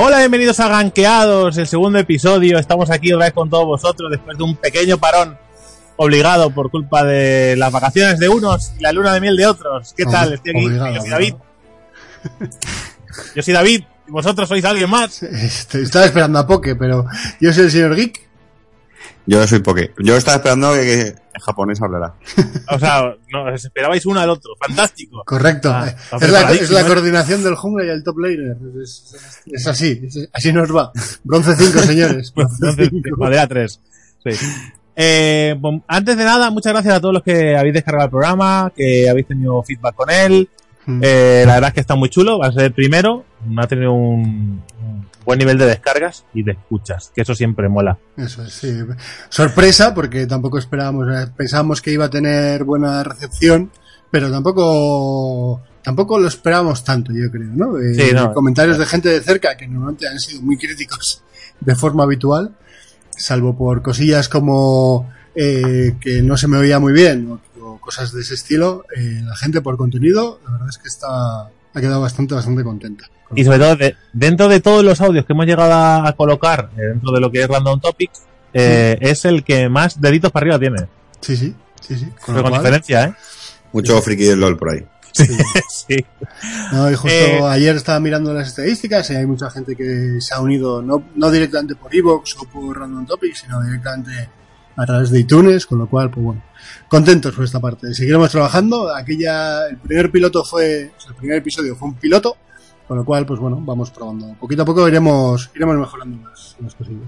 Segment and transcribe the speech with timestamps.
[0.00, 2.56] Hola, bienvenidos a Ganqueados, el segundo episodio.
[2.56, 5.36] Estamos aquí otra vez con todos vosotros después de un pequeño parón
[5.96, 9.92] obligado por culpa de las vacaciones de unos y la luna de miel de otros.
[9.96, 10.34] ¿Qué tal?
[10.34, 10.66] Estoy aquí.
[10.66, 11.34] Obligado, Yo soy David.
[13.34, 15.20] Yo soy David y vosotros sois alguien más.
[15.24, 17.04] Este, estaba esperando a Poke, pero
[17.40, 18.27] yo soy el señor Geek.
[19.26, 19.92] Yo soy Poke.
[19.98, 22.14] Yo estaba esperando que, que en japonés hablara.
[22.74, 24.52] O sea, no, os esperabais uno al otro.
[24.60, 25.22] Fantástico.
[25.26, 25.70] Correcto.
[25.72, 26.84] Ah, es, la, preparadísimo, es la ¿eh?
[26.86, 28.56] coordinación del jungla y el top laner.
[28.82, 30.00] Es, es- es así.
[30.04, 30.92] es- así nos va.
[31.24, 32.32] Bronce 5, señores.
[32.36, 33.16] Bronce Entonces, 5.
[33.18, 33.80] madera 3.
[34.24, 34.46] Sí.
[34.96, 39.08] Eh, antes de nada, muchas gracias a todos los que habéis descargado el programa, que
[39.08, 40.48] habéis tenido feedback con él.
[40.86, 41.00] Mm.
[41.04, 43.24] Eh, la verdad es que está muy chulo, va a ser el primero.
[43.58, 44.62] Ha tenido un
[45.28, 47.98] buen nivel de descargas y de escuchas, que eso siempre mola.
[48.16, 48.72] Eso es, sí.
[49.28, 53.70] Sorpresa, porque tampoco esperábamos, eh, pensábamos que iba a tener buena recepción,
[54.10, 57.78] pero tampoco, tampoco lo esperábamos tanto, yo creo, ¿no?
[57.78, 58.32] Eh, Sí, no.
[58.32, 61.22] comentarios de gente de cerca que normalmente han sido muy críticos
[61.60, 62.56] de forma habitual,
[63.10, 68.12] salvo por cosillas como eh, que no se me oía muy bien o, o cosas
[68.14, 72.00] de ese estilo, eh, la gente por contenido, la verdad es que está, ha quedado
[72.00, 73.10] bastante, bastante contenta.
[73.34, 76.70] Y sobre todo, de- dentro de todos los audios que hemos llegado a, a colocar
[76.76, 78.22] eh, dentro de lo que es Random Topics,
[78.54, 80.88] eh, es el que más deditos para arriba tiene.
[81.20, 82.06] Sí, sí, sí, sí.
[82.24, 83.14] Con Pero con cual- diferencia, ¿eh?
[83.72, 84.86] Mucho friki del LOL por ahí.
[85.68, 85.96] sí.
[86.72, 90.32] No, y justo Eh, ayer estaba mirando las estadísticas y hay mucha gente que se
[90.34, 94.28] ha unido no, no directamente por Evox o por Random Topics, sino directamente
[94.76, 96.42] a través de iTunes, con lo cual, pues bueno,
[96.88, 97.92] contentos por esta parte.
[97.94, 98.94] Seguiremos trabajando.
[98.94, 102.36] Aquella, el primer piloto fue, o sea, el primer episodio fue un piloto,
[102.88, 104.34] con lo cual, pues bueno, vamos probando.
[104.40, 107.06] Poquito a poco iremos, iremos mejorando las, las cosillas.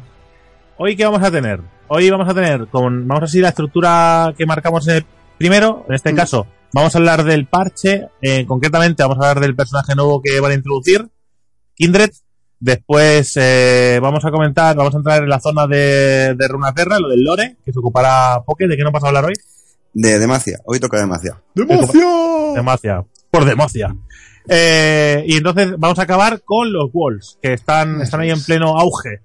[0.77, 1.61] Hoy, ¿qué vamos a tener?
[1.89, 5.07] Hoy vamos a tener, con, vamos a seguir la estructura que marcamos en el
[5.39, 5.85] primero.
[5.89, 6.17] En este Mm.
[6.17, 8.09] caso, vamos a hablar del parche.
[8.23, 11.09] eh, concretamente, vamos a hablar del personaje nuevo que van a introducir,
[11.75, 12.11] Kindred.
[12.63, 17.09] Después, eh, vamos a comentar, vamos a entrar en la zona de, de Runaterra, lo
[17.09, 18.69] del lore, que se ocupará Poke.
[18.69, 19.33] ¿De qué nos vas a hablar hoy?
[19.95, 20.59] De Demacia.
[20.67, 21.41] Hoy toca Demacia.
[21.55, 23.05] Demacia.
[23.31, 23.97] Por Demacia.
[24.53, 28.77] Eh, y entonces vamos a acabar con los Walls, que están, están ahí en pleno
[28.79, 29.23] auge.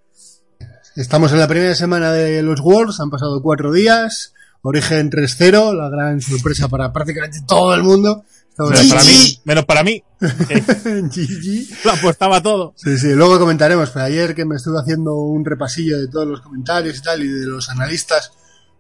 [0.96, 4.34] Estamos en la primera semana de los Worlds, han pasado cuatro días.
[4.62, 8.24] Origen 3-0, la gran sorpresa para prácticamente todo el mundo.
[8.58, 9.40] Menos para mí.
[9.44, 10.04] Menos para mí.
[10.20, 11.86] GG.
[11.86, 12.74] Lo apostaba todo.
[12.76, 16.42] Sí, sí, luego comentaremos, pero ayer que me estuve haciendo un repasillo de todos los
[16.42, 18.32] comentarios y tal, y de los analistas,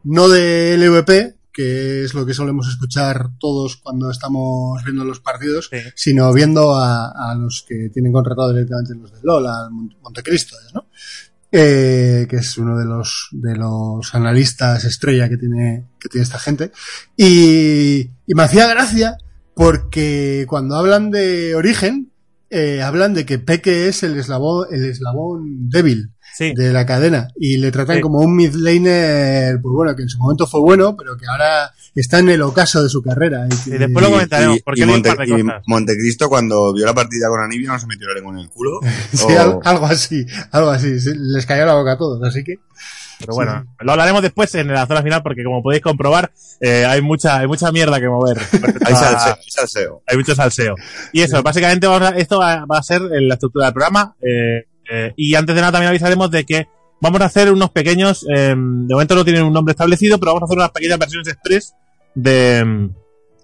[0.03, 5.69] no de LVP, que es lo que solemos escuchar todos cuando estamos viendo los partidos,
[5.71, 5.77] Sí.
[5.95, 10.57] sino viendo a, a los que tienen contratado directamente los de LOL, al Mon- Montecristo,
[10.73, 10.87] ¿no?
[11.57, 16.39] Eh, que es uno de los, de los analistas estrella que tiene, que tiene esta
[16.39, 16.71] gente.
[17.15, 19.17] Y, y me hacía gracia
[19.53, 22.11] porque cuando hablan de origen,
[22.49, 26.53] eh, hablan de que Peque es el eslabón, el eslabón débil Sí.
[26.55, 28.01] de la cadena y le tratan Sí.
[28.01, 31.71] como un mid laner, pues bueno, que en su momento fue bueno, pero que ahora
[31.95, 33.47] está en el ocaso de su carrera.
[33.49, 35.43] Y, que- Y después lo comentaremos, porque un Monte- y.
[35.67, 38.79] Montecristo cuando vio la partida con Anivia no se metió la lengua en el culo.
[39.13, 42.43] Sí, O- al- algo así, algo así, sí, les cayó la boca a todos, así
[42.43, 42.55] que
[43.19, 47.01] Pero bueno, lo hablaremos después en la zona final porque como podéis comprobar eh, hay
[47.01, 48.37] mucha hay mucha mierda que mover.
[48.85, 50.01] Hay salseo, hay salseo.
[50.05, 50.75] Hay mucho salseo.
[51.13, 54.15] Y eso, básicamente vamos a- esto va, va a ser en la estructura del programa.
[54.21, 56.67] eh, eh, y antes de nada también avisaremos de que
[57.01, 60.43] vamos a hacer unos pequeños, eh, de momento no tienen un nombre establecido, pero vamos
[60.43, 61.75] a hacer unas pequeñas versiones express
[62.13, 62.89] de,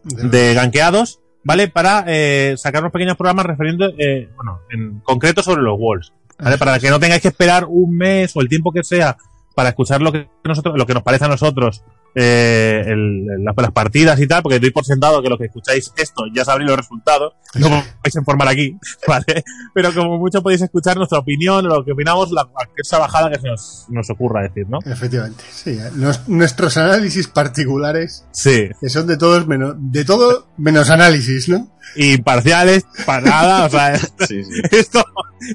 [0.04, 1.68] de ganqueados, ¿vale?
[1.68, 6.58] Para eh, sacar unos pequeños programas refiriendo, eh, bueno, en concreto sobre los walls, ¿vale?
[6.58, 9.18] Para que no tengáis que esperar un mes o el tiempo que sea
[9.56, 11.84] para escuchar lo que nosotros, lo que nos parece a nosotros
[12.16, 15.92] eh, el- las, las partidas y tal, porque doy por sentado que lo que escucháis
[15.98, 17.72] esto ya sabréis los resultados, no os
[18.04, 18.78] vais a informar aquí,
[19.08, 19.44] ¿vale?
[19.74, 22.48] Pero como mucho podéis escuchar nuestra opinión, lo que opinamos, la,
[22.78, 24.80] esa bajada que se nos, nos ocurra decir, ¿no?
[24.86, 25.72] Efectivamente, sí.
[25.72, 28.69] eh, nos- nuestros análisis particulares, Sí.
[28.80, 31.72] que son de todos menos, de todo menos análisis, ¿no?
[31.96, 33.98] Imparciales, para nada, o sea,
[34.28, 34.62] Sí, sí.
[34.72, 35.04] esto,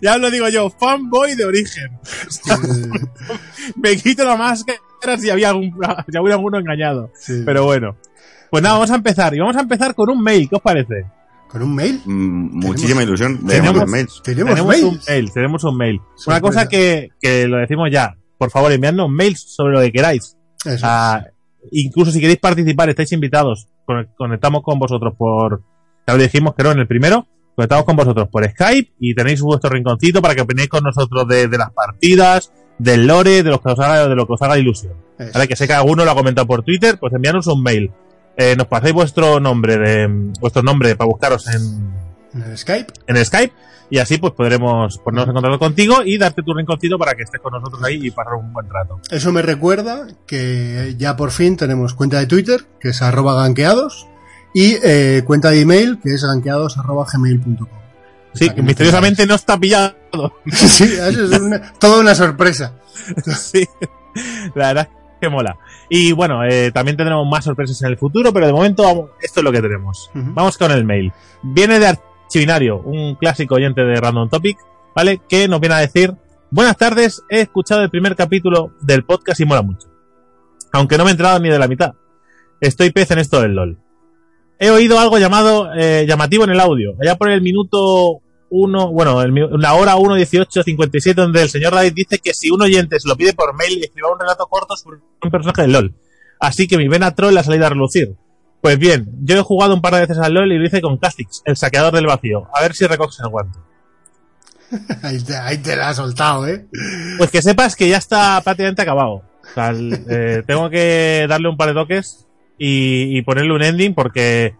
[0.03, 1.99] ya os lo digo yo, fanboy de origen.
[3.77, 4.79] Me quito la máscara
[5.19, 5.73] si había algún,
[6.11, 7.11] si había alguno engañado.
[7.15, 7.43] sí.
[7.45, 7.97] Pero bueno.
[8.51, 9.35] Pues nada, vamos a empezar.
[9.35, 11.05] Y vamos a empezar con un mail, ¿qué os parece?
[11.49, 12.01] ¿Con un mail?
[12.05, 14.21] Mm, Muchísima ilusión tenemos- mails.
[14.23, 14.85] Tenemos, tenemos mail.
[14.85, 16.01] un mail, tenemos un mail.
[16.27, 18.15] Una cosa que, que lo decimos ya.
[18.39, 20.37] Por favor, enviadnos mails sobre lo que queráis.
[20.65, 20.87] Eso.
[20.89, 21.25] Ah,
[21.73, 23.67] incluso si queréis participar, estáis invitados.
[23.85, 25.63] Con- Conectamos con vosotros por.
[26.07, 27.27] Ya lo dijimos, creo, en el primero.
[27.57, 31.49] Conectamos con vosotros por Skype y tenéis vuestro rinconcito para que opinéis con nosotros de,
[31.49, 34.59] de las partidas, del lore, de lo que os haga, de lo que os haga
[34.59, 34.95] ilusión.
[35.33, 35.49] ¿Vale?
[35.49, 37.91] Que sé que alguno lo ha comentado por Twitter, pues enviadnos un mail.
[38.37, 40.07] Eh, nos pasáis vuestro nombre de
[40.41, 41.95] vuestro nombre para buscaros en,
[42.35, 42.93] En el Skype.
[43.07, 43.53] en Skype
[43.89, 47.41] y así pues podremos ponernos en contacto contigo y darte tu rinconcito para que estés
[47.41, 49.01] con nosotros ahí y pasar un buen rato.
[49.11, 54.07] Eso me recuerda que ya por fin tenemos cuenta de Twitter, que es arroba ganqueados,
[54.53, 57.69] y eh, cuenta de email, que es ganqueados arroba gmail.com.
[58.37, 59.95] Sí, que misteriosamente no está pillado.
[60.47, 62.75] Sí, eso es una- toda una sorpresa.
[63.37, 63.67] sí,
[64.55, 65.57] la verdad es que mola.
[65.91, 69.41] Y bueno, eh, también tendremos más sorpresas en el futuro, pero de momento vamos- esto
[69.41, 70.11] es lo que tenemos.
[70.15, 71.13] Vamos con el mail.
[71.43, 74.59] Viene de Archivinario, un clásico oyente de Random Topic,
[74.95, 75.21] ¿vale?
[75.29, 76.15] Que nos viene a decir,
[76.51, 79.89] buenas tardes, he escuchado el primer capítulo del podcast y mola mucho.
[80.73, 81.93] Aunque no me he enterado ni de la mitad.
[82.61, 83.79] Estoy pez en esto del LOL.
[84.59, 86.95] He oído algo llamado, eh, llamativo en el audio.
[87.01, 92.19] Allá por el minuto 1, bueno, mi- la hora 1.18.57, donde el señor David dice
[92.19, 95.31] que si un oyente se lo pide por mail, escriba un relato corto sobre un
[95.31, 95.95] personaje del LOL.
[96.41, 98.15] Así que mi vena troll ha salido a relucir.
[98.61, 100.97] Pues bien, yo he jugado un par de veces al LOL y lo hice con
[100.99, 102.49] Castix, el saqueador del vacío.
[102.55, 103.59] A ver si recoges el guante.
[105.03, 106.67] Ahí te, ahí te la has soltado, ¿eh?
[107.19, 109.23] Pues que sepas que ya está prácticamente acabado.
[109.45, 112.27] O sea, el- eh, tengo que darle un par de toques
[112.59, 114.57] y, y ponerle un ending porque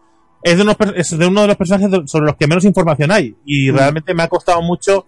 [0.51, 3.35] es de, unos es de uno de los personajes sobre los que menos información hay.
[3.45, 3.77] Y Mm.
[3.77, 5.07] realmente me ha costado mucho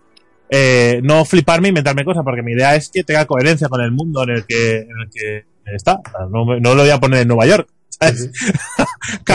[0.51, 3.93] eh, no fliparme e inventarme cosas, porque mi idea es que tenga coherencia con el
[3.93, 5.45] mundo en el que, en el que
[5.75, 6.01] está.
[6.31, 7.69] No, me- no lo voy a poner en Nueva York.
[7.91, 8.31] ¿sabes?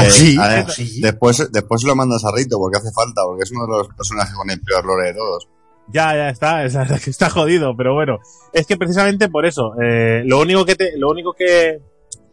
[0.10, 1.02] Sí, Eh, a ver, sí.
[1.02, 4.34] Después, después lo mandas a Rito porque hace falta, porque es uno de los personajes
[4.36, 5.48] con el peor lore de todos.
[5.92, 6.64] Ya, ya está,
[7.08, 8.20] está jodido, pero bueno,
[8.54, 11.70] es que precisamente por eso, eh, lo único que te, lo único que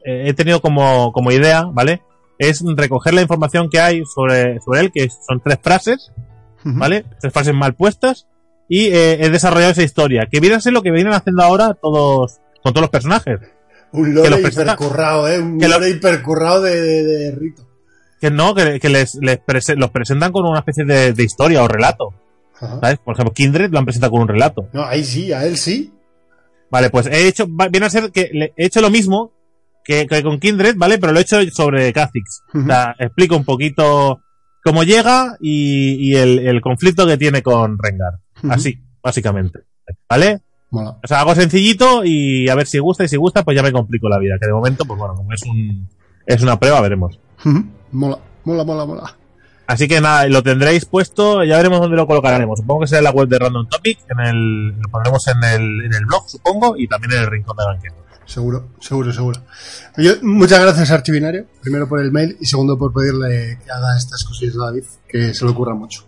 [0.05, 2.01] eh, he tenido como, como idea, ¿vale?
[2.41, 6.11] Es recoger la información que hay sobre, sobre él, que son tres frases.
[6.65, 7.05] ¿vale?
[7.21, 8.27] Tres frases mal puestas,
[8.69, 11.73] y eh, he desarrollado esa historia, que viene a ser lo que vienen haciendo ahora
[11.75, 13.41] todos, con todos los personajes.
[13.93, 15.41] Un que lore lo presenta- hipercurrado, ¿eh?
[15.41, 17.67] Un que lo- lore hipercurrado de, de, de Rito.
[18.21, 21.63] Que no, que, que les, les prese- los presentan con una especie de, de historia
[21.63, 22.13] o relato,
[22.57, 22.79] Ajá.
[22.81, 22.99] ¿sabes?
[22.99, 24.69] Por ejemplo, Kindred lo han presentado con un relato.
[24.75, 25.93] No, ahí sí, a él sí.
[26.71, 29.33] Vale, pues he hecho, viene a ser que le- he hecho lo mismo
[29.91, 30.99] que, que con Kindred, ¿vale?
[30.99, 32.43] Pero lo he hecho sobre Kha'Zix.
[32.55, 34.21] O sea, explico un poquito
[34.63, 38.15] cómo llega y, y el, el conflicto que tiene con Rengar.
[38.49, 39.61] Así, básicamente.
[40.09, 40.41] ¿Vale?
[40.71, 40.99] Mola.
[41.03, 43.73] O sea, hago sencillito y a ver si gusta y si gusta, pues ya me
[43.73, 44.37] complico la vida.
[44.41, 45.89] Que de momento, pues bueno, como es un,
[46.27, 47.19] es una prueba, veremos.
[47.91, 49.17] Mola, mola, mola, mola.
[49.67, 52.59] Así que nada, lo tendréis puesto, ya veremos dónde lo colocaremos.
[52.59, 55.85] Supongo que será en la web de Random Topic, en el, lo pondremos en el,
[55.85, 57.95] en el blog, supongo, y también en el rincón de banquete.
[58.31, 59.41] Seguro, seguro, seguro.
[59.97, 61.47] Yo, muchas gracias, Archivinario.
[61.61, 65.35] Primero por el mail y segundo por pedirle que haga estas cosillas a David, que
[65.35, 66.05] se le ocurra mucho.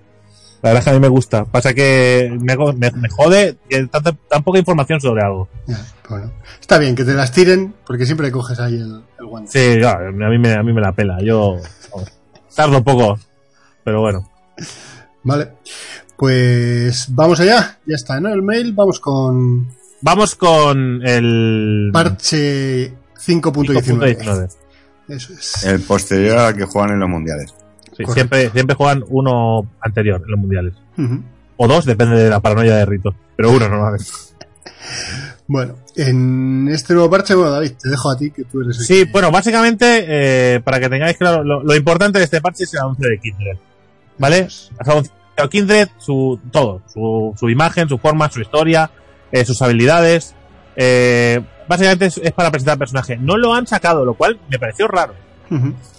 [0.63, 1.45] La verdad es que a mí me gusta.
[1.47, 5.49] Pasa que me, me, me jode que tanta, tan poca información sobre algo.
[5.67, 6.33] Ya, bueno.
[6.61, 9.51] Está bien que te las tiren, porque siempre coges ahí el, el guante.
[9.51, 11.19] Sí, ya, a mí me, a mí me la pela.
[11.25, 11.57] Yo
[12.55, 13.19] tardo un poco,
[13.83, 14.31] pero bueno.
[15.25, 15.55] Vale.
[16.17, 17.81] Pues vamos allá.
[17.85, 18.33] Ya está, ¿no?
[18.33, 18.75] El mail.
[18.75, 23.83] Vamos con Vamos con el parche 5.19.
[24.19, 24.49] 5.19.
[25.09, 25.65] Eso es.
[25.65, 27.55] El posterior al que juegan en los mundiales.
[27.97, 30.75] Sí, siempre, siempre juegan uno anterior en los mundiales.
[31.57, 33.15] O dos, depende de la paranoia de Rito.
[33.37, 34.07] Pero uno normalmente.
[35.47, 38.85] Bueno, en este nuevo parche, bueno, David, te dejo a ti, que tú eres el
[38.87, 42.65] Sí, que- bueno, básicamente, eh, para que tengáis claro, lo, lo importante de este parche
[42.65, 43.57] es el anuncio de Kindred.
[44.19, 44.39] ¿Vale?
[44.79, 48.91] Has anunciado Kindred, su, todo, su, su imagen, su forma, su historia,
[49.33, 50.35] eh, sus habilidades.
[50.77, 53.17] eh, básicamente es, es para presentar el personaje.
[53.17, 55.15] No lo han sacado, lo cual me pareció raro.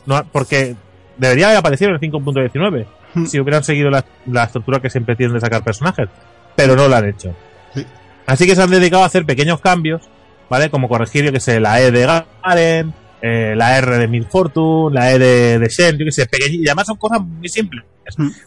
[0.05, 0.75] No, porque
[1.17, 2.85] debería haber aparecido en el 5.19
[3.15, 3.25] Hmm.
[3.27, 6.09] si hubieran seguido la, la estructura que siempre tienen de sacar personajes.
[6.55, 7.35] Pero no lo han hecho.
[7.75, 7.85] Sí.
[8.25, 10.01] Así que se han dedicado a hacer pequeños cambios,
[10.49, 10.71] ¿vale?
[10.71, 12.07] Como corregir, yo que sé, la E de
[12.43, 16.25] Garen, eh, la R de Mil Fortune, la E de, de Shen, yo que sé,
[16.25, 16.65] pequeñitas.
[16.65, 17.83] Y además son cosas muy simples.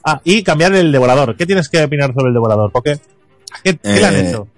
[0.04, 1.36] Ah, y cambiar el devorador.
[1.36, 2.72] ¿Qué tienes que opinar sobre el devorador?
[2.72, 2.98] Porque,
[3.62, 4.48] ¿qué, qué le han hecho?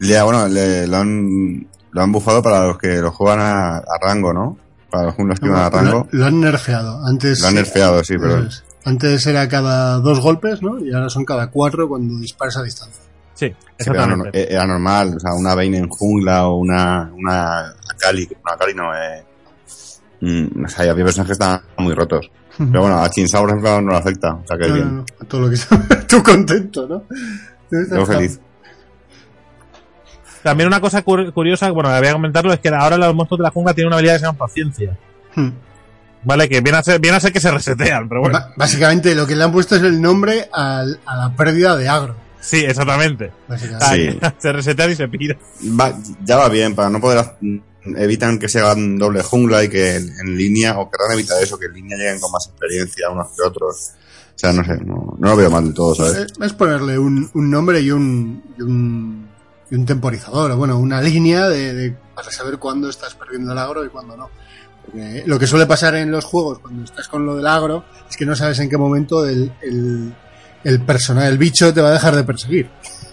[0.00, 3.98] Ya, bueno, le- lo, han, lo han bufado para los que lo juegan a, a
[4.00, 4.56] rango, ¿no?
[4.90, 6.06] Para los que No, van a rango.
[6.12, 7.04] lo, lo han nerfeado.
[7.04, 8.64] Antes, Lo han nerfeado, sí, pero es.
[8.84, 10.78] Antes era cada dos golpes, ¿no?
[10.78, 13.02] Y ahora son cada cuatro cuando disparas a distancia.
[13.34, 14.24] Sí, sí, era, exactamente.
[14.24, 15.14] no- era normal.
[15.16, 19.24] O sea, una Vayne en jungla o una, una Akali, una Akali no, eh,
[20.20, 22.30] mm, o sea, había personajes que estaban muy rotos.
[22.56, 24.34] Pero bueno, a Chinsaur, por ejemplo, no le afecta.
[24.34, 24.96] O sea, que No, no, bien.
[24.96, 25.56] no, todo lo que
[26.08, 27.02] Tú contento, ¿no?
[27.70, 28.40] Yo feliz.
[30.42, 33.38] También una cosa cur- curiosa, bueno, que voy a comentarlo, es que ahora los monstruos
[33.38, 34.96] de la jungla tienen una habilidad que se llama paciencia.
[35.34, 35.48] Hmm.
[36.24, 38.38] Vale, que viene a ser, viene a ser que se resetean, pero bueno.
[38.56, 42.14] Básicamente lo que le han puesto es el nombre al- a la pérdida de agro.
[42.40, 43.32] Sí, exactamente.
[43.90, 44.18] Sí.
[44.38, 45.38] Se resetean y se piran.
[45.78, 45.92] Va-
[46.24, 47.24] ya va bien, para no poder...
[47.96, 51.58] Evitan que se hagan doble jungla y que en, en línea, o querrán evitar eso,
[51.58, 53.92] que en línea lleguen con más experiencia unos que otros.
[54.34, 56.14] sea, no sé, no, no lo veo mal del todo, ¿sabes?
[56.16, 59.27] Es, es ponerle un, un nombre y un, y un,
[59.70, 63.84] y un temporizador, bueno, una línea de, de- para saber cuándo estás perdiendo el agro
[63.84, 64.30] y cuándo no.
[64.84, 68.16] Porque lo que suele pasar en los juegos cuando estás con lo del agro es
[68.16, 70.14] que no sabes en qué momento el, el,
[70.64, 72.70] el personal, el bicho te va a dejar de perseguir.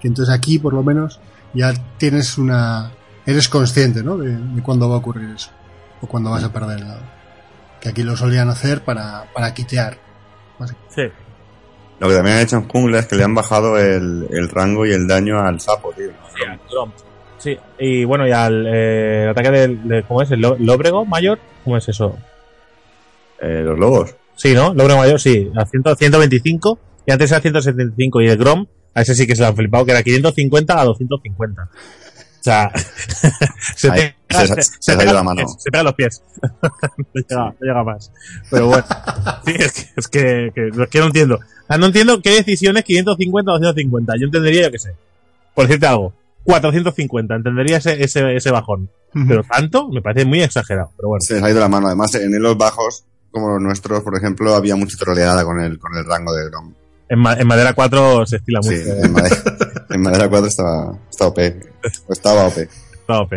[0.00, 1.18] que entonces aquí, por lo menos,
[1.54, 2.92] ya tienes una.
[3.24, 4.16] Eres consciente, ¿no?
[4.18, 5.50] De, de cuándo va a ocurrir eso.
[6.02, 7.06] O cuándo vas a perder el agro.
[7.80, 9.98] Que aquí lo solían hacer para, para quitear.
[10.94, 11.02] Sí.
[11.98, 14.84] Lo que también han hecho en jungla es que le han bajado el, el rango
[14.84, 16.10] y el daño al sapo, tío.
[16.34, 16.94] Sí, al Gromp.
[17.38, 20.30] Sí, y bueno, y al eh, el ataque del, de, ¿cómo es?
[20.30, 21.38] ¿El lóbrego mayor?
[21.64, 22.16] ¿Cómo es eso?
[23.40, 24.14] Eh, los lobos.
[24.34, 24.74] Sí, ¿no?
[24.74, 29.14] Lóbrego mayor, sí, a 100 125 y antes era 175 y el Grom, a ese
[29.14, 31.68] sí que se lo han flipado, que era 550 a 250.
[32.46, 32.70] O sea,
[33.76, 35.36] se, Ahí, pega, se- se ido la mano.
[35.42, 36.22] Pies, se pega los pies.
[36.62, 36.70] no,
[37.14, 38.12] llega, no llega más.
[38.50, 38.84] Pero bueno,
[39.44, 41.34] sí, es que, es que, que, es que no entiendo.
[41.36, 44.12] O sea, no entiendo qué decisiones 550 o 250.
[44.20, 44.94] Yo entendería, yo qué sé.
[45.54, 46.12] Por decirte algo,
[46.44, 48.90] 450, entendería ese, ese, ese bajón.
[49.26, 50.92] Pero tanto, me parece muy exagerado.
[50.96, 51.22] Pero bueno.
[51.22, 51.86] Se les ha ido la mano.
[51.86, 55.96] Además, en los bajos, como los nuestros, por ejemplo, había mucha troleada con el, con
[55.96, 56.74] el rango de Grom.
[57.08, 58.76] En, ma- en madera 4 se estila mucho.
[58.76, 59.36] Sí, en madera,
[59.96, 61.38] en madera 4 estaba, estaba OP.
[62.08, 63.32] O estaba OP.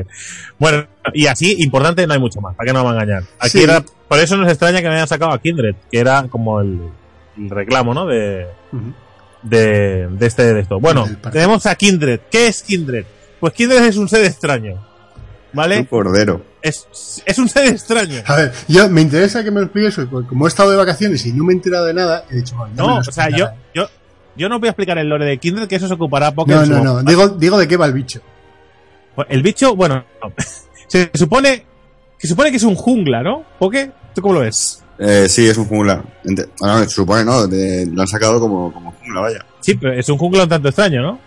[0.57, 2.55] Bueno, y así, importante, no hay mucho más.
[2.55, 3.23] ¿Para qué nos vamos a engañar?
[3.39, 3.63] Aquí Sí.
[3.63, 6.79] era, por eso nos extraña que me hayan sacado a Kindred, que era como el,
[7.37, 8.07] el reclamo, ¿no?
[8.07, 8.47] De,
[9.43, 10.79] de, de este de esto.
[10.79, 12.19] Bueno, tenemos a Kindred.
[12.31, 13.05] ¿Qué es Kindred?
[13.39, 14.73] Pues Kindred es un ser extraño.
[14.73, 14.79] Un
[15.53, 15.85] ¿Vale?
[15.87, 16.43] cordero.
[16.61, 18.21] Es, es un ser extraño.
[18.25, 21.25] A ver, yo me interesa que me lo expliques, porque como he estado de vacaciones
[21.25, 23.47] y no me he enterado de nada, he dicho, me No, lo o sea, yo,
[23.73, 23.87] yo,
[24.39, 26.69] yo no voy a explicar el lore de Kindred, que eso se ocupará Poké en
[26.69, 28.21] No, no, no, digo, digo de qué va el bicho.
[29.15, 30.33] Pues El bicho, bueno, no.
[30.87, 31.65] se supone
[32.17, 33.43] que supone que es un jungla, ¿no?
[33.59, 34.83] Poké, ¿tú cómo lo ves?
[34.97, 36.03] Eh, sí, es un jungla.
[36.59, 37.47] Bueno, se supone, ¿no?
[37.47, 39.45] De- lo han sacado como, como jungla, vaya.
[39.61, 41.19] Sí, pero es un jungla un tanto extraño, ¿no?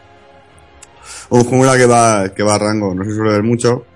[1.30, 3.86] Un jungla que va, que va a rango, no se suele ver mucho.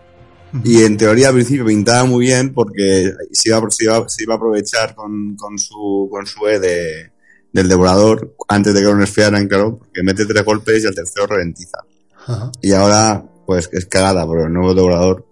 [0.64, 4.34] Y en teoría al principio pintaba muy bien porque se iba, se iba, se iba
[4.34, 7.10] a aprovechar con, con su, con su E de,
[7.56, 11.26] del devorador antes de que lo nerfearan, claro, porque mete tres golpes y al tercero
[11.26, 11.78] ralentiza.
[12.26, 12.50] Ajá.
[12.62, 15.26] Y ahora, pues es cagada por el nuevo devorador.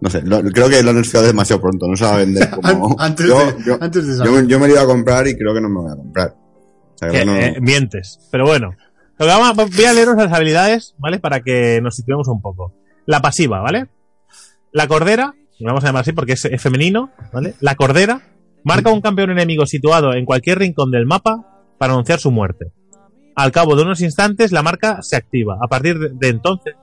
[0.00, 2.50] No sé, lo- creo que lo han nerfeado demasiado pronto, no se va a vender
[2.62, 2.96] como...
[2.98, 5.36] antes, yo, de, yo, antes de yo, me- yo me lo iba a comprar y
[5.36, 6.34] creo que no me voy a comprar.
[6.34, 8.18] O sea, que Que, no- eh, mientes.
[8.30, 8.74] Pero bueno.
[9.18, 11.20] Lo que vamos a- voy a leeros las habilidades, ¿vale?
[11.20, 12.72] Para que nos situemos un poco.
[13.06, 13.88] La pasiva, ¿vale?
[14.72, 17.54] La cordera, lo vamos a llamar así porque es, es femenino, ¿vale?
[17.60, 18.22] La cordera
[18.64, 22.72] marca un campeón enemigo situado en cualquier rincón del mapa para anunciar su muerte.
[23.34, 25.56] Al cabo de unos instantes, la marca se activa.
[25.62, 26.74] A partir de, entonces,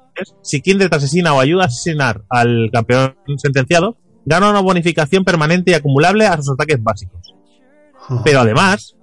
[0.42, 5.74] si Kindred asesina o ayuda a asesinar al campeón sentenciado, gana una bonificación permanente y
[5.76, 7.34] acumulable a sus ataques básicos.
[8.24, 8.96] Pero además,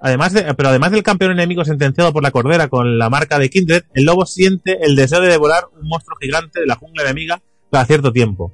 [0.00, 3.48] además de- pero además del campeón enemigo sentenciado por la cordera con la marca de
[3.48, 7.40] Kindred, el lobo siente el deseo de devorar un monstruo gigante de la jungla enemiga
[7.72, 8.52] cada cierto tiempo.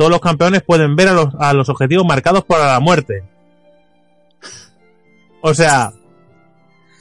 [0.00, 3.22] Todos los campeones pueden ver a los, a los objetivos marcados por la muerte.
[5.42, 5.92] O sea,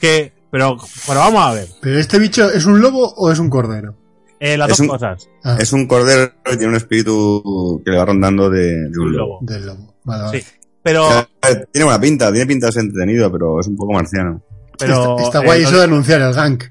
[0.02, 0.76] que, pero,
[1.08, 3.96] pero vamos a ver, ¿Pero este bicho es un lobo o es un cordero?
[4.42, 5.30] eh, las Es dos un- cosas.
[5.46, 9.08] Ah, Es un cordero que tiene un espíritu que le va rondando de, de un
[9.08, 9.40] Un lobo.
[9.44, 9.94] del lobo.
[10.04, 10.42] Vale, vale.
[10.42, 10.48] Sí.
[10.84, 11.08] Pero,
[11.72, 14.42] Tiene buena pinta, tiene pinta de ser entretenido, pero es un poco marciano.
[14.78, 16.64] pero, está, está eh, guay eso de anunciar el gank.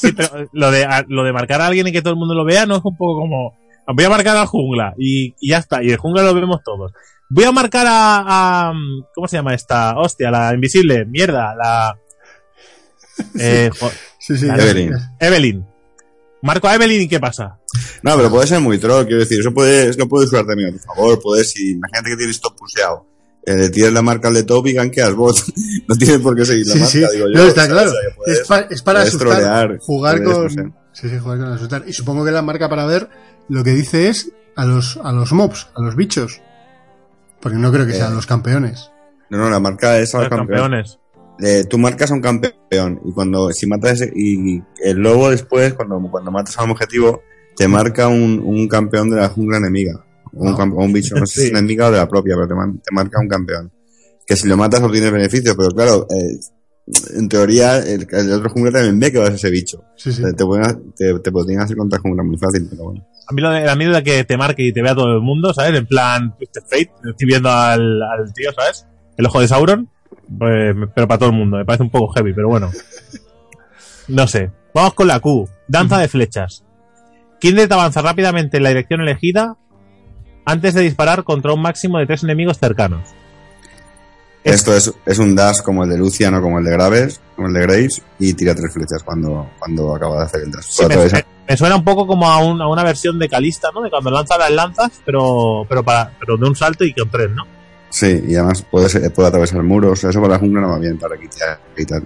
[0.00, 2.46] Sí, pero lo de, lo de marcar a alguien y que todo el mundo lo
[2.46, 3.60] vea no es un poco como.
[3.86, 5.82] Voy a marcar al jungla y, y ya está.
[5.82, 6.92] Y el jungla lo vemos todos.
[7.28, 8.74] Voy a marcar a, a-
[9.14, 9.96] ¿Cómo se llama esta?
[9.98, 11.04] Hostia, la invisible.
[11.06, 11.96] Mierda, la.
[13.38, 13.70] Eh,
[14.18, 14.46] Sí, sí.
[14.48, 14.92] Evelyn.
[15.18, 15.66] Evelyn.
[16.42, 17.58] Marco a Evelyn y ¿qué pasa?
[18.02, 20.72] No, pero puede ser muy troll, quiero decir, eso puede, eso puede usar también a
[20.72, 23.04] tu favor, puedes, si, imagínate que tienes top puseado,
[23.44, 25.36] eh, le tienes la marca al de top y gankeas bot,
[25.88, 27.16] no tienes por qué seguir la Sí, marca, sí.
[27.16, 27.34] digo yo.
[27.34, 27.90] No, está claro.
[27.90, 29.28] O sea, que puedes- Es, pa- es para puedes asustar.
[29.38, 30.74] trolear, jugar puedes, con.
[31.00, 31.84] Sí, sí, jugar con asustar.
[31.86, 33.08] Y supongo que la marca para ver
[33.48, 36.40] lo que dice es a los, a los mobs, a los bichos.
[37.40, 38.16] Porque no creo que sean Eh.
[38.16, 38.90] los campeones.
[39.30, 40.60] No, no, la marca es al Los campeón.
[40.60, 40.98] campeones.
[41.42, 45.72] Eh, tú marcas a un campeón y cuando, si matas, ese- y el lobo después,
[45.72, 47.22] cuando, cuando matas a un objetivo,
[47.56, 50.04] te marca un, un campeón de la jungla enemiga.
[50.34, 50.64] O un, Ah.
[50.64, 51.48] un bicho, no sé si Sí.
[51.56, 52.54] enemiga o de la propia, pero te,
[52.84, 53.72] te marca un campeón.
[54.26, 56.38] Que si lo matas obtienes beneficios, pero claro, eh,
[57.16, 59.84] en teoría el, el otro jungla también ve que vas a ese bicho.
[59.96, 60.22] Sí, sí.
[60.22, 63.06] Te, te, pueden- te, te podrían hacer contra jungla muy fácil, pero bueno.
[63.28, 65.12] A mí lo de, a mí lo de que te marque y te vea todo
[65.14, 65.78] el mundo, ¿sabes?
[65.78, 66.90] En plan Twisted Fate.
[67.10, 68.86] Estoy viendo al, al tío, ¿sabes?
[69.16, 69.88] El ojo de Sauron.
[70.38, 71.56] Pues, pero para todo el mundo.
[71.58, 72.70] Me parece un poco heavy, pero bueno.
[74.08, 74.50] No sé.
[74.74, 75.48] Vamos con la Q.
[75.68, 76.64] Danza de flechas.
[77.38, 79.56] Kindred avanza rápidamente en la dirección elegida
[80.44, 83.08] antes de disparar contra un máximo de tres enemigos cercanos.
[84.42, 87.20] Es- Esto es, es un dash como el de Lucian o como el de Graves,
[87.36, 90.64] como el de Graves, y tira tres flechas cuando, cuando acaba de hacer el dash.
[90.68, 90.84] Sí,
[91.48, 93.82] me, suena un poco como a, un- a una versión de Calista, ¿no?
[93.82, 97.30] De cuando lanza las lanzas, pero pero para pero de un salto y con tres,
[97.32, 97.44] ¿no?
[97.90, 100.04] sí, y además puede, ser- puede atravesar muros.
[100.04, 102.04] Eso para la jungla no va bien, para quitar y tal.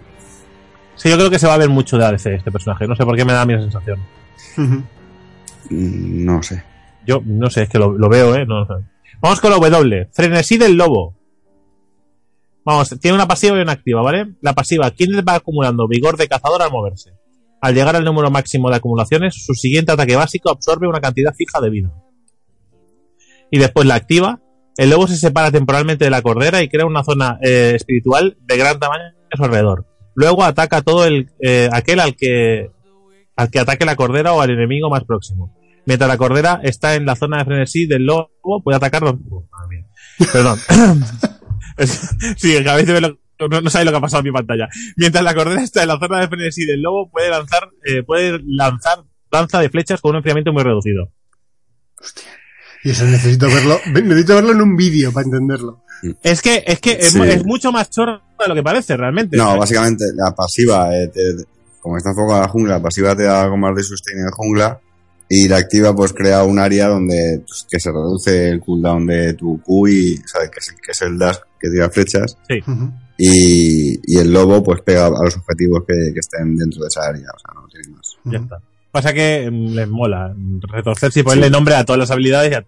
[0.97, 2.87] Sí, yo creo que se va a ver mucho de ADC este personaje.
[2.89, 3.99] No sé por qué me da mi sensación.
[5.71, 6.63] Mm, No sé.
[7.07, 8.47] Yo no sé, es que lo, lo veo, ¿eh?
[8.47, 8.83] No, no.
[9.21, 10.09] Vamos con la W.
[10.13, 11.15] Frenesí del lobo.
[12.65, 14.35] Vamos, tiene una pasiva y una activa, ¿vale?
[14.41, 17.13] La pasiva, Kindred va acumulando vigor de cazador al moverse.
[17.61, 21.61] Al llegar al número máximo de acumulaciones, su siguiente ataque básico absorbe una cantidad fija
[21.61, 21.93] de vida.
[23.51, 24.41] Y después la activa,
[24.77, 28.57] el lobo se separa temporalmente de la cordera y crea una zona eh, espiritual de
[28.57, 29.87] gran tamaño a su alrededor.
[30.15, 32.71] Luego ataca a todo el, eh, aquel al que,
[33.37, 35.57] al que ataque la cordera o al enemigo más próximo.
[35.87, 39.15] Mientras la cordera está en la zona de frenesí del lobo, puede atacar los...
[39.31, 39.47] Oh.
[40.33, 40.59] Perdón.
[41.77, 44.33] Es- sí, acabáis de ver lo- no, no sabéis lo que ha pasado en mi
[44.33, 44.69] pantalla.
[44.97, 48.41] Mientras la cordera está en la zona de frenesí del lobo, puede lanzar, eh, puede
[48.47, 48.99] lanzar
[49.31, 51.11] danza de flechas con un enfriamiento muy reducido.
[52.85, 55.83] Y eso necesito verlo, necesito verlo en un vídeo para entenderlo.
[56.23, 57.19] Es que, es que es, Sí.
[57.19, 59.37] mu- es mucho más chorro de lo que parece realmente.
[59.37, 61.45] No, básicamente la pasiva, eh, te-
[61.81, 64.31] como está enfocada a la jungla, la pasiva te da algo más de sustain en
[64.31, 64.81] jungla
[65.29, 69.35] y la activa pues crea un área donde pues, que se reduce el cooldown de
[69.35, 70.51] tu Q y ¿sabes?
[70.51, 72.93] Que, es, el- que es el dash que tira flechas Ujú.
[73.17, 77.01] y, y el lobo pues pega a los objetivos que, que estén dentro de esa
[77.09, 78.17] área, o sea, no tiene más.
[78.25, 78.59] Ya está.
[78.91, 82.53] Pasa que mm, les mola retorcerse y ponerle nombre a todas las habilidades.
[82.53, 82.67] y a-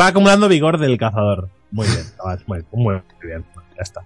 [0.00, 1.48] Va acumulando vigor del cazador.
[1.72, 2.04] Muy bien,
[2.46, 3.44] muy, muy bien.
[3.76, 4.00] Ya está.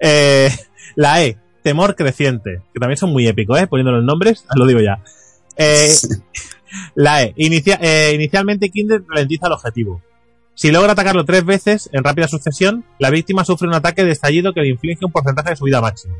[0.00, 0.50] Eh,
[0.96, 3.66] la E, temor creciente, que también son muy épicos, ¿eh?
[3.66, 4.98] Poniendo los nombres, lo digo ya.
[5.56, 5.94] Eh,
[6.94, 10.02] la E, inicia- eh, inicialmente Kindred ralentiza el objetivo.
[10.54, 14.54] Si logra atacarlo tres veces en rápida sucesión, la víctima sufre un ataque de estallido
[14.54, 16.14] que le inflige un porcentaje de su vida máxima.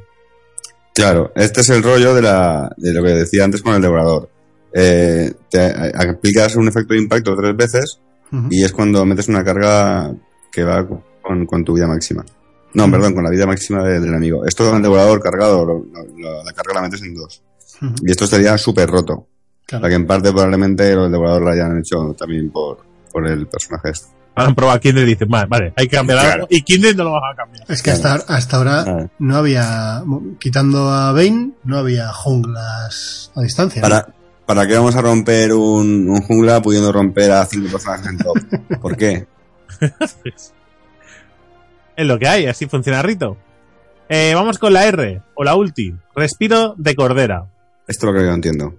[0.95, 4.31] Claro, este es el rollo de, la, de lo que decía antes con el devorador.
[4.73, 8.01] Eh, te aplicas un efecto de impacto tres veces
[8.51, 10.13] y es cuando metes una carga
[10.53, 10.87] que va
[11.23, 12.25] con, con tu vida máxima.
[12.75, 14.45] No, perdón, con la vida máxima de- del enemigo.
[14.45, 17.43] Esto con el devorador cargado, lo- lo- lo- la carga la metes en dos.
[18.03, 19.29] Y esto estaría súper roto.
[19.67, 19.83] O Claro.
[19.83, 22.79] sea que en parte probablemente el devorador lo hayan hecho también por,
[23.13, 24.09] por el personaje este.
[24.37, 26.33] Han probado a Kindred y dicen, vale, vale, hay que cambiar Claro.
[26.35, 26.47] algo.
[26.51, 27.65] Y Kindred no lo vas a cambiar.
[27.69, 29.09] Es que hasta, hasta ahora Vale.
[29.19, 30.03] no había,
[30.39, 33.81] quitando a Bane, no había junglas a distancia.
[33.83, 33.89] ¿no?
[33.89, 34.07] ¿Para,
[34.45, 38.37] ¿Para qué vamos a romper un, un jungla pudiendo romper a cinco personajes en top?
[38.81, 39.27] ¿Por qué?
[41.97, 43.37] Es lo que hay, así funciona Rito.
[44.09, 45.95] Eh, vamos con la R, o la ulti.
[46.15, 47.47] Respiro de cordera.
[47.89, 48.75] Esto es lo que yo no entiendo.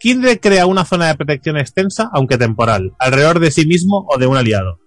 [0.00, 4.26] Kindred crea una zona de protección extensa, aunque temporal, alrededor de sí mismo o de
[4.26, 4.78] un aliado.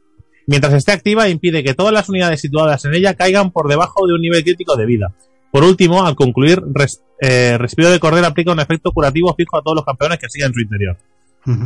[0.45, 4.13] Mientras esté activa, impide que todas las unidades situadas en ella caigan por debajo de
[4.13, 5.13] un nivel crítico de vida.
[5.51, 9.61] Por último, al concluir, res- eh, Respiro de Cordera aplica un efecto curativo fijo a
[9.61, 10.97] todos los campeones que sigan en su interior.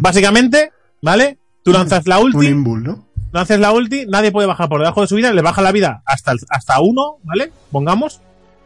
[0.02, 1.38] Básicamente, ¿vale?
[1.64, 3.08] Tú lanzas la Un ulti, imbul, ¿no?
[3.34, 6.02] lanzas la ulti, nadie puede bajar por debajo de su vida, le baja la vida
[6.06, 7.52] hasta, el- hasta uno, ¿vale?
[7.72, 8.22] Pongamos.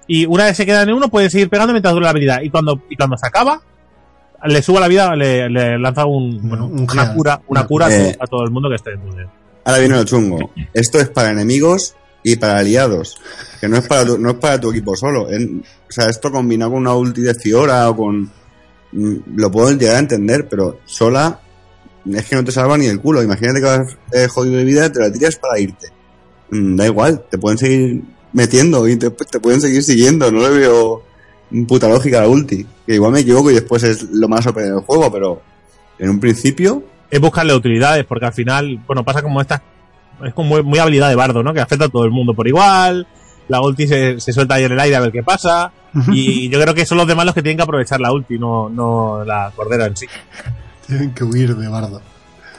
[0.08, 2.42] Y una vez se queda en uno, puede seguir pegando mientras dura la habilidad.
[2.42, 3.62] Y cuando, y cuando se acaba,
[4.44, 7.96] le suba la vida, le, le lanza un, bueno, Un una cura, una cura a,
[7.96, 8.14] Eh.
[8.18, 9.28] to- a todo el mundo que esté dentro de.
[9.64, 10.52] Ahora viene lo chungo.
[10.74, 13.18] Esto es para enemigos y para aliados.
[13.60, 15.30] Que no es para tu, no es para tu equipo solo.
[15.32, 18.30] En- o sea, esto combinado con una ulti de Fiora o con...
[18.92, 21.40] mm, Lo puedo llegar a entender, pero sola
[22.06, 23.24] es que no te salva ni el culo.
[23.24, 25.88] Imagínate que vas eh, jodido de vida, te la tiras para irte.
[26.52, 30.32] Mm, da igual, te pueden seguir metiendo y te, te pueden seguir siguiendo.
[30.32, 31.02] No le veo
[31.66, 32.66] puta lógica la ulti.
[32.86, 35.42] Que igual me equivoco y después es lo más OP del juego, pero
[36.00, 39.62] en un principio Es buscarle utilidades, porque al final, bueno, pasa como esta.
[40.24, 41.54] Es como muy, muy habilidad de bardo, ¿no?
[41.54, 43.08] Que afecta a todo el mundo por igual.
[43.48, 45.72] La ulti se, se suelta ahí en el aire a ver qué pasa.
[46.12, 48.68] Y yo creo que son los demás los que tienen que aprovechar la ulti, no,
[48.70, 50.08] no la cordera en sí.
[50.88, 52.02] Tienen que huir de Bardo.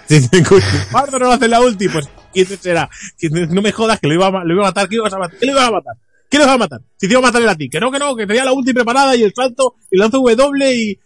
[0.08, 0.60] Si tienen que-
[0.92, 2.88] Bardo no hace la ulti, pues ¿quién será?
[3.18, 5.12] ¿Quién- No me jodas que lo iba a, ma- lo iba a matar, ¿qué ibas
[5.12, 5.36] a matar?
[5.38, 5.94] ¿Qué lo ibas a matar?
[6.30, 6.80] ¿Qué lo ibas a matar?
[6.96, 8.52] Si te iba a matar él a ti, que no, que no, que tenía la
[8.52, 10.98] ulti preparada y el salto y lanzo W y,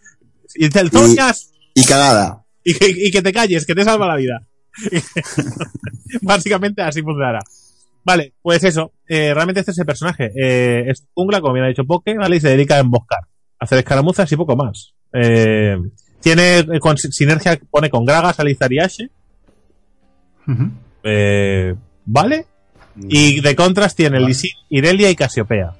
[0.55, 2.43] y el zoñas y cagada.
[2.63, 4.45] y, que, y que te calles, que te salva la vida.
[6.21, 7.39] Básicamente así funcionará.
[8.03, 8.93] Vale, pues eso.
[9.07, 10.31] eh, realmente este es el personaje.
[10.35, 12.37] Eh, es jungla, como bien ha dicho Poke, ¿vale?
[12.37, 13.19] Y se dedica a emboscar,
[13.59, 14.93] a hacer escaramuzas y poco más.
[15.13, 15.77] Eh,
[16.19, 19.09] tiene eh, con sinergia, pone con Gragas, Alizar y Ashe.
[21.03, 22.45] Eh, ¿Vale?
[23.07, 24.27] Y de contras tiene Vale.
[24.27, 25.73] Lisin, Irelia y Casiopea.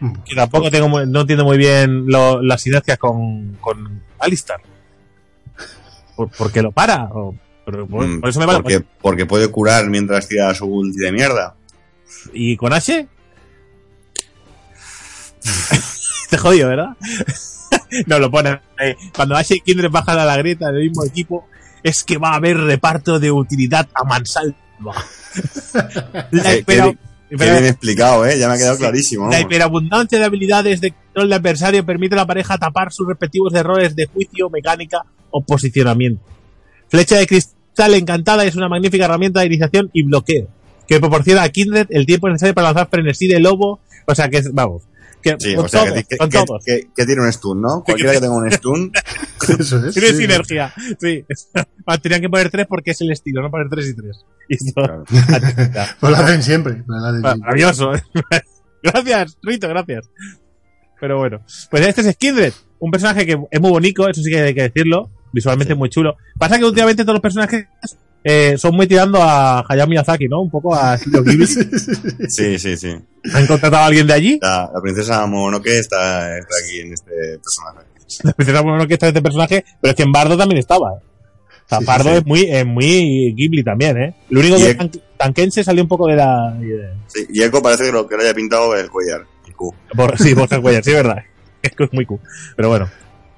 [0.00, 0.12] Mm.
[0.24, 4.60] Que tampoco tengo muy- no entiendo muy bien lo- las sinergias con, con Alistar.
[6.16, 7.04] ¿Por, por qué lo para?
[7.12, 7.34] O-
[7.64, 8.60] por, Mm, por eso me vale.
[8.60, 11.54] porque, porque puede curar mientras tira su ulti de mierda.
[12.32, 13.06] ¿Y con H?
[16.30, 16.96] Te jodido, ¿verdad?
[18.06, 18.60] no, lo pone.
[18.80, 21.46] eh, cuando H y Kindred bajan a la grieta del mismo equipo,
[21.82, 24.56] es que va a haber reparto de utilidad a mansalva.
[26.30, 26.54] La,
[27.30, 28.38] Qué- bien explicado, ¿eh?
[28.38, 29.28] Ya me ha quedado clarísimo.
[29.30, 33.54] la hiperabundancia de habilidades de control de adversario permite a la pareja tapar sus respectivos
[33.54, 36.22] errores de juicio, mecánica o posicionamiento.
[36.88, 40.48] Flecha de cristal encantada es una magnífica herramienta de iniciación y bloqueo,
[40.86, 43.80] que proporciona a Kindred el tiempo necesario para lanzar frenesí de lobo.
[44.06, 44.84] O sea que, es- vamos,
[45.22, 47.82] que Sí, con o sea, todos, que, tiene un stun, ¿no?
[47.84, 48.92] Cualquiera que tenga un stun.
[49.58, 49.94] Eso es.
[49.94, 50.16] Tiene sí.
[50.16, 51.24] sinergia, sí.
[51.86, 54.24] Ah, Tenían que poner tres porque es el estilo, no poner tres y tres.
[54.48, 55.04] Y Claro.
[56.00, 56.82] Pues lo hacen siempre.
[56.86, 57.92] Maravilloso.
[58.82, 60.10] gracias, Rito, gracias.
[61.00, 64.40] Pero bueno, pues este es Kindred, un personaje que es muy bonito, eso sí que
[64.40, 66.16] hay que decirlo, visualmente muy chulo.
[66.38, 67.66] Pasa que últimamente todos los personajes
[68.24, 70.40] eh, son muy tirando a Hayao Miyazaki, ¿no?
[70.42, 71.46] Un poco a estilo Ghibli.
[72.28, 72.94] Sí, sí, sí.
[73.34, 74.38] ¿Han contratado a alguien de allí?
[74.42, 77.86] La, la princesa Mononoke está, está aquí en este personaje.
[78.24, 80.92] La princesa Mononoke está este personaje, pero es que en Bardo también estaba.
[80.94, 81.02] ¿eh?
[81.66, 82.16] O sea, Sí, Bardo sí.
[82.16, 84.14] es muy, es muy Ghibli también, ¿eh?
[84.30, 86.52] Lo único Y que es- Tan- Tankense salió un poco de la...
[86.58, 89.26] de- Sí, y Echo parece que lo que le haya pintado el collar.
[89.46, 89.74] El Q.
[89.94, 91.18] Por, sí, Borja Cuellar, sí, es verdad.
[91.76, 92.20] Que es muy cool.
[92.56, 92.88] Pero bueno.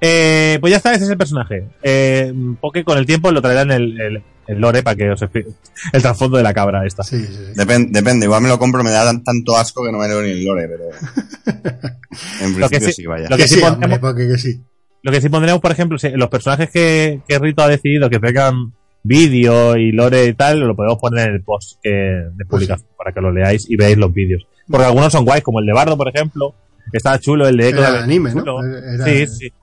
[0.03, 1.65] Eh, pues ya está, ese es el personaje.
[1.83, 5.49] Eh, Poke con el tiempo lo traerán el, el, el lore para que os explique
[5.93, 7.03] el trasfondo de la cabra esta.
[7.03, 7.53] Sí, sí, sí.
[7.55, 10.21] Depen- depende, igual me lo compro, me da tan- tanto asco que no me leo
[10.23, 10.83] ni el lore, pero.
[12.41, 13.29] En Lo que principio sí- sí, vaya.
[13.29, 14.59] lo que Que sí sí, pondremos- hombre, porque que sí.
[15.03, 18.73] Lo que sí pondremos, por ejemplo, los personajes que, que Rito ha decidido que tengan
[19.03, 23.19] vídeo y lore y tal, lo podemos poner en el post de publicación para que
[23.21, 24.45] lo leáis y veáis los vídeos.
[24.69, 26.53] Porque algunos son guays, como el de Bardo, por ejemplo.
[26.93, 27.77] Está chulo, el de Echo.
[27.79, 28.63] Era también anime, ¿no?
[28.63, 29.53] Era- Sí, sí.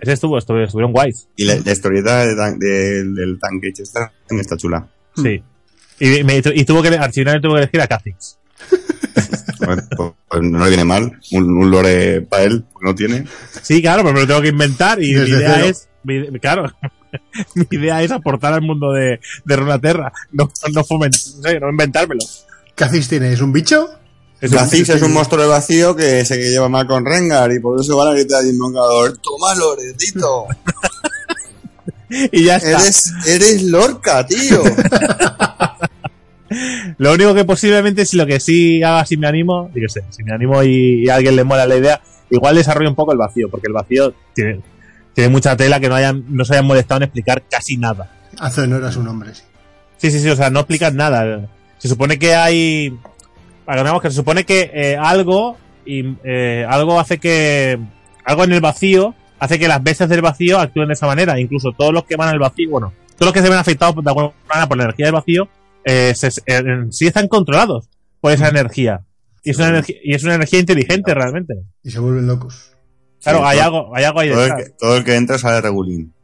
[0.00, 1.28] Ese estuvo, estuvo- estuvieron guays.
[1.36, 4.86] Y la, la historieta de tan- del- del tanque está, está chula.
[5.16, 5.42] Sí.
[6.00, 8.38] Y, me- y tuvo que, Archivinal tuvo que elegir a Kha'Zix.
[9.58, 11.18] Pues, pues- pues no le viene mal.
[11.32, 13.24] Un, un lore para él, porque no tiene.
[13.62, 15.66] Sí, claro, pero me lo tengo que inventar y mi idea cero.
[15.68, 16.70] es, mi- claro,
[17.54, 21.70] mi idea es aportar al mundo de, de Runaterra, no, no fomentar, no, sé, no
[21.70, 22.20] inventármelo.
[22.74, 23.32] ¿Qué hacéis tiene?
[23.32, 23.88] ¿Es un bicho?
[24.40, 27.96] Kha'Zix es un monstruo de vacío que se lleva mal con Rengar y por eso
[27.96, 30.46] van a gritar al invocador: ¡Toma, Loretito!
[32.10, 32.82] y ya está.
[32.82, 34.62] Eres, eres Lorca, tío.
[36.98, 40.04] Lo único que posiblemente, si lo que sí haga, si me animo, y que sé,
[40.10, 43.10] si me animo y, y a alguien le mola la idea, igual desarrollo un poco
[43.12, 44.60] el vacío, porque el vacío tiene,
[45.14, 48.10] tiene mucha tela que no hayan, no se hayan molestado en explicar casi nada.
[48.38, 49.42] Hace honor a su nombre, sí.
[49.96, 51.48] Sí, sí, sí, o sea, no explican nada.
[51.78, 52.96] Se supone que hay.
[53.64, 55.56] Para que se supone que eh, algo.
[55.86, 57.78] Y, eh, algo hace que.
[58.24, 61.38] Algo en el vacío hace que las bestias del vacío actúen de esa manera.
[61.38, 64.08] Incluso todos los que van al vacío, bueno, todos los que se ven afectados de
[64.10, 65.48] alguna manera por la energía del vacío,
[65.84, 67.88] eh, se- eh, en sí están controlados
[68.20, 69.02] por esa energía.
[69.42, 71.54] Y es una energía, y es una energía inteligente realmente.
[71.82, 72.72] Y se vuelven locos.
[73.22, 74.64] Claro, Sí, hay todo- algo, hay algo ahí Todo el, detrás.
[74.70, 76.14] que, todo el que entra sale regulín.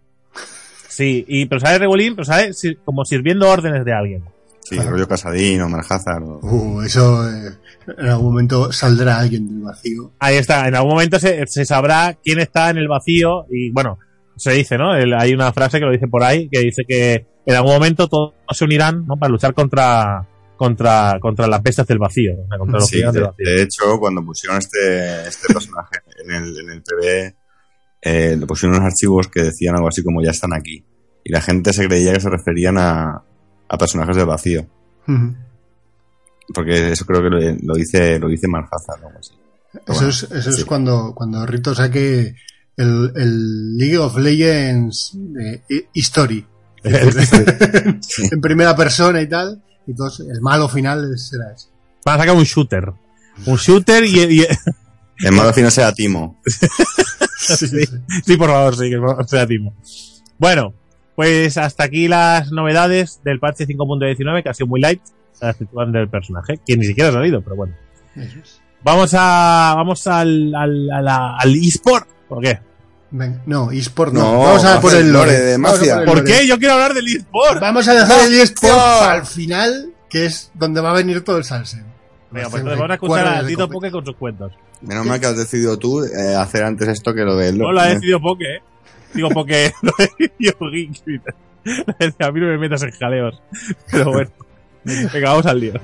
[0.88, 2.50] Sí, y pero sale Regulín, pero sale
[2.85, 4.24] como sirviendo órdenes de alguien.
[4.70, 4.90] Sí, Claro.
[4.92, 6.22] rollo Casadín o Malhazard.
[6.22, 7.50] o- Uh, eso eh,
[7.98, 10.12] en algún momento saldrá alguien del vacío.
[10.18, 13.98] Ahí está, en algún momento se, se sabrá quién está en el vacío y bueno,
[14.37, 14.94] se dice, ¿no?
[14.94, 18.06] El- hay una frase que lo dice por ahí que dice que en algún momento
[18.09, 19.16] todos se unirán, ¿no?
[19.16, 23.35] Para luchar contra contra contra las bestias del vacío, contra los Sí, de, del vacío.
[23.46, 27.35] de hecho, cuando pusieron este, este personaje en el, en el PB,
[28.02, 30.85] eh, le pusieron unos archivos que decían algo así como ya están aquí.
[31.24, 33.22] Y la gente se creía que se referían a,
[33.70, 34.66] a personajes del vacío.
[36.52, 38.46] Porque eso creo que lo, lo dice, lo dice
[39.18, 39.33] así.
[39.72, 40.61] Eso Bueno, es, eso sí.
[40.61, 42.35] es cuando, cuando Rito saque
[42.76, 46.44] el, el League of Legends eh, hi- History.
[46.83, 49.62] en primera persona y tal.
[49.87, 51.68] Y entonces el malo final será ese.
[52.04, 52.92] Van a sacar un shooter.
[53.46, 54.46] Un shooter y, y-
[55.24, 56.40] El malo final sea Timo.
[57.38, 57.85] Sí, sí.
[58.24, 59.74] sí, por favor, sí, que sea Timo.
[60.38, 60.72] Bueno,
[61.20, 65.02] pues hasta aquí las novedades del parche 5.19, que ha sido muy light,
[65.42, 67.74] la excepción del personaje, que ni siquiera ha salido, pero bueno.
[68.83, 72.09] Vamos a vamos al al, eSport.
[72.26, 72.61] ¿Por qué?
[73.11, 74.20] Venga, no, eSport no.
[74.33, 75.33] No, Vamos a por el lore.
[75.33, 75.92] de Vamos a Mafia.
[75.92, 76.33] por el ¿Por lore.
[76.33, 76.46] qué?
[76.46, 77.61] Yo quiero hablar del eSport.
[77.61, 81.44] Vamos a dejar el eSport al final, que es donde va a venir todo el
[81.44, 81.85] salseo.
[82.30, 83.68] Venga, pues entonces vamos a escuchar a Tito.
[83.68, 84.52] Poke con sus cuentos.
[84.80, 87.59] Menos mal que has decidido tú eh, hacer antes esto que lo de él.
[87.59, 88.62] No lo ha decidido Poke, ¿eh?
[89.14, 91.23] Digo Poke, lo Geek.
[92.18, 93.40] A mí no me metas en jaleos.
[93.90, 94.31] Pero bueno.
[94.85, 95.75] Venga, vamos al lío.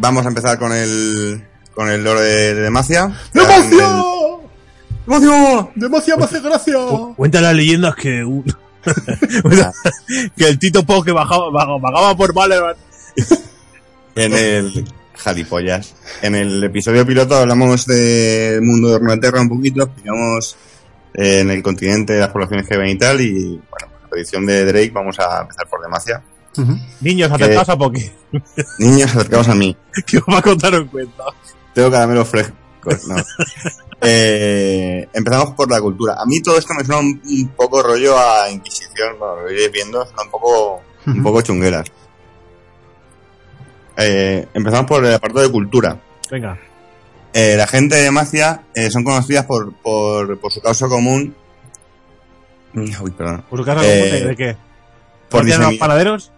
[0.00, 1.42] Vamos a empezar con el,
[1.74, 3.12] con el lore de, de Demacia.
[3.34, 4.42] ¡Negocio!
[5.06, 5.68] ¡Demacia!
[5.74, 6.74] ¡Demacia me hace gracia!
[6.88, 8.44] Cu- Cuenta las leyendas que un-
[10.36, 12.76] que el Tito Po que bajaba, bajaba, bajaba por Valeran.
[14.14, 14.84] En el.
[15.18, 15.94] Jalipollas.
[16.22, 20.56] En el episodio piloto hablamos del mundo de Runeterra un poquito, explicamos
[21.14, 24.64] eh, en el continente las poblaciones que ven y tal, y bueno, la predicción de
[24.64, 26.22] Drake, vamos a empezar por Demacia.
[26.56, 26.76] Ujú.
[27.00, 28.10] Niños, acercaos a Poki,
[28.78, 29.76] Niños, acercaos a mí.
[30.06, 31.24] que os va a contar un cuento.
[31.74, 32.54] Tengo caramelos frescos.
[33.08, 33.16] No.
[34.00, 36.14] Eh, empezamos por la cultura.
[36.20, 39.72] A mí todo esto me suena un, un poco rollo a Inquisición, bueno, lo iréis
[39.72, 41.90] viendo, suena un poco, un poco chungueras.
[43.98, 46.00] Eh, empezamos por el apartado de cultura.
[46.30, 46.58] Venga.
[47.32, 51.34] Eh, la gente de Macia eh, son conocidas por, por, por su causa común.
[52.74, 53.44] Uy, perdón.
[53.50, 54.56] ¿Por su casa Eh, común de, de qué?
[55.28, 56.32] Por ¿No tienen los panaderos?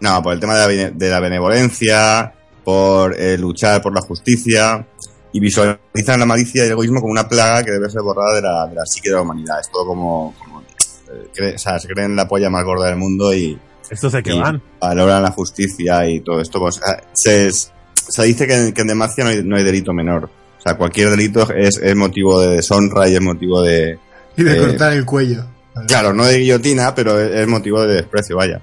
[0.00, 2.32] No, por el tema de la, de la benevolencia,
[2.64, 4.86] por eh, luchar por la justicia
[5.32, 8.42] y visualizan la malicia y el egoísmo como una plaga que debe ser borrada de
[8.42, 9.60] la, de la psique de la humanidad.
[9.60, 10.34] Es todo como.
[10.38, 13.58] como, eh, cre- o sea, se creen la polla más gorda del mundo y
[13.90, 14.62] Estos y van.
[14.80, 16.58] valoran la justicia y todo esto.
[16.58, 19.92] Pues, ah, se, se dice que, en- que en Demacia no hay, no hay delito
[19.92, 20.24] menor.
[20.58, 23.98] O sea, cualquier delito es, es motivo de deshonra y es motivo de,
[24.36, 25.44] Y de Eh, cortar el cuello.
[25.88, 28.60] Claro, no de guillotina, pero es, es motivo de desprecio, vaya.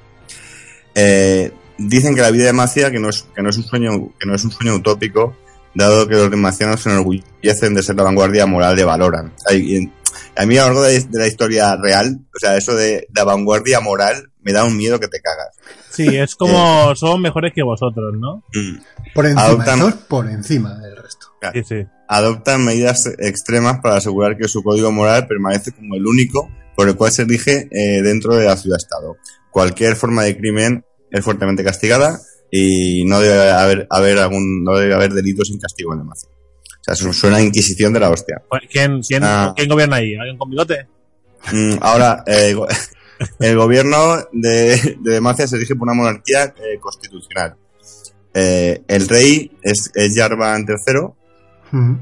[0.96, 4.10] Eh, dicen que la vida de Macia que no es que no es un sueño
[4.20, 5.36] que no es un sueño utópico,
[5.74, 9.28] dado que los demacianos se enorgullecen de ser la vanguardia moral de Valoran.
[9.28, 9.94] O sea, y en-
[10.36, 13.24] a mí a lo largo de, de la historia real, o sea, eso de la
[13.24, 15.56] vanguardia moral me da un miedo que te cagas.
[15.90, 18.44] Sí, es como son mejores que vosotros, ¿no?
[18.54, 18.78] Mm.
[19.14, 21.28] Por encima, Adoptan- eso es por encima del resto.
[21.54, 21.86] Sí, sí.
[22.08, 26.96] Adoptan medidas extremas para asegurar que su código moral permanece como el único por el
[26.96, 29.18] cual se rige eh, dentro de la ciudad-estado.
[29.52, 34.94] Cualquier forma de crimen es fuertemente castigada y no debe haber, haber algún, no debe
[34.94, 36.32] haber delitos sin castigo en la nación.
[36.88, 38.42] O sea, suena a inquisición de la hostia.
[38.70, 39.54] ¿Quién, quién, Ah.
[39.56, 40.16] ¿Quién gobierna ahí?
[40.16, 40.88] ¿Alguien con bigote?
[41.52, 42.56] Mm, ahora, eh,
[43.40, 47.56] el gobierno de, de Demacia se rige por una monarquía eh, constitucional.
[48.34, 51.10] Eh, el rey es, es Jarvan III,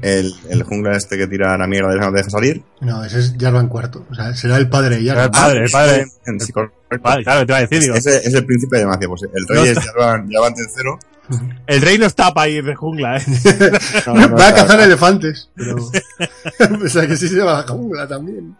[0.02, 2.62] El, el jungla este que tira la mierda y no te deja salir.
[2.80, 4.04] No, ese es Jarvan cuarto.
[4.10, 5.30] O sea, será el padre de el Jarvan.
[5.30, 6.06] padre, el padre.
[6.40, 6.76] Sí, correcto.
[7.02, 7.94] Vale, claro, te iba a decir, digo.
[7.94, 11.40] Es, es el príncipe de Demacia, pues el rey No es está- Jarvan, Jarvan III.
[11.68, 13.22] El rey no está para ir de jungla, ¿eh?
[14.06, 15.48] No, no, Va a cazar elefantes.
[15.54, 15.76] Pero...
[16.84, 18.56] o sea, que sí se va a la jungla también.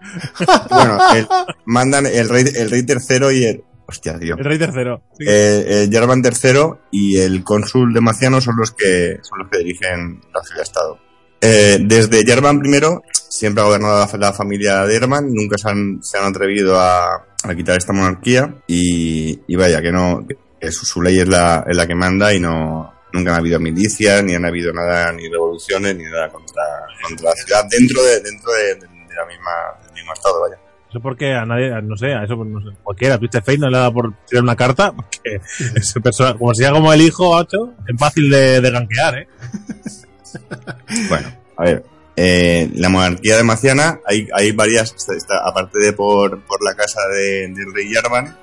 [0.70, 1.26] Bueno, el-
[1.64, 3.64] mandan el rey, el rey tercero y el.
[3.90, 4.36] Hostia, tío.
[4.38, 5.02] El rey tercero.
[5.18, 5.24] Sí.
[5.26, 6.60] Eh, el Jarvan III
[6.92, 10.98] y el cónsul de Maciano son los que son los que dirigen la ciudad-estado.
[11.40, 12.80] Eh, desde Jarvan I
[13.28, 17.16] siempre ha gobernado la, la familia de Herman, nunca se han, se han atrevido a,
[17.42, 20.24] a quitar esta monarquía y, y vaya, que no,
[20.60, 23.58] que su, su ley es la, es la que manda y no, nunca han habido
[23.58, 26.62] milicias, ni han habido nada, ni revoluciones, ni nada contra,
[27.02, 29.52] contra la ciudad dentro de, dentro de, de la misma,
[29.84, 30.69] del mismo estado, vaya.
[30.90, 33.78] Eso porque a nadie, no sé, a eso no sé, cualquiera, Twisted Fate no le
[33.78, 35.40] da por tirar una carta, porque
[35.76, 39.28] ese persona, como sea como el hijo, macho, es fácil de, de gankear, ¿eh?
[41.08, 41.84] Bueno, a ver.
[42.16, 46.74] eh, la monarquía de Maciana, hay, hay varias, está- está- aparte de por, por la
[46.74, 48.36] casa de- del rey Yarvan,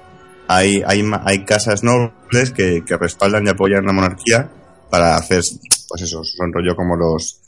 [0.48, 4.50] hay, hay, hay casas nobles que, que respaldan y apoyan la monarquía
[4.90, 5.42] para hacer,
[5.90, 7.42] pues eso, son rollo como los...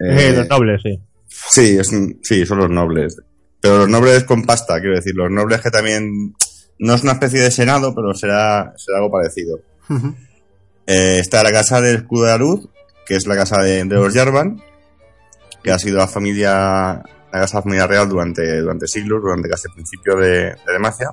[0.00, 0.98] eh, Eh, los nobles, sí.
[1.28, 1.90] sí, es
[2.22, 3.16] sí, son los nobles.
[3.62, 6.34] Pero los nobles con pasta, quiero decir, los nobles que también
[6.78, 9.60] no es una especie de senado, pero será, será algo parecido.
[10.86, 12.68] Eh, está la casa del escudo de la luz,
[13.06, 14.60] que es la casa de, de los Jarvan,
[15.62, 16.54] que ha sido la familia,
[17.32, 20.72] la casa de la familia real durante, durante siglos, durante casi el principio de, de
[20.72, 21.10] Demacia.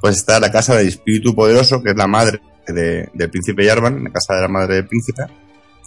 [0.00, 4.04] Pues está la casa del espíritu poderoso, que es la madre de- del príncipe Jarvan,
[4.04, 5.22] la casa de la madre del príncipe.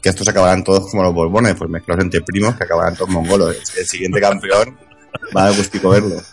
[0.01, 3.55] Que estos acabarán todos como los borbones, pues mezclados entre primos que acabarán todos mongolos.
[3.77, 4.75] El siguiente campeón
[5.35, 6.15] va a gustico verlo.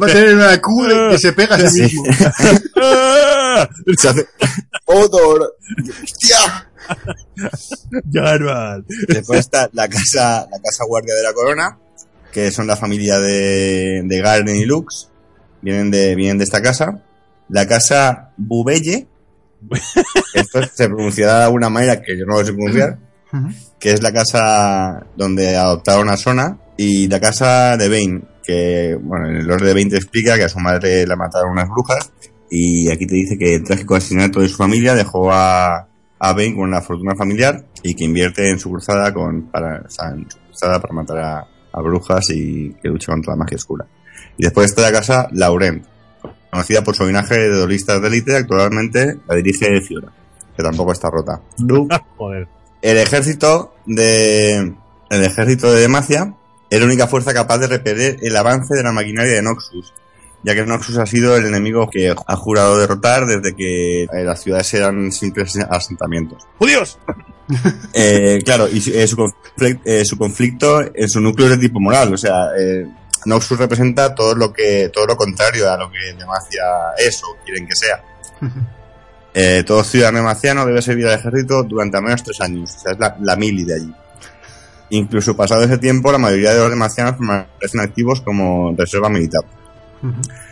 [0.00, 2.04] Va a tener una Q que se pega a sí mismo.
[3.96, 4.26] Se hace
[4.86, 5.54] ¡Odor!
[6.02, 6.68] ¡Hostia!
[8.12, 8.84] Jarvan.
[9.08, 11.78] Después está la casa, la casa guardia de la corona,
[12.32, 15.10] que son la familia de, de Garen y Lux.
[15.60, 17.02] Vienen de, vienen de esta casa.
[17.48, 19.06] La casa Bubelle.
[20.34, 22.98] Esto se pronunciará de alguna manera que yo no lo sé pronunciar.
[23.78, 26.58] Que es la casa donde adoptaron a Sona.
[26.76, 30.44] Y la casa de Bane, que, bueno, en el orden de Bane te explica que
[30.44, 32.12] a su madre la mataron unas brujas.
[32.50, 36.54] Y aquí te dice que el trágico asesinato de su familia dejó a, a Bane
[36.54, 40.30] con una fortuna familiar y que invierte en su cruzada con para, o sea, en
[40.30, 43.86] su cruzada para matar a, a brujas y que lucha contra la magia oscura.
[44.36, 45.84] Y después está la casa Laurent,
[46.50, 50.12] conocida por su linaje de dolistas de élite, actualmente la dirige Fiora,
[50.56, 51.40] que tampoco está rota.
[52.16, 52.48] Joder.
[52.82, 54.74] El ejército de
[55.10, 56.34] el ejército de Demacia
[56.72, 59.92] es la única fuerza capaz de repeler el avance de la maquinaria de Noxus,
[60.42, 64.42] ya que Noxus ha sido el enemigo que ha jurado derrotar desde que eh, las
[64.42, 66.46] ciudades eran simples asentamientos.
[66.58, 66.98] ¡Judíos!
[67.92, 71.80] Eh, claro, y eh, su, conflicto, eh, su conflicto en su núcleo es de tipo
[71.80, 72.46] moral, o sea,
[73.26, 76.62] Noxus representa todo lo que todo lo contrario a lo que Demacia
[76.96, 78.02] es o quieren que sea.
[79.34, 82.92] Eh, todo ciudadano demaciano debe servir al ejército durante al menos tres años, o sea,
[82.92, 83.94] es la, la mili de allí.
[84.92, 89.40] Incluso pasado ese tiempo, la mayoría de los demacianos permanecen activos como reserva militar.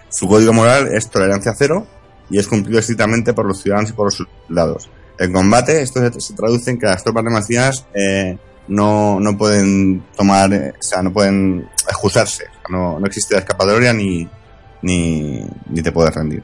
[0.08, 1.86] Su código moral es tolerancia cero
[2.30, 4.88] y es cumplido estrictamente por los ciudadanos y por los soldados.
[5.18, 10.04] En combate, esto se, se traduce en que las tropas demacianas eh, no, no pueden
[10.16, 12.44] tomar, eh, o sea, no pueden excusarse.
[12.44, 14.26] O sea, no, no existe escapatoria ni,
[14.80, 16.42] ni, ni te puedes rendir.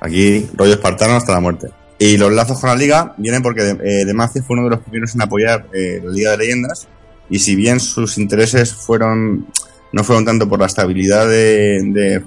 [0.00, 1.68] Aquí, rollo espartano hasta la muerte.
[1.98, 5.12] Y los lazos con la liga vienen porque eh, Demacia fue uno de los primeros
[5.16, 6.86] en apoyar eh, la Liga de Leyendas.
[7.30, 9.46] Y si bien sus intereses fueron,
[9.92, 12.22] no fueron tanto por la estabilidad de, de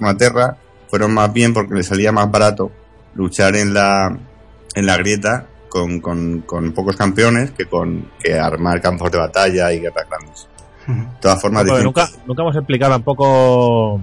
[0.88, 2.70] fueron más bien porque le salía más barato
[3.14, 4.16] luchar en la,
[4.74, 9.72] en la grieta con, con, con pocos campeones que con que armar campos de batalla
[9.72, 10.48] y guerras grandes.
[10.86, 14.00] De todas formas, nunca, nunca hemos explicado tampoco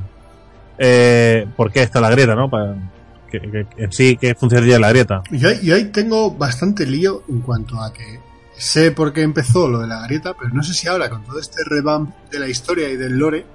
[0.77, 2.49] eh, por qué está la grieta, ¿no?
[2.49, 2.75] Para,
[3.29, 5.21] que, que- que en sí, qué funcionaría la grieta.
[5.31, 8.19] Yo, yo ahí tengo bastante lío en cuanto a que
[8.59, 11.39] sé por qué empezó lo de la grieta, pero no sé si ahora con todo
[11.39, 13.45] este revamp de la historia y del lore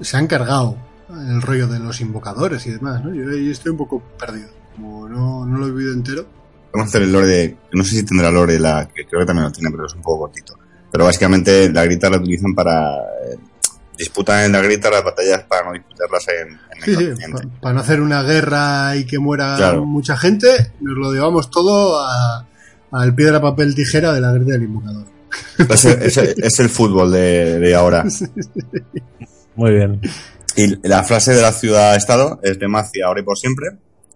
[0.00, 0.76] se han cargado
[1.10, 3.14] el rollo de los invocadores y demás, ¿no?
[3.14, 4.48] Yo ahí estoy un poco perdido.
[4.76, 6.26] Como no, no lo he vivido entero.
[6.72, 7.56] Vamos a hacer el lore de.
[7.72, 10.02] No sé si tendrá lore, la, que creo que también lo tiene, pero es un
[10.02, 10.58] poco cortito.
[10.92, 12.94] Pero básicamente la grita la utilizan para.
[12.94, 13.38] eh,
[13.96, 17.22] disputan en la grita las batallas para no disputarlas en, en Sí, el sí,
[17.60, 19.84] para no hacer una guerra y que muera Claro.
[19.84, 22.46] mucha gente, nos lo llevamos todo a-
[22.92, 25.04] al piedra, papel, tijera de la guerra del invocador.
[25.70, 28.04] Es, el- es el- es el fútbol de, de ahora.
[29.56, 30.00] Muy bien.
[30.56, 33.66] Y la frase de la ciudad-estado es Demacia ahora y por siempre.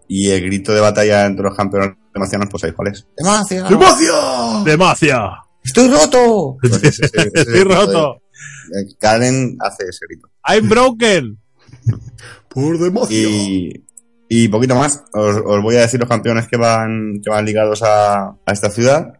[0.07, 3.07] Y el grito de batalla entre los campeones demacianos, pues ¿sabéis cuál es?
[3.17, 3.63] ¡Demacia!
[3.63, 4.63] ¡Democio!
[4.65, 5.29] ¡Demacia!
[5.63, 6.57] ¡Estoy roto!
[6.61, 8.17] Pues ese- ese- ese- Estoy roto.
[8.99, 10.29] Karen hace ese grito.
[10.47, 11.37] I'm broken.
[12.49, 13.17] Por democio.
[13.29, 13.85] Y,
[14.35, 15.03] y poquito más.
[15.13, 18.69] Os, os voy a decir los campeones que van, que van ligados a, a esta
[18.69, 19.13] ciudad.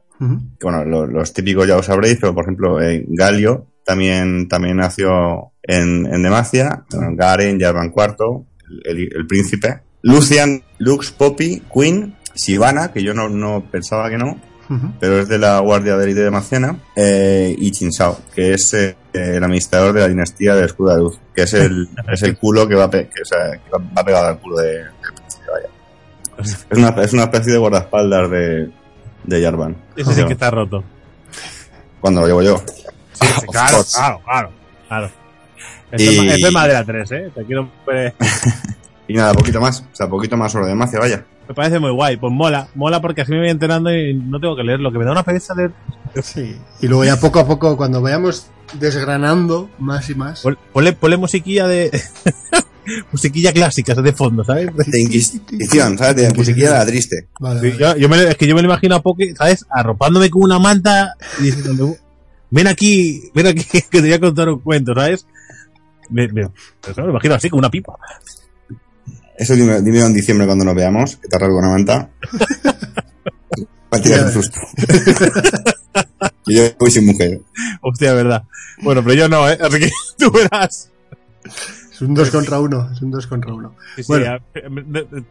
[0.60, 4.78] Que, bueno, lo- los, típicos ya os sabréis, pero por ejemplo, eh, Galio también, también
[4.78, 6.86] nació en, en Demacia.
[6.92, 8.46] Bueno, Garen, Jarvan IV,
[8.86, 9.82] el, el- el príncipe.
[10.02, 14.40] Lucian, Lux, Poppy, Queen, Sivana, que yo no, no pensaba que no,
[15.00, 18.96] pero es de la Guardia de Élite de Maciana, eh, y Chinsao, que es eh,
[19.14, 22.68] el administrador de la dinastía de Escudo de Luz, que es el, es el culo
[22.68, 24.86] que va, pe- que, o sea, que va, va pegado al culo de, del.
[26.40, 28.70] Es una, es una especie de guardaespaldas de,
[29.24, 29.76] de Jarvan.
[29.96, 30.84] Ese sí que está roto.
[32.02, 32.58] Cuando lo llevo yo.
[33.14, 34.52] Sí, sí, Of claro, claro, claro,
[34.88, 35.10] claro.
[35.92, 37.32] Esto, Y- es, ma- esto es madera 3, ¿eh?
[37.36, 37.70] Te quiero...
[39.08, 39.82] Y nada, poquito más.
[39.82, 41.26] O sea, poquito más sobre Demacia, vaya.
[41.50, 42.16] Me parece muy guay.
[42.16, 42.70] Pues mola.
[42.74, 44.94] Mola porque así me voy enterando y no tengo que leerlo.
[44.94, 45.72] Que me da una pereza leer.
[46.24, 46.58] Sí.
[46.80, 48.48] Y luego ya poco a poco, cuando vayamos
[48.80, 50.40] desgranando más y más.
[50.42, 51.92] Pon- Ponle, ponle musiquilla de...
[53.12, 54.70] musiquilla clásica de fondo, ¿sabes?
[54.76, 56.16] De Inquisición, ¿sabes?
[56.16, 57.28] De musiquilla de la triste.
[57.40, 57.80] Vale, Sí, vale.
[57.80, 59.66] yo, yo me, es que yo me lo imagino a Poke, ¿sabes?
[59.70, 61.98] Arropándome con una manta y diciéndome,
[62.50, 65.26] ven aquí, ven aquí, que te voy a contar un cuento, ¿sabes?
[66.10, 66.50] Me, me,
[66.98, 67.94] imagino así, con una pipa.
[69.38, 72.10] Eso dime, en diciembre cuando nos veamos, que te arranco una manta.
[73.90, 74.60] Para tirar un susto.
[76.46, 77.42] Que yo voy sin mujer.
[77.82, 78.44] Hostia, verdad.
[78.82, 79.58] Bueno, pero yo no, ¿eh?
[79.62, 80.90] Así que tú verás.
[81.94, 82.90] Es un 2 contra 1.
[82.94, 83.76] Es un 2 contra 1.
[83.96, 84.38] Sí, sí, Bueno.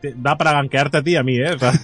[0.00, 1.52] te- da para ganquearte a ti y a mí, ¿eh?
[1.54, 1.72] O sea,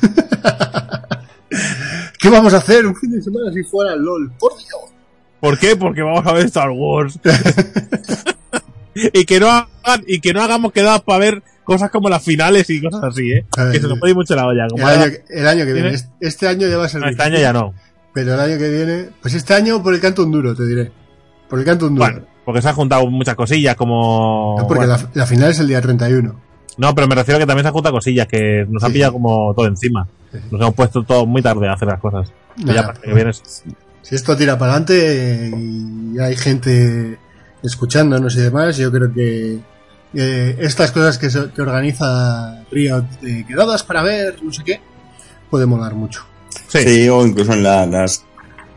[2.19, 4.31] ¿Qué vamos a hacer un fin de semana si fuera LOL?
[4.39, 4.93] Por Dios.
[5.41, 5.77] ¿Por qué?
[5.77, 7.19] Porque vamos a ver Star Wars.
[8.95, 12.69] y que no hagan, y que no hagamos quedadas para ver cosas como las finales
[12.71, 13.47] y cosas así, ¿eh?
[13.73, 14.65] Que se nos puede ir mucho la olla.
[14.65, 15.89] El Como año, ahora- que- el año que viene.
[15.91, 16.03] ¿Tienes?
[16.03, 17.75] Este- Este año ya va a ser no, este difícil, año ya no.
[18.15, 19.09] Pero el año que viene.
[19.23, 20.91] Pues este año por el canto un duro, te diré.
[21.49, 22.11] Por el canto un duro.
[22.11, 24.57] Bueno, porque se han juntado muchas cosillas como...
[24.59, 26.35] No, porque bueno, la, la final es el día 31.
[26.79, 28.95] No, pero me refiero a que también se han juntado cosillas que nos han Sí.
[28.95, 30.09] pillado como todo encima.
[30.33, 30.45] Sí, sí.
[30.51, 32.33] Nos hemos puesto todo muy tarde a hacer las cosas.
[32.57, 33.43] Y ya Nada, para que vienes.
[34.01, 37.19] Si esto tira para adelante y hay gente
[37.63, 39.59] escuchándonos y demás, yo creo que
[40.15, 44.81] eh, estas cosas que, se- que organiza Riot, de quedadas para ver, no sé qué,
[45.51, 46.25] puede molar mucho.
[46.69, 46.79] Sí.
[46.79, 48.25] Sí, o incluso en la- las.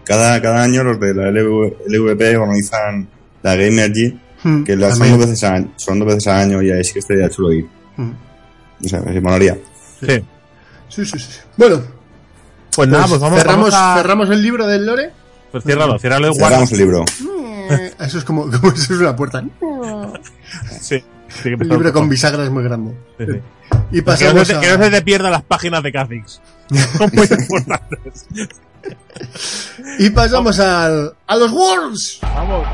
[0.03, 3.07] Cada, cada año los de la LV LVP organizan
[3.43, 6.61] la Gamergy, Hmm, que las son dos, veces al año, son dos veces al año
[6.63, 7.67] y ahí sí que estaría chulo ir.
[7.95, 8.11] Hmm.
[8.83, 9.55] O sea, me molaría.
[9.99, 10.23] Sí.
[10.89, 11.39] Sí, sí, sí.
[11.57, 11.79] Bueno,
[12.75, 14.01] Pues nada, pues vamos, cerramos, vamos a...
[14.01, 15.11] cerramos el libro del Lore.
[15.51, 16.47] Pues ciérralo, ciérralo y guarda.
[16.65, 17.05] Cerramos el libro.
[17.69, 19.43] Eh, Eso es como, como si es una puerta.
[20.81, 20.97] Sí.
[20.97, 21.03] sí
[21.43, 22.93] que Un empezó libro con con- bisagras muy grande.
[23.19, 23.39] sí, sí.
[23.91, 24.59] Y Que no, pasamos se, a...
[24.59, 26.41] que no se te pierdan las páginas de Kha'Zix.
[26.97, 28.25] Son muy importantes.
[29.99, 32.19] Y pasamos al, a los Worlds.
[32.23, 32.65] Vamos.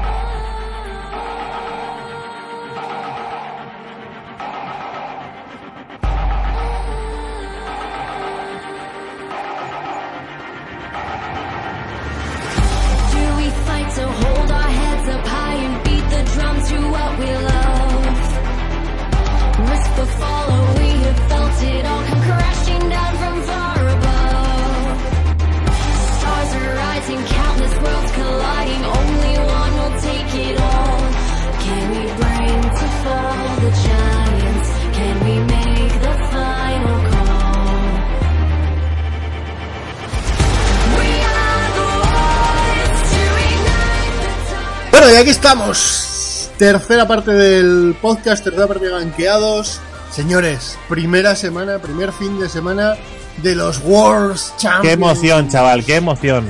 [45.18, 46.50] Y aquí estamos.
[46.58, 49.80] Tercera parte del podcast, tercera parte de Ganqueados.
[50.12, 52.96] Señores, primera semana, primer fin de semana
[53.42, 54.82] de los Worlds Champions.
[54.84, 56.46] Qué emoción, chaval, qué emoción.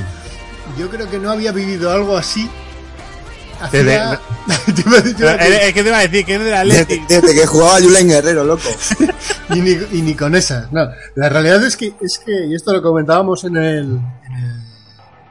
[0.78, 2.50] Yo creo que no había vivido algo así.
[3.72, 4.22] Desde- Hacía...
[4.76, 6.44] Te iba a decir Pero, que- eh, Es que te iba a decir que es
[6.44, 8.70] de la Desde, desde que jugaba Julen Guerrero, loco.
[9.50, 10.72] y, ni, y ni con esas.
[10.72, 14.00] No, la realidad es que, es que, y esto lo comentábamos en el-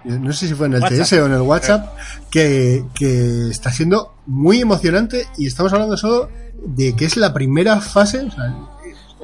[0.06, 1.06] no sé si fue en el WhatsApp.
[1.06, 1.96] TS o en el WhatsApp,
[2.30, 6.28] que, que está siendo muy emocionante y estamos hablando solo
[6.64, 8.54] de que es la primera fase, o sea,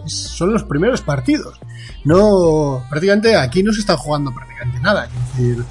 [0.07, 1.59] son los primeros partidos.
[2.05, 5.07] No, prácticamente aquí no se están jugando prácticamente nada.
[5.07, 5.65] Es decir,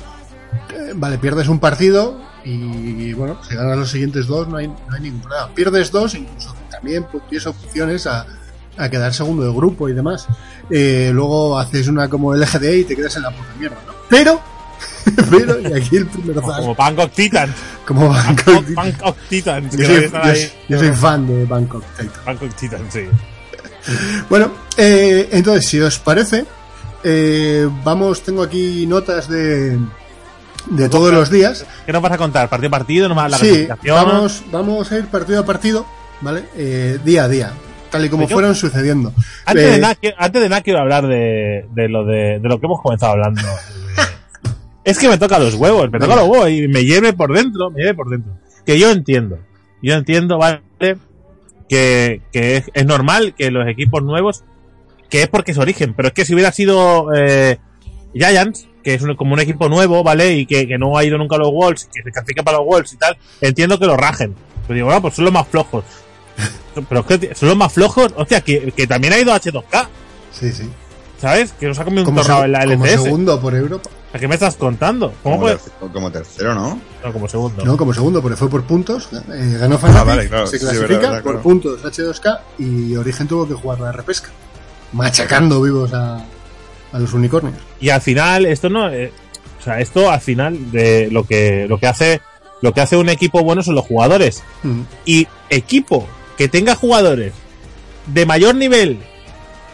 [0.73, 4.75] eh, vale, pierdes un partido y bueno, si ganas los siguientes dos no hay, no
[4.89, 5.53] hay ningún problema.
[5.53, 8.25] Pierdes dos, incluso también tienes opciones a,
[8.77, 10.27] a quedar segundo de grupo y demás.
[10.69, 13.93] Eh, luego haces una como el LGD y te quedas en la puta mierda, ¿no?
[14.09, 14.41] Pero,
[15.29, 17.53] pero, y aquí el primer Como, como Bangkok Titans.
[17.85, 18.65] como Bangkok.
[18.73, 19.75] Bangkok Titans.
[19.77, 22.11] Yo soy, yo- yo soy fan de Bangkok Titan.
[22.25, 23.01] Bangkok Titans, sí.
[24.29, 26.45] Bueno, eh, entonces, si os parece,
[27.03, 29.79] eh, vamos, tengo aquí notas de,
[30.67, 31.65] de todos los días.
[31.85, 32.47] ¿Qué nos vas a contar?
[32.47, 33.07] ¿Partido a partido?
[33.07, 35.85] ¿Nos vas a dar la Sí, vamos, vamos a ir partido a partido,
[36.21, 36.43] ¿vale?
[36.55, 37.51] Eh, día a día,
[37.89, 39.13] tal y como Pues yo- fueron sucediendo.
[39.45, 42.59] Antes, Eh, de nada, antes de nada quiero hablar de, de lo de, de lo
[42.59, 43.41] que hemos comenzado hablando.
[44.83, 47.69] es que me toca los huevos, me toca los huevos y me lleve por dentro,
[47.71, 48.33] me lleve por dentro.
[48.65, 49.39] Que yo entiendo,
[49.81, 50.61] yo entiendo, ¿vale?
[51.69, 54.43] Que, que es, es normal que los equipos nuevos,
[55.09, 57.59] que es porque es origen, pero es que si hubiera sido eh,
[58.13, 60.33] Giants, que es un- como un equipo nuevo, ¿vale?
[60.35, 62.67] Y que, que no ha ido nunca a los Wolves, que se clasifica para los
[62.67, 64.35] Wolves y tal, entiendo que lo rajen.
[64.67, 65.85] Pero digo, bueno, pues son los más flojos.
[66.89, 69.87] Pero es que son los más flojos, hostia, que, que también ha ido a H2K,
[70.31, 70.69] Sí, sí.
[71.21, 71.53] ¿Sabes?
[71.53, 73.03] Que nos ha comido un Como, tornado en la como LCS.
[73.03, 73.89] segundo por Europa.
[74.13, 75.13] ¿A qué me estás contando?
[75.23, 75.61] ¿Cómo Como, puedes?
[75.61, 76.81] tercero, como tercero, ¿no?
[77.05, 77.63] No, como segundo.
[77.63, 79.07] No, como segundo, porque fue por puntos.
[79.13, 81.43] eh, ganó Fnatic, Ah, vale, claro, se sí, clasifica verdad, verdad, por claro.
[81.43, 84.29] puntos H2K y Origen tuvo que jugar la repesca.
[84.91, 86.17] Machacando vivos a,
[86.91, 87.55] a los unicornios.
[87.79, 88.89] Y al final, esto no.
[88.91, 89.13] eh,
[89.59, 92.21] o sea, esto al final de lo que, lo que hace.
[92.61, 94.43] Lo que hace un equipo bueno son los jugadores.
[94.61, 94.81] Mm.
[95.05, 96.07] Y equipo
[96.37, 97.33] que tenga jugadores
[98.05, 98.99] de mayor nivel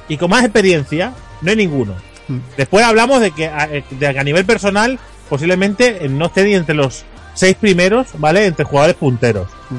[0.07, 1.11] y con más experiencia,
[1.41, 1.93] no hay ninguno.
[2.27, 2.37] Mm.
[2.57, 6.53] Después hablamos de que a, de que a nivel personal, posiblemente eh, no esté ni
[6.55, 8.45] entre los seis primeros, ¿vale?
[8.45, 9.47] Entre jugadores punteros.
[9.69, 9.75] Mm.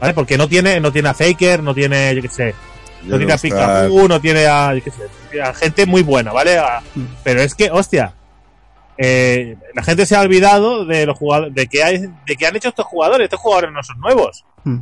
[0.00, 0.14] ¿Vale?
[0.14, 2.54] Porque no tiene, no tiene a Faker, no tiene, yo qué sé,
[3.04, 6.58] no tiene a Pikachu, no tiene a, yo qué sé, a gente muy buena, ¿vale?
[6.58, 7.04] A- Mm.
[7.24, 8.12] pero es que, hostia,
[8.98, 12.56] eh, la gente se ha olvidado de los jugadores, de que hay, de que han
[12.56, 13.24] hecho estos jugadores.
[13.26, 14.44] Estos jugadores no son nuevos.
[14.64, 14.78] Mm.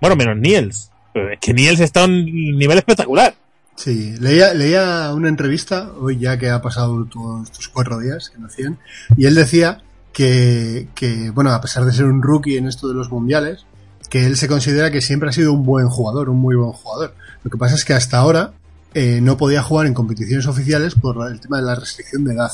[0.00, 0.90] Bueno, menos Niels.
[1.12, 2.24] Pero es que Niels está a un
[2.58, 3.34] nivel espectacular.
[3.76, 8.38] Sí, leía, leía una entrevista, hoy ya que ha pasado todos estos cuatro días que
[8.38, 8.78] no hacían,
[9.16, 12.94] y él decía que, que, bueno, a pesar de ser un rookie en esto de
[12.94, 13.66] los mundiales,
[14.08, 17.14] que él se considera que siempre ha sido un buen jugador, un muy buen jugador.
[17.44, 18.52] Lo que pasa es que hasta ahora
[18.94, 22.52] eh, no podía jugar en competiciones oficiales por el tema de la restricción de edad.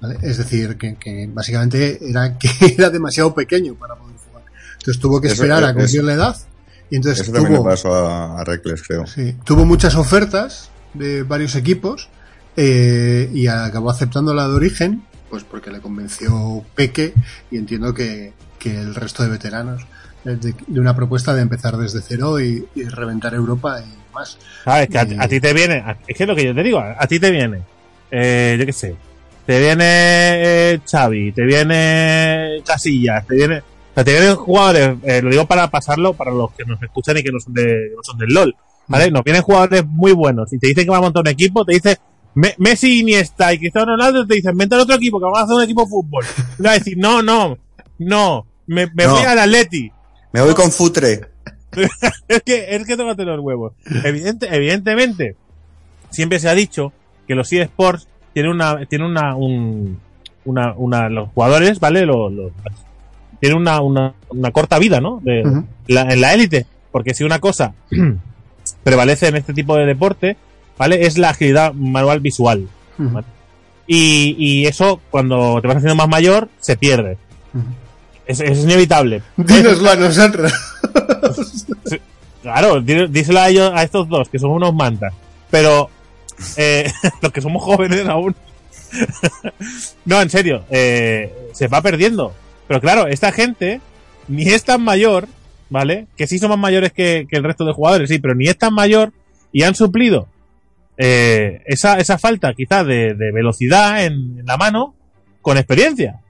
[0.00, 0.18] ¿vale?
[0.22, 4.42] Es decir, que, que básicamente era que era demasiado pequeño para poder jugar.
[4.78, 6.36] Entonces tuvo que Eso- esperar a cumplir la edad.
[6.94, 9.04] Y entonces Eso también tuvo, le pasó a, a Reckless, creo.
[9.06, 12.08] Sí, tuvo muchas ofertas de varios equipos
[12.56, 17.12] eh, y acabó aceptando la de origen, pues porque le convenció Peque
[17.50, 19.82] y entiendo que, que el resto de veteranos
[20.24, 24.38] eh, de, de una propuesta de empezar desde cero y, y reventar Europa y más.
[24.64, 24.88] ¿Sabes?
[24.88, 25.78] Que a, Y- a ti te viene.
[25.78, 26.78] a- es que es lo que yo te digo.
[26.78, 27.62] A, a ti te viene.
[28.12, 28.94] Eh, yo qué sé.
[29.46, 33.62] Te viene eh, Xavi, te viene Casillas, te viene.
[33.94, 37.30] Te vienen jugadores, eh, lo digo para pasarlo para los que nos escuchan y que
[37.30, 38.54] no son, de, no son del LOL.
[38.88, 39.10] ¿Vale?
[39.10, 41.74] Nos vienen jugadores muy buenos y te dicen que va a montar un equipo, te
[41.74, 41.98] dice
[42.34, 45.42] Me- Messi, Iniesta y Cristiano Ronaldo, te dicen, vente al otro equipo, que vamos a
[45.44, 46.24] hacer un equipo de fútbol.
[46.58, 47.56] Y le vas a decir, no, no,
[47.98, 49.12] no, me, me No.
[49.14, 49.90] voy al Atleti.
[50.32, 51.20] Me voy con Futre.
[52.28, 53.72] es que, es que tómate los huevos.
[54.04, 55.36] Evidente, evidentemente,
[56.10, 56.92] siempre se ha dicho
[57.26, 59.98] que los eSports tienen una, tienen una, un,
[60.44, 62.04] una, una, los jugadores, ¿vale?
[62.04, 62.52] Los, los-
[63.46, 65.20] tienen una, una, una corta vida, ¿no?
[65.22, 65.64] De- Ujú.
[65.88, 66.66] la- en la élite.
[66.90, 67.74] Porque si una cosa
[68.84, 70.36] prevalece en este tipo de deporte,
[70.78, 71.04] ¿vale?
[71.06, 72.68] Es la agilidad manual visual.
[73.86, 77.18] Y, y eso, cuando te vas haciendo más mayor, se pierde.
[78.26, 79.22] Es, es inevitable.
[79.36, 80.52] Dínoslo a nosotros.
[82.42, 85.14] Claro, dí- díselo a ellos, a estos dos, que son unos mantas.
[85.50, 85.88] Pero,
[86.58, 86.92] eh,
[87.22, 88.34] los que somos jóvenes aún.
[90.04, 92.34] no, en serio, eh, se va perdiendo.
[92.68, 93.80] Pero claro, esta gente
[94.28, 95.28] ni es tan mayor,
[95.70, 96.06] ¿vale?
[96.16, 98.56] Que sí son más mayores que, que el resto de jugadores, sí, pero ni es
[98.56, 99.12] tan mayor
[99.52, 100.28] y han suplido
[100.96, 104.94] eh, esa, esa falta quizás de, de velocidad en, en la mano
[105.42, 106.20] con experiencia.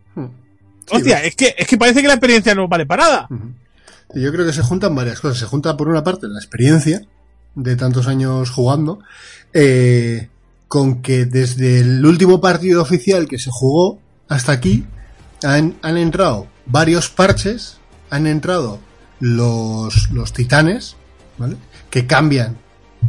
[0.87, 3.29] Sí, Hostia, es que, es que parece que la experiencia no vale para nada.
[4.15, 5.39] Yo creo que se juntan varias cosas.
[5.39, 7.01] Se junta por una parte la experiencia
[7.55, 8.99] de tantos años jugando,
[9.55, 10.29] eh,
[10.69, 14.85] con que desde el último partido oficial que se jugó hasta aquí
[15.45, 17.79] han, entrado varios parches,
[18.11, 18.81] han entrado
[19.21, 20.97] los, los titanes,
[21.39, 21.57] ¿vale?
[21.91, 22.59] Que cambian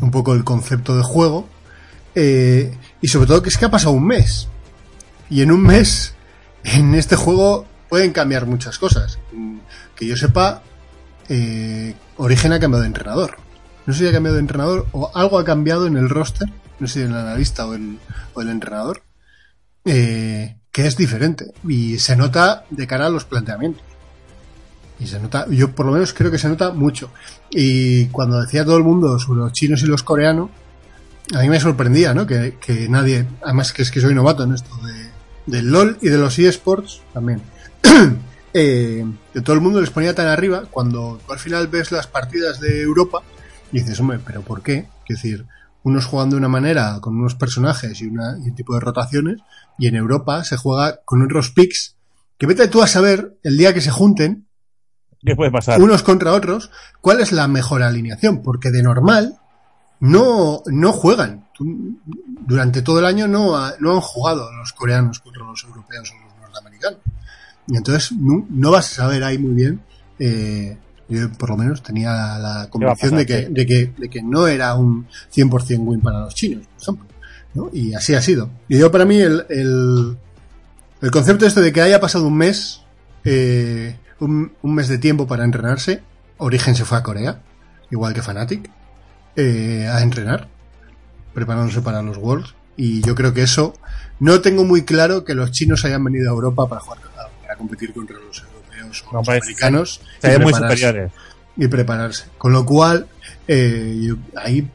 [0.02, 1.48] un poco el concepto de juego.
[2.16, 4.48] eh, y sobre todo que es que ha pasado un mes.
[5.30, 6.14] Y en un mes,
[6.64, 9.20] en este juego pueden cambiar muchas cosas.
[9.96, 10.62] Que yo sepa,
[11.30, 13.38] eh, Origen ha cambiado de entrenador.
[13.86, 16.88] No sé si ha cambiado de entrenador o algo ha cambiado en el roster, no
[16.88, 18.00] sé si el analista o el,
[18.34, 19.04] o el entrenador,
[19.86, 21.54] eh, que es diferente.
[21.66, 23.82] Y se nota de cara a los planteamientos.
[25.00, 27.12] Y se nota, yo por lo menos creo que se nota mucho.
[27.50, 30.50] Y cuando decía todo el mundo sobre los chinos y los coreanos,
[31.34, 32.28] a mí me sorprendía, ¿no?
[32.28, 35.12] Que, que nadie, además que es que soy novato en esto de,
[35.46, 37.42] del LOL y de los eSports también.
[38.54, 42.08] eh, que todo el mundo les ponía tan arriba cuando tú al final ves las
[42.08, 43.22] partidas de Europa
[43.72, 44.90] y dices, hombre, pero ¿por qué?
[45.08, 45.46] Es decir,
[45.84, 49.38] unos juegan de una manera con unos personajes y, una, y un tipo de rotaciones
[49.78, 51.96] y en Europa se juega con otros picks
[52.38, 54.48] que vete tú a saber el día que se junten
[55.26, 55.82] ¿Qué puede pasar?
[55.82, 56.70] unos contra otros,
[57.02, 58.42] ¿cuál es la mejor alineación?
[58.44, 59.38] Porque de normal
[60.00, 61.48] no, no juegan.
[62.48, 66.26] Durante todo el año no, ha- no han jugado los coreanos contra los europeos o
[66.26, 67.00] los norteamericanos.
[67.68, 69.82] Y entonces no, no vas a saber ahí muy bien.
[70.20, 73.20] eh, yo por lo menos tenía la, la convicción pasar?
[73.20, 73.54] de, que, Sí.
[73.54, 77.15] de, que, de que no era un 100% win para los chinos, por ejemplo.
[77.56, 77.70] ¿No?
[77.74, 78.50] Y así ha sido.
[78.70, 80.18] Y yo para mí el, el,
[81.02, 82.82] el concepto este de que haya pasado un mes,
[83.24, 86.04] eh, un, un mes de tiempo para entrenarse,
[86.38, 87.42] Origen se fue a Corea,
[87.92, 88.70] igual que Fnatic,
[89.36, 90.48] eh, a entrenar,
[91.34, 92.54] preparándose para los Worlds.
[92.78, 93.74] Y yo creo que eso,
[94.20, 97.00] no tengo muy claro que los chinos hayan venido a Europa para jugar,
[97.42, 100.02] para competir contra los europeos o No, los pues, americanos.
[100.22, 101.12] Se y muy superiores.
[101.56, 102.26] y prepararse.
[102.38, 103.08] Con lo cual,
[103.48, 104.68] eh, yo- ahí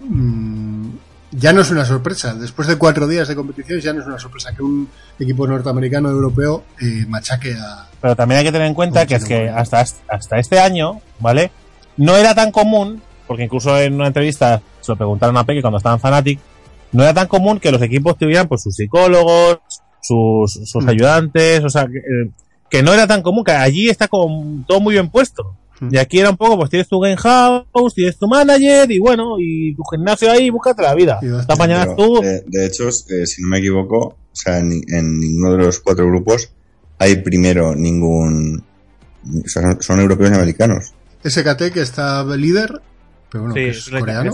[0.00, 0.88] mm,
[1.30, 2.34] ya no es una sorpresa.
[2.34, 6.08] Después de cuatro días de competición ya no es una sorpresa que un equipo norteamericano
[6.08, 7.86] o europeo eh, machaque a...
[8.00, 11.50] Pero también hay que tener en cuenta que es que hasta, hasta este año, ¿vale?
[11.96, 15.78] No era tan común, porque incluso en una entrevista se lo preguntaron a Peque cuando
[15.78, 16.38] estaba en Fanatic,
[16.92, 19.58] no era tan común que los equipos tuvieran pues sus psicólogos,
[20.00, 20.88] sus, sus Mm.
[20.88, 22.30] ayudantes, o sea, que, eh,
[22.70, 25.54] que no era tan común, que allí está como todo muy bien puesto.
[25.90, 29.36] Y aquí era un poco, pues tienes tu game house, tienes tu manager y bueno,
[29.38, 31.20] y tu gimnasio ahí, búscate la vida.
[31.58, 35.20] Mañanas Pero, tú, eh, de hecho, eh, si no me equivoco, o sea, en, en
[35.20, 36.50] ninguno de los cuatro grupos
[36.98, 38.64] hay primero ningún.
[39.24, 40.94] O sea, son, son europeos y americanos.
[41.26, 42.80] SKT que está líder,
[43.30, 44.32] pero bueno, sí, que es es- coreano.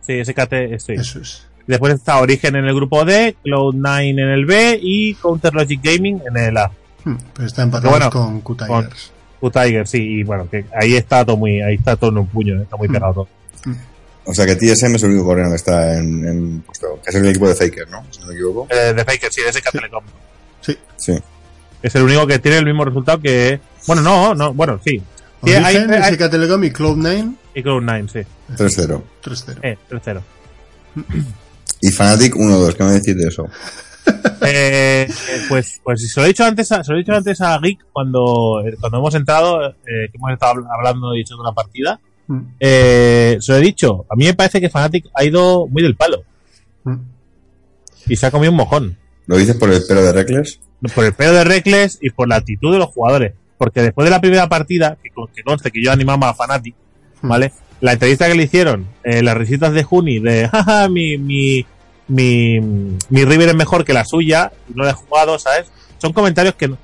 [0.00, 0.92] Sí, SKT, sí.
[0.92, 1.46] Eso es.
[1.66, 6.22] Después está Origen en el grupo D, Cloud9 en el B y Counter Logic Gaming
[6.28, 6.70] en el A.
[7.04, 9.12] Hmm, Pero está empatado bueno, con Q-Tigers.
[9.40, 12.62] Q-Tiger, sí, y bueno, que ahí está todo muy, ahí está todo en un puño,
[12.62, 12.92] está muy Mm.
[12.92, 13.28] pegado todo.
[14.28, 17.14] O sea, que TSM es el único coreano que está en, en puesto, que es
[17.16, 18.04] el equipo de Faker, ¿no?
[18.10, 18.66] Si no me equivoco.
[18.70, 20.04] Eh, de Faker, sí, de SK Telecom.
[20.62, 20.76] Sí.
[20.96, 21.12] Sí.
[21.82, 23.60] Es el único que tiene el mismo resultado que.
[23.86, 25.00] Bueno, no, no, bueno, sí.
[25.44, 28.20] Sí, hay- hay- SK Telecom y Cloud9 Y Cloud9, sí.
[28.56, 29.02] 3-0.
[29.22, 29.58] 3-0.
[29.62, 30.20] Eh, 3-0.
[31.82, 33.48] Y Fnatic 1-2, ¿qué me decís de eso?
[34.42, 35.08] Eh,
[35.48, 37.80] pues, pues se lo he dicho antes a, se lo he dicho antes a Geek
[37.92, 39.74] cuando, eh, cuando hemos entrado, eh,
[40.10, 41.98] que hemos estado habl- hablando y hecho una partida.
[42.28, 45.82] Hmm, Eh, se lo he dicho, a mí me parece que Fnatic ha ido muy
[45.82, 46.22] del palo
[46.84, 46.96] hmm.
[48.08, 48.96] y se ha comido un mojón.
[49.26, 50.60] ¿Lo dices por el pelo de Reckless?
[50.94, 53.32] Por el pelo de Reckless y por la actitud de los jugadores.
[53.58, 56.74] Porque después de la primera partida, que, que conste que yo animaba a Fnatic,
[57.22, 57.28] Hmm.
[57.28, 57.52] ¿vale?
[57.80, 61.64] La entrevista que le hicieron, eh, las risitas de Juni, de jaja, mi, mi,
[62.08, 65.66] mi, mi River es mejor que la suya, no la he jugado, ¿sabes?
[65.98, 66.78] Son comentarios que no,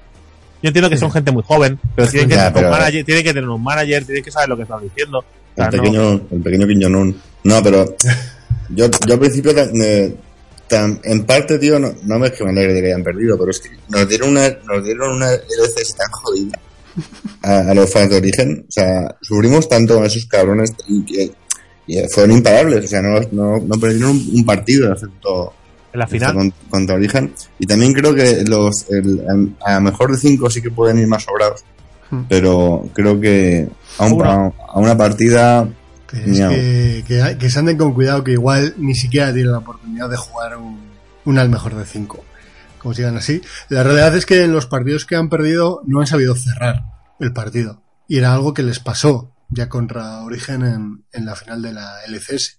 [0.63, 3.05] Yo entiendo que son gente muy joven, pero tienen que, Ya, tener un pero- manager,
[3.05, 5.19] tienen que tener un manager, tienen que saber lo que están diciendo.
[5.19, 5.25] O
[5.57, 7.15] sea, El no- pequeño, el pequeño.
[7.45, 7.97] No, pero
[8.71, 10.17] yo, yo al principio, eh,
[11.05, 13.51] en parte, tío, no, no me es que me alegre de que hayan perdido, pero
[13.51, 16.59] es que nos dieron una, nos dieron una LCS tan jodida
[17.43, 18.65] a, a los fans de origen.
[18.67, 21.31] O sea, sufrimos tanto con esos cabrones y que
[21.87, 22.85] y fueron imparables.
[22.85, 25.53] O sea, no, no, no perdieron un, un partido, excepto
[25.93, 26.35] en la final.
[26.35, 27.33] con- contra origen.
[27.59, 31.25] Y también creo que los el- a, mejor de cinco sí que pueden ir más
[31.25, 31.65] sobrados.
[32.11, 32.23] Hmm.
[32.29, 33.69] Pero creo que
[33.99, 35.69] a, un- a, a una partida
[36.13, 36.39] Es
[37.07, 40.57] que, que se anden con cuidado, que igual ni siquiera tienen la oportunidad de jugar
[40.59, 40.79] un,
[41.25, 42.23] un al mejor de cinco.
[42.79, 43.41] Como sigan así.
[43.69, 46.83] La realidad es que en los partidos que han perdido no han sabido cerrar
[47.21, 47.81] el partido.
[48.09, 52.03] Y era algo que les pasó ya contra Origen en, en la final de la
[52.09, 52.59] LCS.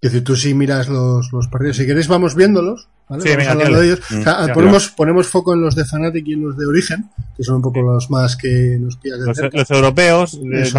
[0.00, 3.22] Es decir, tú si miras los, los partidos, si queréis vamos viéndolos, ¿vale?
[3.22, 4.00] Sí, vamos hablando de ellos.
[4.10, 4.20] Mm.
[4.20, 7.10] O sea, Ya, ponemos, ponemos foco en los de Fnatic y en los de Origen,
[7.36, 9.58] que son un poco los más que nos pillan de Los, cerca.
[9.58, 10.70] los europeos, eh, de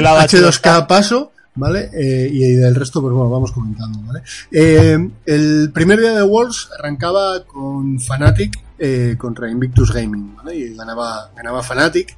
[0.00, 1.90] lado H2K paso, ¿vale?
[1.92, 4.22] Eh, y del resto, pues bueno, vamos comentando, ¿vale?
[4.50, 10.56] Eh, el primer día de Worlds arrancaba con Fnatic eh, contra Invictus Gaming, ¿vale?
[10.56, 12.16] Y ganaba, ganaba Fnatic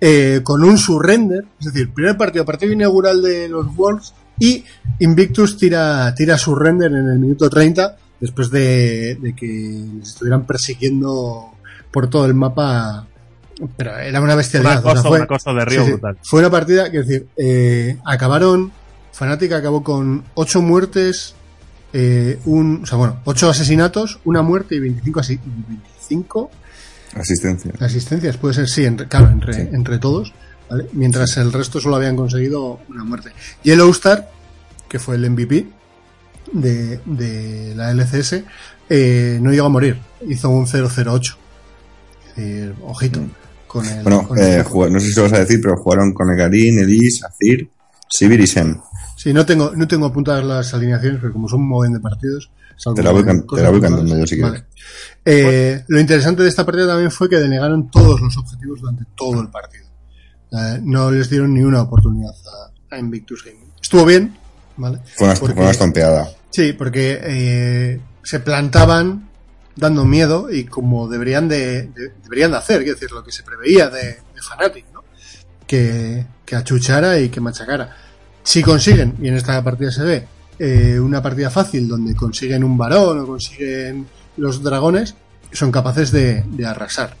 [0.00, 4.64] eh, con un surrender, es decir, primer partido, partido inaugural de los Worlds y
[5.00, 9.46] Invictus tira, tira surrender en el minuto 30 después de, de que
[9.98, 11.50] les estuvieran persiguiendo
[11.90, 13.06] por todo el mapa.
[13.76, 14.82] Pero era una bestialidad.
[14.82, 15.92] Una o sea, cosa, fue- una cosa de río Sí.
[16.22, 18.72] Fue una partida, que decir, eh, acabaron,
[19.12, 21.34] Fnatic acabó con 8 muertes,
[21.92, 25.82] eh, un, o sea, bueno, 8 asesinatos, una muerte y 25, asi- 25
[27.14, 27.72] asistencia.
[27.80, 29.60] asistencias, puede ser, sí, entre, claro, entre, Sí.
[29.72, 30.32] entre todos,
[30.70, 30.86] ¿vale?
[30.92, 33.30] Mientras el resto solo habían conseguido una muerte.
[33.62, 34.30] Yellowstar,
[34.88, 35.66] que fue el MVP
[36.52, 38.44] de, de la LCS,
[38.88, 39.98] eh, no llegó a morir,
[40.28, 41.36] hizo un 008.
[42.28, 43.20] Es decir, ojito.
[43.66, 46.12] Con el, Bueno, con el eh, no sé si lo vas a decir, pero jugaron
[46.14, 47.68] con Egarin, Elise, Azir,
[48.08, 48.80] Sivir y Shen.
[49.26, 52.48] Sí, no tengo, no tengo apuntadas las alineaciones, pero como son un montón de partidos.
[52.94, 54.52] Te la voy te la cantando yo, si quieres.
[54.52, 54.64] Vale.
[55.24, 59.40] Eh, lo interesante de esta partida también fue que denegaron todos los objetivos durante todo
[59.40, 59.84] el partido.
[60.52, 62.30] Eh, no les dieron ni una oportunidad
[62.92, 63.72] a, a Invictus Gaming.
[63.82, 64.36] Estuvo bien,
[64.76, 65.00] ¿vale?
[65.16, 66.28] Fue una, Porque- fue una estompeada.
[66.50, 69.28] Sí, porque eh, se plantaban
[69.74, 73.42] dando miedo y como deberían de, de- deberían de hacer, es decir, lo que se
[73.42, 75.02] preveía de, de Fnatic, ¿no?
[75.66, 77.96] Que, que achuchara y que machacara.
[78.46, 80.24] Si consiguen, y en esta partida se ve,
[80.60, 85.16] eh, una partida fácil donde consiguen un varón o consiguen los dragones,
[85.50, 87.16] son capaces de, de arrasar.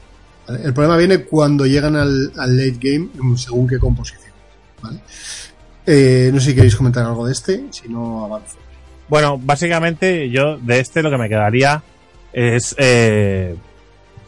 [0.46, 0.60] ¿vale?
[0.64, 4.30] El problema viene cuando llegan al, al late game según qué composición.
[4.80, 5.00] ¿vale?
[5.84, 8.56] Eh, no sé si queréis comentar algo de este, si no avanzo.
[9.08, 11.82] Bueno, básicamente yo de este lo que me quedaría
[12.32, 13.56] es eh,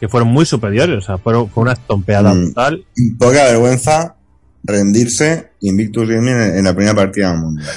[0.01, 2.43] que fueron muy superiores, o sea, fueron, fue una estompeada Mm.
[2.45, 2.85] brutal.
[3.17, 4.15] Poca vergüenza
[4.63, 7.69] rendirse Invictus Gaming en, la primera partida del mundial.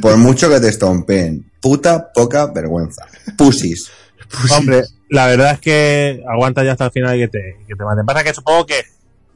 [0.00, 1.44] Por mucho que te estompeen.
[1.60, 3.06] Puta poca vergüenza.
[3.36, 3.90] Pusis.
[4.56, 7.84] Hombre, la verdad es que aguanta ya hasta el final y que te, que te
[7.84, 8.04] maten.
[8.06, 8.82] Pasa que supongo que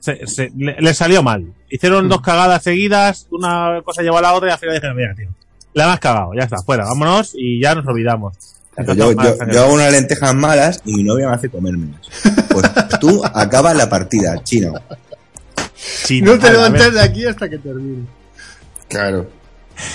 [0.00, 1.52] se, se- le, le salió mal.
[1.70, 2.08] Hicieron Mm.
[2.08, 5.28] dos cagadas seguidas, una cosa llevó a la otra y al final dijeron, mira, tío,
[5.74, 8.34] la hemos cagado, ya está, fuera, vámonos y ya nos olvidamos.
[8.96, 12.00] Yo, yo, yo hago unas lentejas malas y mi novia me hace comérmelas.
[12.48, 12.64] Pues
[13.00, 14.72] tú acabas la partida, chino.
[16.22, 18.04] No te levantes de aquí hasta que termine.
[18.88, 19.28] Claro.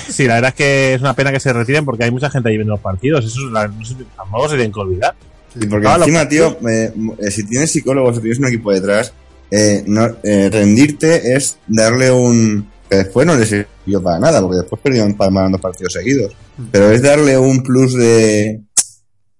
[0.09, 2.49] Sí, la verdad es que es una pena que se retiren porque hay mucha gente
[2.49, 3.25] ahí viendo los partidos.
[3.25, 5.15] Eso es la, no sé, tampoco se tienen que olvidar.
[5.55, 6.91] Y porque Ah, encima, tío, eh,
[7.29, 9.13] si tienes psicólogos, si tienes un equipo detrás,
[9.51, 12.69] eh, no, eh, rendirte es darle un...
[12.89, 16.33] que después no les sirvió para nada, porque después perdieron para dos partidos seguidos.
[16.71, 18.61] Pero es darle un plus de,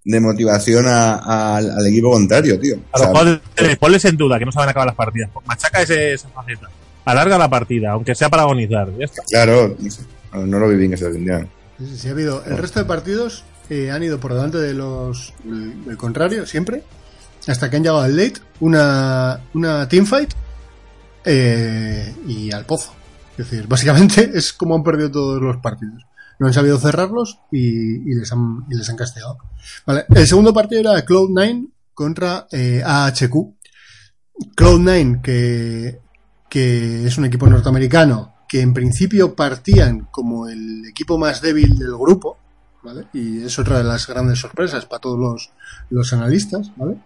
[0.04, 2.76] de motivación a- a- al, equipo contrario, tío.
[2.92, 5.30] A O lo sea, mejor eh, ponles en duda que no saben acabar las partidas.
[5.46, 6.68] Machaca ese, esa faceta.
[7.06, 8.88] Alarga la partida, aunque sea para agonizar.
[8.98, 9.22] Ya está.
[9.22, 10.02] claro, no, sé,
[10.32, 11.48] no- no lo vi bien que se defendieran.
[11.78, 12.44] Sí, sí, sí, ha habido.
[12.44, 15.32] El resto de partidos eh, han ido por delante de los.
[15.44, 16.82] del del contrario, siempre.
[17.46, 18.40] Hasta que han llegado al late.
[18.60, 20.32] Una, una teamfight.
[21.24, 22.92] eh, y al pozo.
[23.36, 26.04] Es decir, básicamente es como han perdido todos los partidos.
[26.38, 29.38] No han sabido cerrarlos y, les, han, les han castigado.
[29.86, 33.34] Vale, El segundo partido era Cloud9 contra eh, AHQ.
[34.56, 36.00] Cloud9, que,
[36.48, 41.96] que es un equipo norteamericano que en principio partían como el equipo más débil del
[41.96, 42.38] grupo,
[42.82, 43.06] ¿vale?
[43.12, 45.50] Y es otra de las grandes sorpresas para todos los,
[45.90, 46.98] los analistas, ¿vale?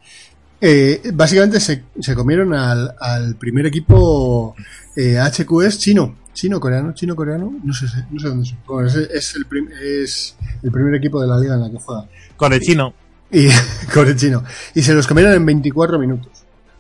[0.61, 4.57] Eh, básicamente se, se comieron al, al primer equipo
[4.97, 8.59] eh, HQ es chino, chino coreano, chino coreano, no sé, no sé dónde son.
[8.67, 11.79] Bueno, es, es el prim- es el primer equipo de la liga en la que
[11.79, 12.95] juega Con el chino.
[13.31, 13.49] y
[13.93, 16.31] con el chino y se los comieron en 24 minutos.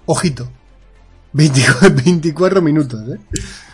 [0.06, 0.48] Ojito,
[1.32, 3.18] 24, 24 minutos, ¿eh?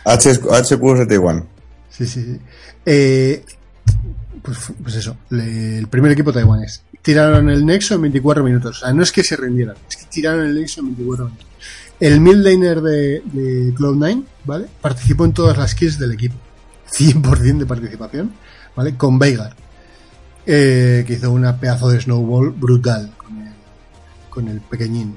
[0.04, 1.44] H, HQ de Taiwán.
[1.90, 2.40] Sí, sí, sí.
[2.86, 3.44] Eh,
[4.42, 6.82] pues, pues eso, le- el primer equipo taiwanés.
[7.02, 8.78] Tiraron el Nexo en 24 minutos.
[8.78, 11.46] O sea, no es que se rindieran, es que tiraron el Nexo en 24 minutos.
[12.00, 14.66] El midlaner de, de Cloud9, ¿vale?
[14.80, 16.34] Participó en todas las kills del equipo.
[16.90, 18.32] 100% de participación,
[18.76, 18.94] ¿vale?
[18.96, 19.54] Con Veigar.
[20.46, 23.52] Eh, que hizo una pedazo de snowball brutal con el,
[24.28, 25.16] con el pequeñín.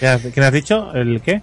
[0.00, 0.92] ¿Qué has, dicho?
[0.94, 1.42] ¿El qué?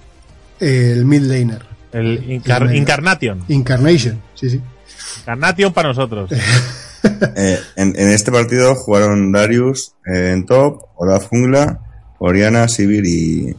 [0.60, 1.62] El midlaner.
[1.92, 3.44] El Incar- El- Incarnation.
[3.48, 4.62] Incarnation, sí, sí.
[5.20, 6.32] Incarnation para nosotros.
[7.38, 11.80] Eh, en, en este partido jugaron Darius eh, en top, Olaf Jungla,
[12.18, 13.56] Oriana, Sivir y.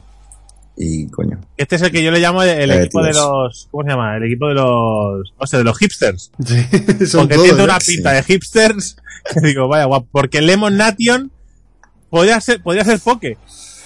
[0.79, 1.41] y coño.
[1.57, 3.69] Este es el que yo le llamo el, el Eh, equipo de los.
[3.71, 4.17] ¿Cómo se llama?
[4.17, 5.35] El equipo de los.
[5.37, 6.31] O sea, de los hipsters.
[6.45, 6.57] Sí,
[7.07, 7.65] son Porque todos, tiene ¿eh?
[7.65, 8.97] una pinta de hipsters.
[9.35, 10.07] Que digo, vaya guapo.
[10.11, 11.31] Porque Lemon Nation
[12.09, 13.37] podría ser, podría ser Poke.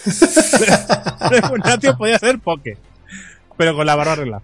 [1.30, 2.76] Lemon Nation podría ser Poke.
[3.57, 4.43] Pero con la barba arreglada.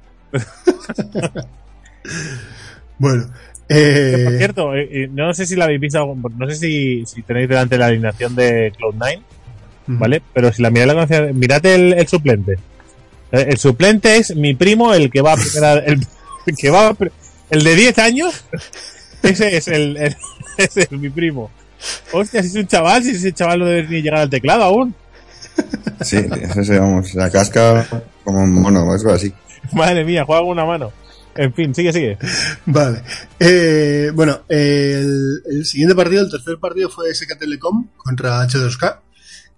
[2.99, 7.07] Bueno, por eh, cierto, eh, eh, no sé si la habéis visto, no sé si,
[7.07, 9.21] si tenéis delante la alineación de Cloud9,
[9.89, 10.23] ¿vale?
[10.35, 12.53] Pero si la miráis, la conocéis, mirad el, el suplente.
[13.33, 16.07] Eh, El suplente es mi primo, el que va a primera, el,
[16.47, 16.97] el que va a
[17.51, 18.45] el de 10 años,
[19.23, 20.17] ese es el, el-
[20.59, 21.51] ese es mi primo.
[22.13, 24.95] Hostia, si es un chaval, si ese chaval no debe ni llegar al teclado aún.
[26.03, 26.19] Sí,
[26.57, 27.87] ese, vamos, la casca
[28.25, 29.33] como un mono, algo así.
[29.73, 30.93] Madre mía, juega con una mano.
[31.37, 32.19] En fin, sigue, sigue.
[32.67, 33.01] Vale.
[33.39, 38.99] Eh, bueno, el, el siguiente partido, el tercer partido fue SK Telecom contra H2K.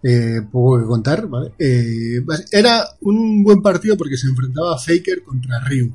[0.03, 1.53] Eh, poco que contar, ¿vale?
[1.59, 5.92] Eh, era un buen partido porque se enfrentaba a Faker contra Ryu,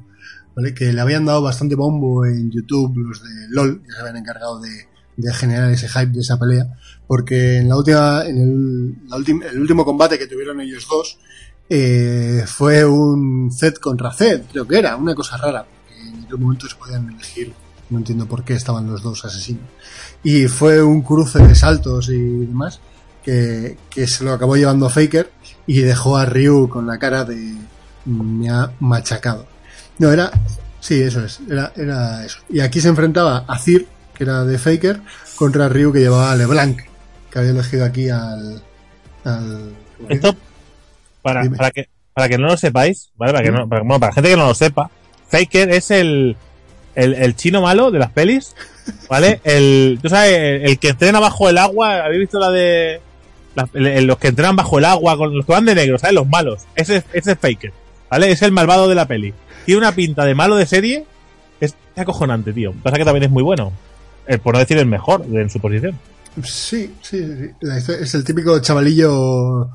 [0.56, 0.74] ¿vale?
[0.76, 4.60] Que le habían dado bastante bombo en YouTube los de LOL, que se habían encargado
[4.60, 4.88] de,
[5.18, 6.78] de generar ese hype de esa pelea,
[7.08, 11.18] porque en la última, en el, la el último combate que tuvieron ellos dos,
[11.70, 16.38] eh, fue un Z contra Z, creo que era, una cosa rara, porque en aquel
[16.38, 17.54] momento se podían elegir,
[17.90, 19.64] no entiendo por qué estaban los dos asesinos.
[20.24, 22.80] Y fue un cruce de saltos y demás,
[23.26, 25.32] que, que se lo acabó llevando Faker
[25.66, 27.56] y dejó a Ryu con la cara de
[28.06, 29.48] me ha machacado.
[29.98, 30.32] No, era,
[30.80, 32.40] sí, eso es, era, era eso.
[32.50, 35.02] Y aquí se enfrentaba a Zir, que era de Faker,
[35.36, 36.80] contra Ryu que llevaba a LeBlanc,
[37.32, 38.62] que había elegido aquí al,
[39.24, 39.74] al.
[40.08, 40.36] Esto,
[41.24, 43.34] para, para, que, para que no lo sepáis, ¿vale?
[43.34, 44.92] Para, que no, para, bueno, para gente que no lo sepa,
[45.30, 46.38] Faker es el,
[46.94, 48.56] el, el chino malo de las pelis,
[49.10, 49.42] ¿vale?
[49.44, 53.02] El, tú sabes, el, el que entrena bajo el agua, ¿habéis visto la de
[53.56, 53.68] la-
[54.02, 56.14] los que entrenan bajo el agua, con los que van de negro, ¿sabes?
[56.16, 56.64] Los malos.
[56.76, 57.74] Ese, es- ese es Faker,
[58.10, 58.32] ¿vale?
[58.32, 59.34] Es el malvado de la peli.
[59.66, 61.06] Tiene una pinta de malo de serie,
[61.60, 62.74] es acojonante, tío.
[62.84, 63.72] Pasa que también es muy bueno.
[64.28, 65.98] Eh, por no decir el mejor en su posición.
[66.44, 67.50] Sí, sí, sí.
[67.62, 69.70] La historia- es el típico chavalillo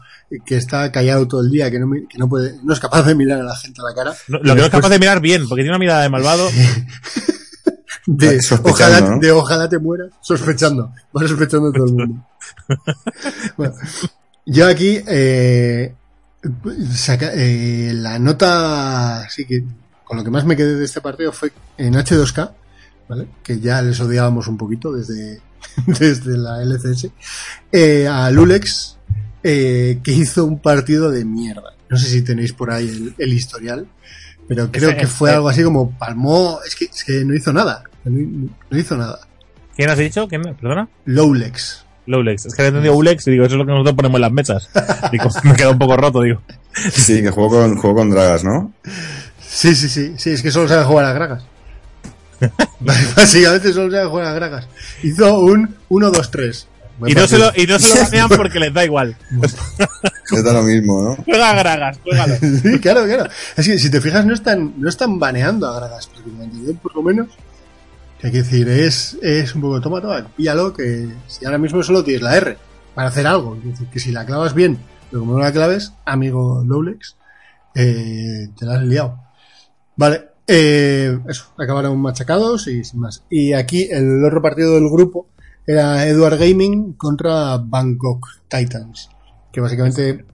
[0.44, 3.02] que está callado todo el día, que no, mi- que no puede, no es capaz
[3.04, 4.16] de mirar a la gente a la cara.
[4.28, 6.48] No- lo que no es capaz de mirar bien, porque tiene una mirada de malvado.
[8.12, 9.18] De ojalá, ¿no?
[9.20, 10.92] de ojalá te mueras, sospechando.
[11.16, 12.26] Va sospechando todo el mundo.
[13.56, 13.74] Bueno,
[14.46, 15.94] yo aquí, eh,
[16.94, 19.62] saca- eh, la nota, sí que
[20.04, 22.50] con lo que más me quedé de este partido fue en H2K,
[23.08, 23.28] ¿vale?
[23.42, 25.40] Que ya les odiábamos un poquito desde,
[25.86, 27.08] desde la LCS,
[27.70, 28.96] eh, a Lulex,
[29.42, 31.74] eh, que hizo un partido de mierda.
[31.88, 33.86] No sé si tenéis por ahí el, el historial,
[34.48, 37.84] pero creo que fue algo así como palmó, es que, es que no hizo nada,
[38.04, 39.20] no, no hizo nada.
[39.76, 40.28] ¿Quién has dicho?
[40.28, 40.42] ¿Quién?
[40.42, 40.88] ¿Perdona?
[41.04, 41.84] Lowlex.
[42.06, 42.46] Lowlex.
[42.46, 44.32] Es que he entendido Ulex y digo, eso es lo que nosotros ponemos en las
[44.32, 44.68] mesas.
[45.12, 46.42] Digo, me queda un poco roto, digo.
[46.72, 48.72] Sí, que jugó con, jugó con Dragas, ¿no?
[49.40, 51.44] Sí, sí, sí, sí, es que solo sabe jugar a gragas.
[53.16, 54.68] Básicamente solo sabe jugar a gragas.
[55.02, 56.66] Hizo un 1-2-3.
[57.06, 59.16] Y no, se lo, y no se lo banean porque les da igual.
[60.30, 61.16] Les da lo mismo, ¿no?
[61.24, 62.36] Juega a Gragas, juégalo.
[62.36, 63.30] Sí, claro, claro.
[63.56, 66.58] Es que si te fijas, no están, no están baneando a Gragas prácticamente.
[66.66, 67.28] Yo, por lo menos,
[68.20, 71.82] que hay que decir, es, es un poco, toma, toma, píllalo, que si ahora mismo
[71.82, 72.56] solo tienes la R
[72.94, 73.56] para hacer algo.
[73.56, 74.78] Es decir, que si la clavas bien,
[75.10, 77.16] pero como no la claves, amigo Lowlex,
[77.74, 79.18] eh, te la has liado.
[79.96, 83.22] Vale, eh, eso, acabaron machacados y sin más.
[83.30, 85.28] Y aquí el otro partido del grupo
[85.66, 89.08] era Edward Gaming contra Bangkok Titans.
[89.52, 90.24] Que básicamente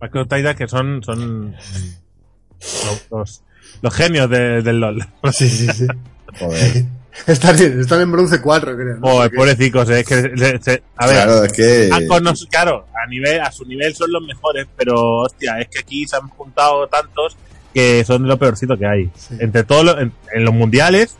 [0.00, 3.42] Macro Titans que son, son los, los,
[3.80, 5.02] los genios de- del LOL.
[5.32, 5.86] Sí, sí, sí.
[6.38, 6.84] Joder.
[7.26, 8.96] Están, en- están en bronce 4, creo.
[8.96, 9.00] ¿no?
[9.02, 11.90] Oh, pobrecicos, eh, es que, se- se- a ver, claro, es que.
[12.22, 16.06] nos- claro, a nivel, a su nivel son los mejores, pero hostia, es que aquí
[16.06, 17.36] se han juntado tantos
[17.74, 19.10] que son de lo peorcito que hay.
[19.16, 19.36] Sí.
[19.40, 21.16] Entre todos los, en, en los mundiales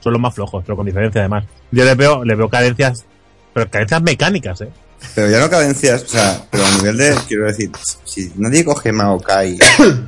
[0.00, 1.44] son los más flojos, pero con diferencia además.
[1.70, 3.04] Yo les veo, les veo carencias,
[3.52, 4.68] pero carencias mecánicas, eh.
[5.14, 7.14] Pero ya no cadencias, o sea, pero a nivel de.
[7.28, 7.70] Quiero decir,
[8.04, 9.58] si nadie coge Maokai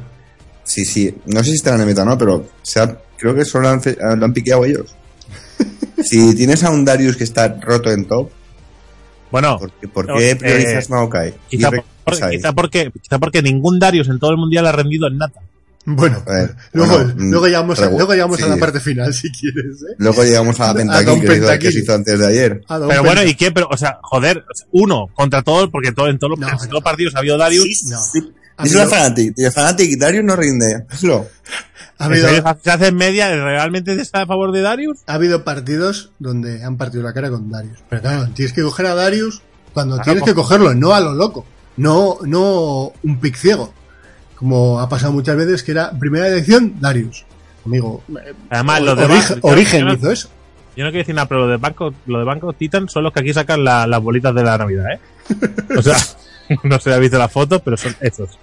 [0.65, 1.15] Sí, sí.
[1.27, 3.81] No sé si estarán en meta o no, pero o sea, creo que solo han,
[4.19, 4.95] lo han piqueado ellos.
[6.05, 8.31] Si tienes a un Darius que está roto en top,
[9.31, 11.35] Bueno, ¿por qué, por No, eh, priorizas Maokai?
[11.51, 11.85] Y quizá, por-
[12.55, 15.41] porque, quizá porque ningún Darius en todo el mundial ha rendido en nata.
[15.91, 18.51] Bueno, A ver, luego, bueno, mm, luego llegamos, a, luego llegamos a sí.
[18.51, 19.95] la parte final, si quieres, ¿eh?
[19.99, 22.61] Luego llegamos a la pentakill que, se hizo antes de ayer.
[22.69, 23.23] Pero bueno.
[23.25, 23.53] ¿y qué?
[23.53, 26.81] Pero, o sea, joder, uno contra todo, porque todo, en, todos los, No, todos no.
[26.83, 27.85] partidos ha habido Darius.
[27.89, 27.99] No.
[28.03, 28.21] Sí.
[28.59, 29.33] Ha Díselo a habido- Fnatic.
[29.37, 30.85] Y el Fnatic, Darius no rinde.
[30.91, 31.27] Hazlo.
[31.99, 32.29] Ha ¿En habido,
[32.63, 33.29] se hace en media?
[33.35, 34.99] ¿Realmente está a favor de Darius?
[35.07, 37.79] ha habido partidos donde han partido la cara con Darius.
[37.89, 39.43] Pero claro, tienes que coger a Darius
[39.75, 41.45] cuando Claro, tienes que cogerlo, no a lo loco.
[41.77, 43.73] No, no un pick ciego.
[44.37, 47.25] Como ha pasado muchas veces, que era primera elección, Darius.
[47.67, 50.29] Amigo, eh, Además, los de Origen, Banco- Origen no- hizo eso.
[50.77, 53.13] Yo no quiero decir nada, pero lo de Banco, lo de Banco Titan son los
[53.13, 55.01] que aquí sacan la- las bolitas de la Navidad, ¿eh?
[55.77, 55.97] O sea,
[56.63, 58.39] no se ha visto la foto, pero son esos.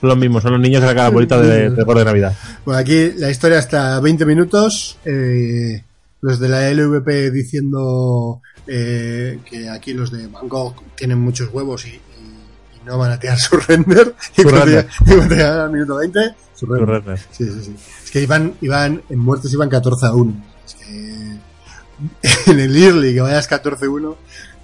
[0.00, 2.34] Son los mismos, son los niños que sacan las bolitas de, de de Navidad.
[2.64, 4.98] Bueno, aquí la historia está 20 minutos.
[5.04, 5.82] eh,
[6.22, 11.90] los de la LVP diciendo eh, que aquí los de Bangkok tienen muchos huevos y,
[11.90, 14.14] y- y no van a tirar su render.
[14.36, 14.86] Y Su render.
[15.00, 16.20] y cuando llegan al minuto 20,
[16.54, 16.86] su render.
[17.02, 17.16] Correcto.
[17.32, 17.76] Sí, sí, sí.
[18.04, 20.44] Es que iban, iban en muertes iban 14 a 1.
[20.66, 24.16] Es que en el early que vayas 14 a 1,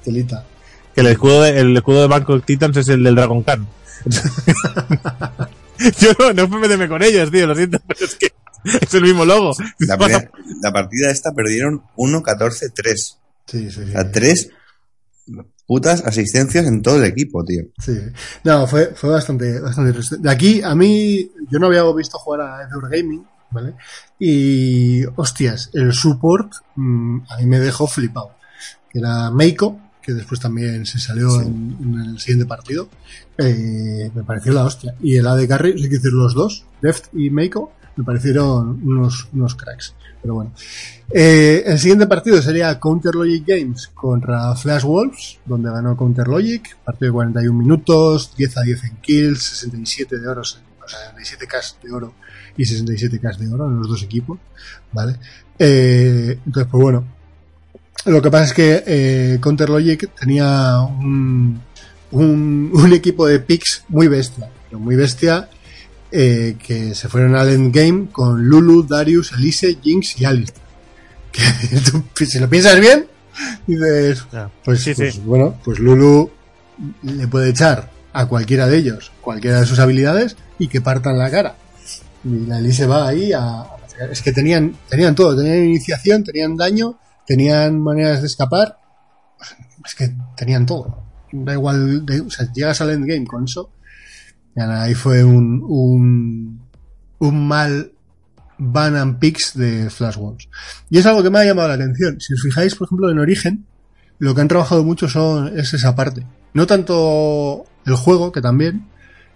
[0.05, 0.45] telita.
[0.95, 3.67] Que el escudo de, el escudo de Banco Titans es el del Dragon Khan.
[5.99, 8.29] Yo no, no me meterme con ellos, tío, lo siento, pero es que
[8.81, 9.53] es el mismo logo.
[9.81, 10.31] La, primera-
[10.63, 12.95] la partida esta perdieron 1-14-3.
[12.95, 13.81] Sí, sí, sí.
[13.83, 14.51] O sea, tres
[15.67, 17.65] putas asistencias en todo el equipo, tío.
[17.79, 17.99] Sí.
[18.45, 20.17] No, fue, fue bastante, bastante triste.
[20.19, 23.75] De aquí, a mí, yo no había visto jugar a Ethur Gaming, ¿vale?
[24.19, 28.37] Y, hostias, el support mm, a mí me dejó flipado.
[28.91, 32.89] Que era Meiko, que después también se salió en, en el siguiente partido.
[33.39, 34.95] Eh, me pareció la hostia.
[35.01, 39.29] Y el AD Carry, hay que decir los dos, Deft y Meiko, me parecieron unos,
[39.33, 39.95] unos cracks.
[40.21, 40.53] Pero bueno.
[41.11, 46.77] Eh, el siguiente partido sería Counter Logic Games contra Flash Wolves, donde ganó Counter Logic,
[46.85, 50.61] partido de 41 minutos, 10 a 10 en kills, 67 de oro, o sea,
[51.17, 52.15] 67k de oro
[52.57, 54.39] y 67k de oro en los dos equipos,
[54.93, 55.17] ¿vale?
[55.59, 57.05] Eh, entonces, pues bueno,
[58.07, 61.61] lo que pasa es que eh, Counter Logic tenía un,
[62.11, 65.49] un, un equipo de picks muy bestia, pero muy bestia,
[66.11, 70.63] eh, que se fueron al endgame con Lulu, Darius, Elise, Jinx y Alistar.
[71.33, 73.07] Que tú, si lo piensas bien,
[73.67, 74.25] dices,
[74.65, 75.23] pues, Sí, pues, sí.
[75.25, 76.31] bueno, pues Lulu
[77.05, 81.31] le puede echar a cualquiera de ellos cualquiera de sus habilidades y que partan la
[81.31, 81.55] cara.
[82.25, 83.65] Y la Elise va ahí a-
[84.11, 88.79] Es que tenían, tenían todo, tenían iniciación, tenían daño, tenían maneras de escapar.
[89.85, 91.05] Es que tenían todo.
[91.33, 93.71] Da igual, o sea, llegas al endgame con eso.
[94.57, 96.69] ahí fue un, un,
[97.19, 97.93] un mal
[98.59, 100.49] ban and picks de Flash Wolves.
[100.91, 102.21] Y es algo que me ha llamado la atención.
[102.21, 103.67] Si os fijáis, por ejemplo, en Origen,
[104.19, 106.27] lo que han trabajado mucho son, es esa parte.
[106.55, 108.87] No tanto el juego, que también,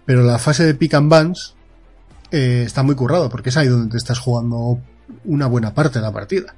[0.05, 1.57] pero la fase de pick and bans
[2.31, 4.81] eh, está muy currado, porque es ahí donde te estás jugando
[5.25, 6.55] una buena parte de la partida.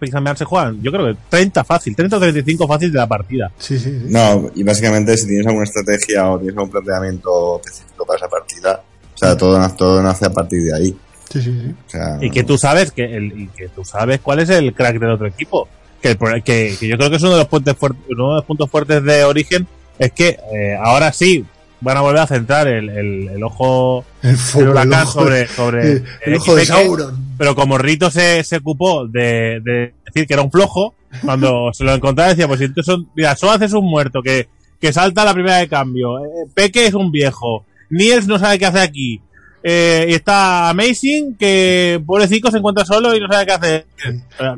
[0.00, 3.50] El se juegan, yo creo que 30 fácil, 30 o 35 fácil de la partida.
[3.58, 4.06] Sí, sí, sí.
[4.08, 8.82] No, y básicamente si tienes alguna estrategia o tienes algún planteamiento específico para esa partida,
[9.14, 10.96] o sea, todo, todo nace a partir de ahí.
[11.30, 11.74] Sí, sí, sí.
[11.86, 14.74] O sea, Y que tú sabes que el, y que tú sabes cuál es el
[14.74, 15.68] crack del otro equipo.
[16.02, 18.34] Que, el que, que yo creo que es uno de los puntos fuertes, uno de
[18.36, 19.66] los puntos fuertes de Origen
[19.98, 21.44] es que eh, ahora sí
[21.80, 25.12] van a volver a centrar el, el, el ojo El, del foco, el huracán ojo,
[25.12, 27.34] sobre, sobre el, ojo de Sauron.
[27.38, 31.84] pero como Rito se, se ocupó de, de decir que era un flojo, cuando se
[31.84, 34.48] lo encontraba decía, pues si tú son, mira, Soaz es un muerto que,
[34.80, 38.58] que salta a la primera de cambio, eh, Peque es un viejo, Niels no sabe
[38.58, 39.20] qué hace aquí,
[39.62, 43.86] eh, y está Amazing que pobrecito se encuentra solo y no sabe qué hacer.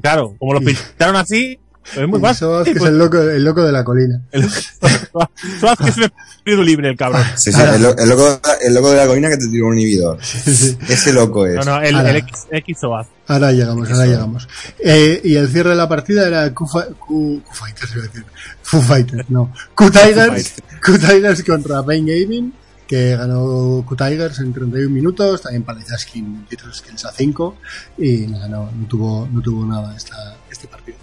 [0.03, 1.59] Claro, como lo pintaron así,
[1.95, 2.39] pues es muy fácil.
[2.49, 4.21] Soaz, que pues, es el loco, el loco de la colina.
[4.33, 4.49] el-
[5.61, 7.23] Soaz que es un espíritu libre, el cabrón.
[7.37, 10.19] sí, sí, el, el loco, el loco de la colina que te tiró un inhibidor.
[10.23, 10.79] Sí, sí.
[10.89, 11.55] Ese loco es.
[11.57, 12.11] No, no, el, Ahora.
[12.11, 13.07] el X, X Soaz.
[13.27, 14.49] Ahora llegamos, ahora llegamos.
[14.83, 18.25] Eh, y el cierre de la partida era Q, Q- Q Fighters, iba a decir.
[18.63, 19.53] Foo Fighters, no.
[19.75, 22.53] Q Tigers, Q Tigers contra Pain Gaming,
[22.87, 27.57] que ganó Q Tigers en 31 minutos, también Palizaskin hizo skills a 5,
[27.99, 30.97] y nada, no, no tuvo, no tuvo nada esta, este partido.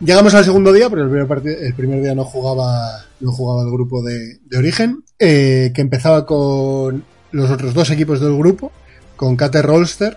[0.00, 4.38] Llegamos al segundo día, pero el primer, día no jugaba, no jugaba el grupo de,
[4.56, 8.70] origen, eh, que empezaba con los otros dos equipos del grupo,
[9.16, 10.16] con Kate Rolster,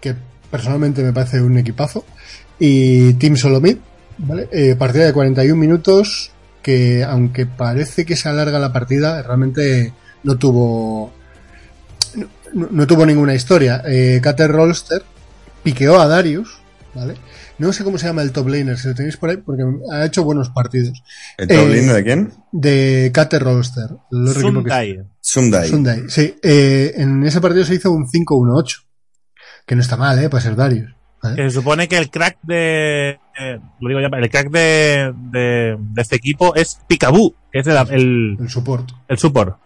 [0.00, 0.16] que
[0.50, 2.04] personalmente me parece un equipazo,
[2.58, 3.76] y Team Solomid,
[4.18, 4.48] ¿vale?
[4.50, 9.92] Eh, partida de 41 minutos, que aunque parece que se alarga la partida, realmente
[10.24, 11.12] no tuvo...
[12.54, 13.82] no tuvo ninguna historia.
[13.86, 15.02] Eh, Cater Rolster
[15.62, 16.58] piqueó a Darius,
[16.92, 17.14] ¿vale?
[17.62, 20.04] No sé cómo se llama el top laner, si lo tenéis por ahí, porque ha
[20.04, 21.00] hecho buenos partidos.
[21.38, 22.32] ¿El top Eh, laner de quién?
[22.50, 23.38] De equipo
[24.34, 25.04] que Sundai.
[25.20, 25.68] Sundai.
[25.68, 26.34] Sunday, sí.
[26.42, 28.84] Eh, en ese partido se hizo un 5-1-8.
[29.64, 30.28] Que no está mal, ¿eh?
[30.28, 30.92] Para ser Darius.
[31.22, 31.36] ¿vale?
[31.36, 33.20] Que se supone que el crack de.
[33.38, 37.66] eh, lo digo ya, el crack de, de, de este equipo es Picaboo, que es
[37.68, 38.90] el, el, El support.
[39.06, 39.56] el support.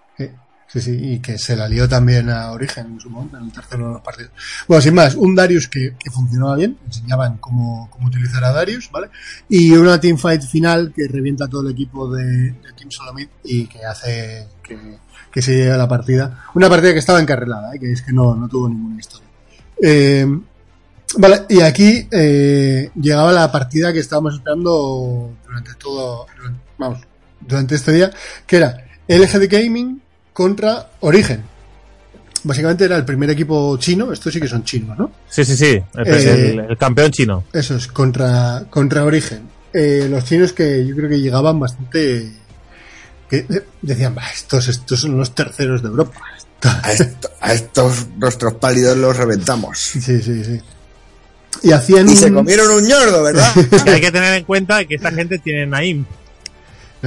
[0.68, 3.52] Sí, sí, y que se la lió también a Origen en su momento, en el
[3.52, 4.32] tercero de los partidos.
[4.66, 8.90] Bueno, sin más, un Darius que, que funcionaba bien, enseñaban cómo, cómo utilizar a Darius,
[8.90, 9.08] ¿vale?
[9.48, 13.84] Y una teamfight final que revienta todo el equipo de, de Team Solomid y que
[13.84, 14.98] hace que,
[15.30, 16.46] que se llegue a la partida.
[16.54, 17.78] Una partida que estaba encarrilada, ¿eh?
[17.78, 19.28] que es que no, no tuvo ninguna historia.
[19.82, 20.26] Eh,
[21.18, 26.26] vale, y aquí eh, llegaba la partida que estábamos esperando durante todo,
[26.78, 27.00] vamos,
[27.40, 28.10] durante este día,
[28.46, 30.02] que era LGD Gaming
[30.36, 31.42] contra Origen.
[32.44, 35.10] Básicamente era el primer equipo chino, estos sí que son chinos, ¿no?
[35.30, 35.82] Sí, sí, sí.
[35.94, 37.44] El, Eh, el- el campeón chino.
[37.54, 39.48] Eso es, contra, contra Origen.
[39.72, 42.30] Eh, los chinos que yo creo que llegaban bastante...
[43.30, 46.20] que eh, decían, "Bah, estos, estos son los terceros de Europa.
[46.82, 49.78] A, esto- a estos rostros pálidos los reventamos.
[49.78, 50.60] Sí, sí, sí.
[51.62, 52.08] Y hacían...
[52.10, 53.50] Y se comieron un ñordo, ¿verdad?
[53.86, 56.04] Hay que tener en cuenta que esta gente tiene Naim.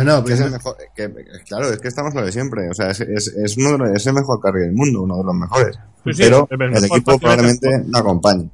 [0.03, 1.13] No, no, Que es pero el mejor, que-
[1.47, 2.69] claro, es que estamos lo de siempre.
[2.69, 5.17] O sea, es, es, es uno de los- es el mejor carry del mundo, uno
[5.17, 5.75] de los mejores.
[6.05, 8.49] Sí, sí, Pero el equipo probablemente no acompañe.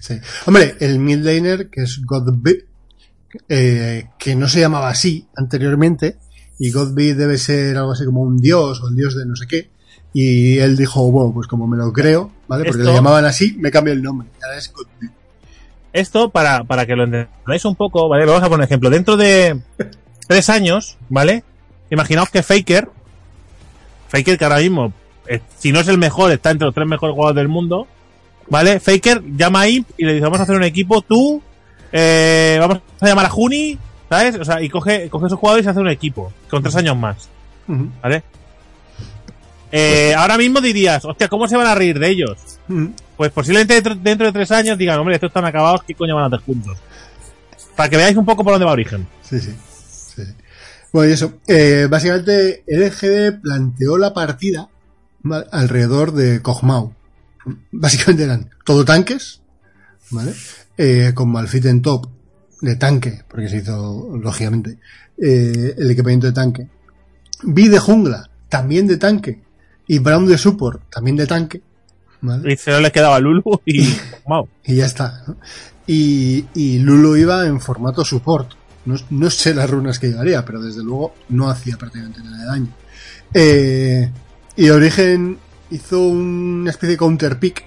[0.00, 0.18] Sí.
[0.46, 2.64] Hombre, el midlaner, que es Godby,
[3.48, 6.16] eh, que no se llamaba así anteriormente,
[6.58, 9.46] y Godby debe ser algo así como un dios o el dios de no sé
[9.46, 9.70] qué,
[10.12, 12.64] y él dijo, bueno, pues como me lo creo, ¿vale?
[12.64, 14.28] Porque Esto- le llamaban así, me cambio el nombre.
[14.42, 15.10] Ahora es Godby.
[15.92, 18.24] Esto, para, para que lo entendáis un poco, ¿vale?
[18.24, 18.88] Vamos a poner un ejemplo.
[18.90, 19.60] Dentro de
[20.32, 21.44] tres años, ¿vale?
[21.90, 22.88] Imaginaos que Faker,
[24.08, 24.90] Faker que ahora mismo,
[25.26, 27.86] eh, si no es el mejor, está entre los tres mejores jugadores del mundo,
[28.48, 28.80] ¿vale?
[28.80, 31.42] Faker llama a Imp y le dice, vamos a hacer un equipo, tú,
[31.92, 33.78] eh, vamos a llamar a Juni,
[34.08, 34.36] ¿sabes?
[34.36, 37.28] O sea, y coge, coge esos jugadores y hace un equipo, con tres años más.
[38.02, 38.22] ¿vale?
[39.70, 42.38] Eh, ahora mismo dirías, hostia, ¿cómo se van a reír de ellos?
[43.18, 46.26] Pues posiblemente dentro, de tres años digan, hombre, estos están acabados, ¿qué coño van a
[46.28, 46.78] hacer juntos?
[47.76, 49.06] Para que veáis un poco por dónde va Origen.
[49.20, 49.54] Sí, sí.
[50.92, 51.34] Bueno, y eso.
[51.46, 54.68] Eh, básicamente, LGD planteó la partida
[55.22, 55.46] ¿vale?
[55.50, 56.92] alrededor de Kog'Maw.
[57.72, 59.40] Básicamente eran todo tanques,
[60.10, 60.32] ¿vale?
[60.76, 62.08] Eh, con Malfit en top
[62.60, 64.78] de tanque, porque se hizo, lógicamente,
[65.18, 66.68] eh, el equipamiento de tanque.
[67.42, 69.40] Vi de jungla, también de tanque.
[69.88, 71.62] Y Brown de support, también de tanque.
[72.20, 72.52] ¿vale?
[72.52, 73.88] Y se les quedaba Lulu y
[74.28, 74.48] Mau.
[74.64, 75.24] y ya está.
[75.26, 75.36] ¿no?
[75.86, 78.52] Y, y Lulu iba en formato support.
[78.84, 82.46] No, no sé las runas que llevaría, pero desde luego no hacía prácticamente nada de
[82.46, 82.68] daño.
[83.34, 84.10] Eh,
[84.56, 85.38] y Origen
[85.70, 87.64] hizo una especie de counter pick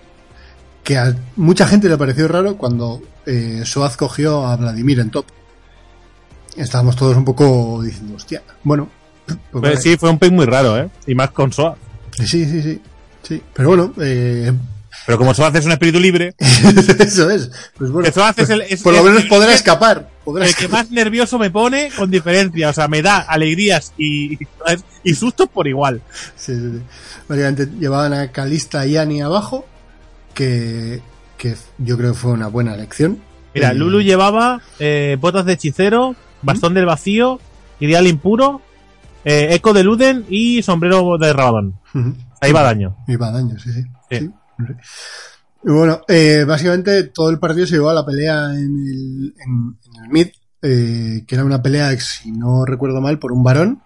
[0.84, 5.26] que a mucha gente le pareció raro cuando eh, Soaz cogió a Vladimir en top.
[6.56, 8.88] Estábamos todos un poco diciendo, hostia, bueno.
[9.26, 9.78] Pues Pues vale.
[9.78, 10.90] sí, fue un pick muy raro, ¿eh?
[11.08, 11.76] Y más con Soa.
[12.12, 12.82] sí, sí, sí,
[13.24, 13.42] sí.
[13.54, 14.54] Pero bueno, eh,
[15.06, 16.34] Pero como Soa es un espíritu libre,
[17.00, 17.52] eso es.
[17.78, 20.10] Pues bueno, Que Soaz es el- es- por lo menos podrá escapar.
[20.24, 22.70] Podrá el que más nervioso me pone con diferencia.
[22.70, 24.40] O sea, me da alegrías y,
[25.04, 26.02] y sustos por igual.
[26.36, 26.82] Sí, sí, sí.
[27.30, 29.66] Básicamente llevaban a Calista y Annie abajo,
[30.34, 31.02] que,
[31.38, 33.20] que yo creo que fue una buena elección.
[33.54, 37.40] Mira, Lulu llevaba eh, botas de hechicero, bastón del vacío,
[37.80, 38.62] ideal impuro,
[39.24, 41.76] eh, eco de Luden y sombrero de Rabadón.
[42.42, 42.98] Ahí va daño.
[43.08, 43.84] Y va daño, sí, sí.
[44.12, 44.30] Sí.
[45.64, 49.78] Y bueno, eh, básicamente todo el partido se llevó a la pelea en el, en,
[49.98, 50.28] en el mid,
[50.62, 53.82] eh, que era una pelea, si no recuerdo mal, por un varón,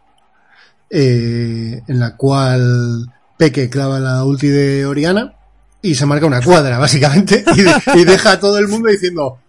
[0.90, 3.06] eh, en la cual
[3.38, 5.34] Peque clava la ulti de Oriana
[5.82, 9.40] y se marca una cuadra, básicamente, y, de- y deja a todo el mundo diciendo,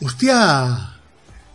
[0.00, 0.90] hostia,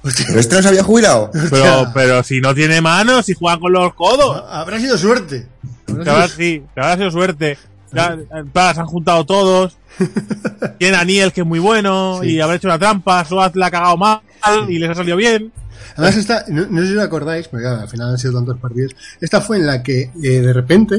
[0.01, 1.32] Pero este no se había jubilado.
[1.49, 4.43] Pero, pero si no tiene manos, si juega con los codos.
[4.49, 5.47] habrá sido suerte.
[5.88, 7.57] Habrá sido- sí, habrá sido suerte.
[7.93, 9.77] Ya, eh, se han juntado todos.
[10.79, 12.31] Tiene a Niel, que es muy bueno, Sí.
[12.33, 13.23] y habrá hecho una trampa.
[13.25, 14.21] Soaz la ha cagado mal
[14.67, 15.51] y les ha salido bien.
[15.95, 18.57] Además, esta, no, no sé si os acordáis, porque claro, al final han sido tantos
[18.59, 18.95] partidos.
[19.19, 20.95] Esta fue en la que eh, de repente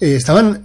[0.00, 0.62] eh, estaban.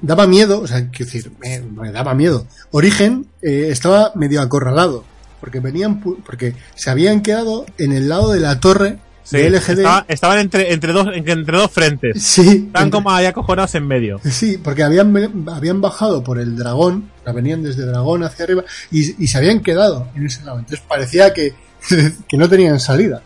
[0.00, 2.44] Daba miedo, o sea, quiero decir, me, me daba miedo.
[2.72, 5.04] Origen eh, estaba medio acorralado,
[5.40, 9.78] porque venían, porque se habían quedado en el lado de la torre Sí, de LGD.
[9.78, 12.22] estaba- estaban entre, entre, dos, en- entre dos frentes.
[12.22, 14.20] Sí, Están entre- como ahí acojonados en medio.
[14.24, 15.14] sí, porque habían,
[15.48, 20.08] habían bajado por el dragón, venían desde dragón hacia arriba, y, y se habían quedado
[20.16, 20.58] en ese lado.
[20.58, 21.54] Entonces parecía que,
[22.28, 23.22] que no tenían salida.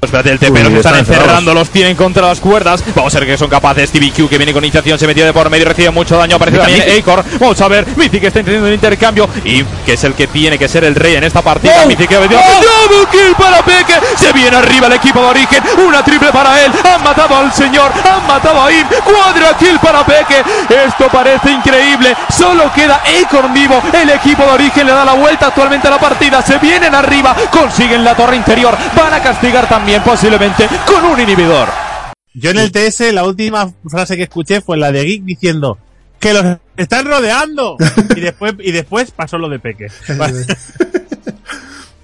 [0.00, 2.82] Espérate, el TP Uy, los están encerrando, los tienen contra las cuerdas.
[2.94, 3.90] Vamos a ver que son capaces.
[3.90, 6.36] TVQ que viene con iniciación, se metió de por medio y recibe mucho daño.
[6.36, 7.24] Aparece también Acor.
[7.40, 10.68] Vamos a ver, Mythic está entendiendo el intercambio y que es el que tiene que
[10.68, 11.84] ser el rey en esta partida.
[11.86, 13.94] Mythic que ha metido double kill para Peque.
[14.16, 15.62] Se viene arriba el equipo de origen.
[15.86, 16.72] Una triple para él.
[16.84, 18.86] Han matado al señor, han matado a Im.
[19.04, 20.44] Cuadra kill para Peque.
[20.86, 22.16] Esto parece increíble.
[22.30, 23.82] Solo queda Acor vivo.
[23.92, 26.40] El equipo de origen le da la vuelta actualmente a la partida.
[26.42, 28.76] Se vienen arriba, consiguen la torre interior.
[28.94, 31.68] Van a castigar también posiblemente con un inhibidor.
[32.34, 35.78] Yo en el TS la última frase que escuché fue la de Geek diciendo
[36.20, 37.76] que los están rodeando.
[38.16, 39.88] y después y después pasó lo de Peque.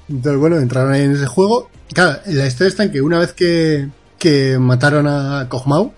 [0.08, 1.70] Entonces, bueno, entraron ahí en ese juego.
[1.92, 5.92] Claro, la historia está en que una vez que, que mataron a Kog'Maw,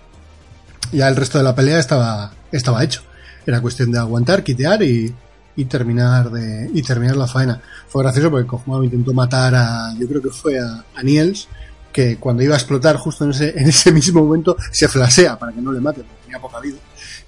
[0.91, 3.01] ya el resto de la pelea estaba, estaba hecho.
[3.45, 5.13] Era cuestión de aguantar, quitear y,
[5.55, 7.61] y terminar de y terminar la faena.
[7.87, 11.47] Fue gracioso porque Kog'Maw intentó matar a, yo creo que fue a, a Niels,
[11.91, 15.53] que cuando iba a explotar justo en ese, en ese mismo momento se flasea para
[15.53, 16.77] que no le mate, porque tenía poca vida.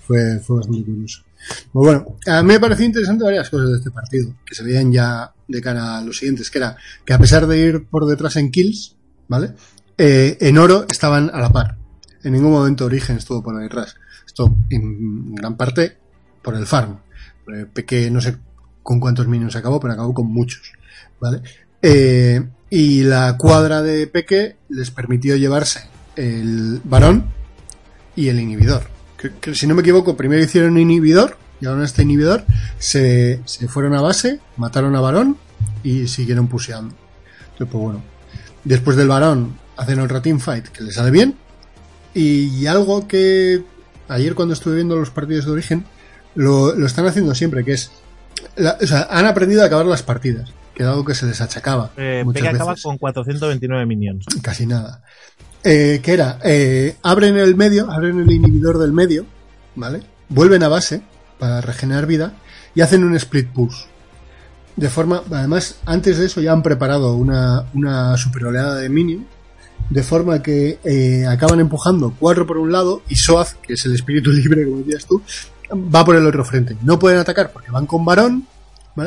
[0.05, 1.23] Fue, fue bastante curioso.
[1.71, 4.91] Pues bueno, a mí me pareció interesante varias cosas de este partido, que se veían
[4.91, 8.35] ya de cara a los siguientes, que era que a pesar de ir por detrás
[8.35, 8.95] en kills,
[9.27, 9.53] ¿vale?
[9.97, 11.77] Eh, en oro estaban a la par.
[12.23, 13.95] En ningún momento Origen estuvo por detrás.
[14.25, 15.97] Esto en gran parte
[16.41, 16.99] por el farm.
[17.53, 18.37] Eh, Peque no sé
[18.83, 20.73] con cuántos minions acabó, pero acabó con muchos,
[21.19, 21.41] ¿vale?
[21.81, 25.81] Eh, y la cuadra de Peque les permitió llevarse
[26.15, 27.25] el varón
[28.15, 28.83] y el inhibidor.
[29.41, 32.45] Que, si no me equivoco, primero hicieron un inhibidor, llevaron este inhibidor,
[32.77, 35.37] se, se fueron a base, mataron a varón
[35.83, 36.95] y siguieron puseando.
[37.51, 38.01] Entonces, pues bueno,
[38.63, 41.35] después del varón hacen otra teamfight que les sale bien.
[42.13, 43.63] Y algo que
[44.07, 45.85] ayer cuando estuve viendo los partidos de origen,
[46.35, 47.91] lo, lo están haciendo siempre, que es,
[48.57, 50.49] o sea, han aprendido a acabar las partidas,
[50.79, 51.91] que era algo que se les achacaba.
[51.97, 54.23] Eh, acaba con 429 minions.
[54.41, 55.03] casi nada.
[55.61, 59.25] Eh, que era, eh, abren el medio, abren el inhibidor del medio,
[59.75, 60.03] ¿vale?
[60.29, 61.01] Vuelven a base
[61.37, 62.31] para regenerar vida
[62.75, 63.75] y hacen un split push.
[64.77, 69.25] De forma, además, antes de eso ya han preparado una, una super oleada de minions,
[69.89, 73.95] de forma que eh, acaban empujando cuatro por un lado y Soaz, que es el
[73.95, 75.21] espíritu libre, como decías tú,
[75.73, 76.77] va por el otro frente.
[76.83, 78.47] No pueden atacar porque van con varón,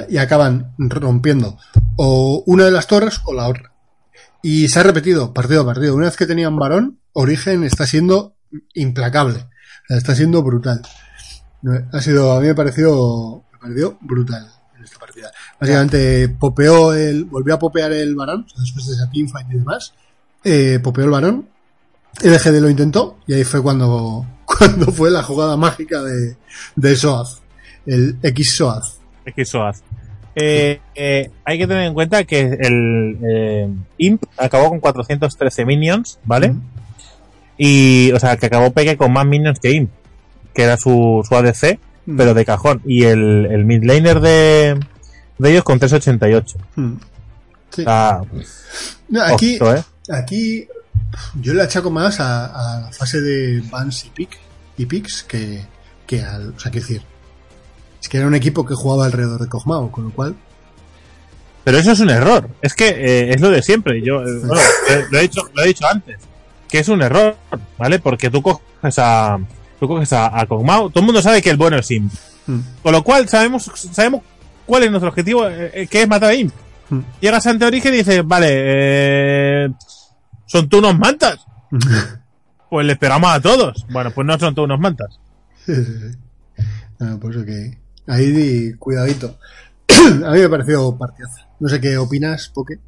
[0.08, 1.58] Y acaban rompiendo
[1.96, 3.72] o una de las torres o la otra.
[4.42, 5.94] Y se ha repetido partido a partido.
[5.94, 8.36] Una vez que tenían varón, Origen está siendo
[8.74, 9.46] implacable.
[9.88, 10.82] Está siendo brutal.
[11.92, 15.30] Ha sido, a mí me pareció, me pareció brutal en esta partida.
[15.60, 19.94] Básicamente popeó el, volvió a popear el varón, después de esa teamfight y demás.
[20.42, 21.48] Eh, popeó el varón.
[22.20, 26.36] LGD lo intentó y ahí fue cuando, cuando fue la jugada mágica de,
[26.74, 27.42] de Soaz.
[27.86, 29.01] El X Soaz.
[29.24, 29.82] Es que eso hace.
[30.34, 33.68] Eh, eh, hay que tener en cuenta que el eh,
[33.98, 36.54] Imp acabó con 413 minions, ¿vale?
[37.58, 39.90] Y, o sea, que acabó Peque con más minions que Imp,
[40.54, 42.16] que era su, su ADC, Mm.
[42.16, 42.82] pero de cajón.
[42.84, 44.80] Y el, el midlaner de,
[45.38, 46.58] de ellos con 388.
[46.76, 46.94] Hmm.
[47.70, 47.84] Sí.
[47.84, 49.58] No, aquí.
[50.10, 50.66] Aquí
[51.40, 54.38] yo le achaco más a, a la fase de Vance y Pick
[54.78, 55.62] y Pix que,
[56.06, 56.48] que al.
[56.50, 57.02] O sea, quiero decir.
[58.02, 60.34] Es que era un equipo que jugaba alrededor de Kog'Maw, con lo cual.
[61.64, 62.50] Pero eso es un error.
[62.60, 64.02] Es que eh, es lo de siempre.
[64.02, 64.60] Yo eh, bueno,
[64.90, 66.18] eh, lo, he dicho, lo he dicho antes.
[66.68, 67.36] Que es un error,
[67.78, 67.98] ¿vale?
[68.00, 69.38] Porque tú coges a.
[69.78, 70.90] Tú coges a, a Kog'Maw.
[70.90, 72.12] Todo el mundo sabe que el bueno es Imp.
[72.46, 74.22] hmm, Con lo cual sabemos, sabemos
[74.66, 76.52] cuál es nuestro objetivo, eh, que es matar a Imp.
[76.90, 76.98] hmm.
[77.20, 79.68] Llegas ante Origen y dices, vale, eh,
[80.46, 81.38] son tú unos mantas.
[82.70, 83.84] Pues les pegamos a todos.
[83.90, 85.20] Bueno, pues no son tú unos mantas.
[85.66, 86.64] Sí, sí, sí.
[87.00, 87.76] No, por eso que.
[88.06, 89.36] Ahí di cuidadito.
[90.24, 91.46] a mí me pareció partidaza.
[91.60, 92.78] No sé qué opinas, Poke.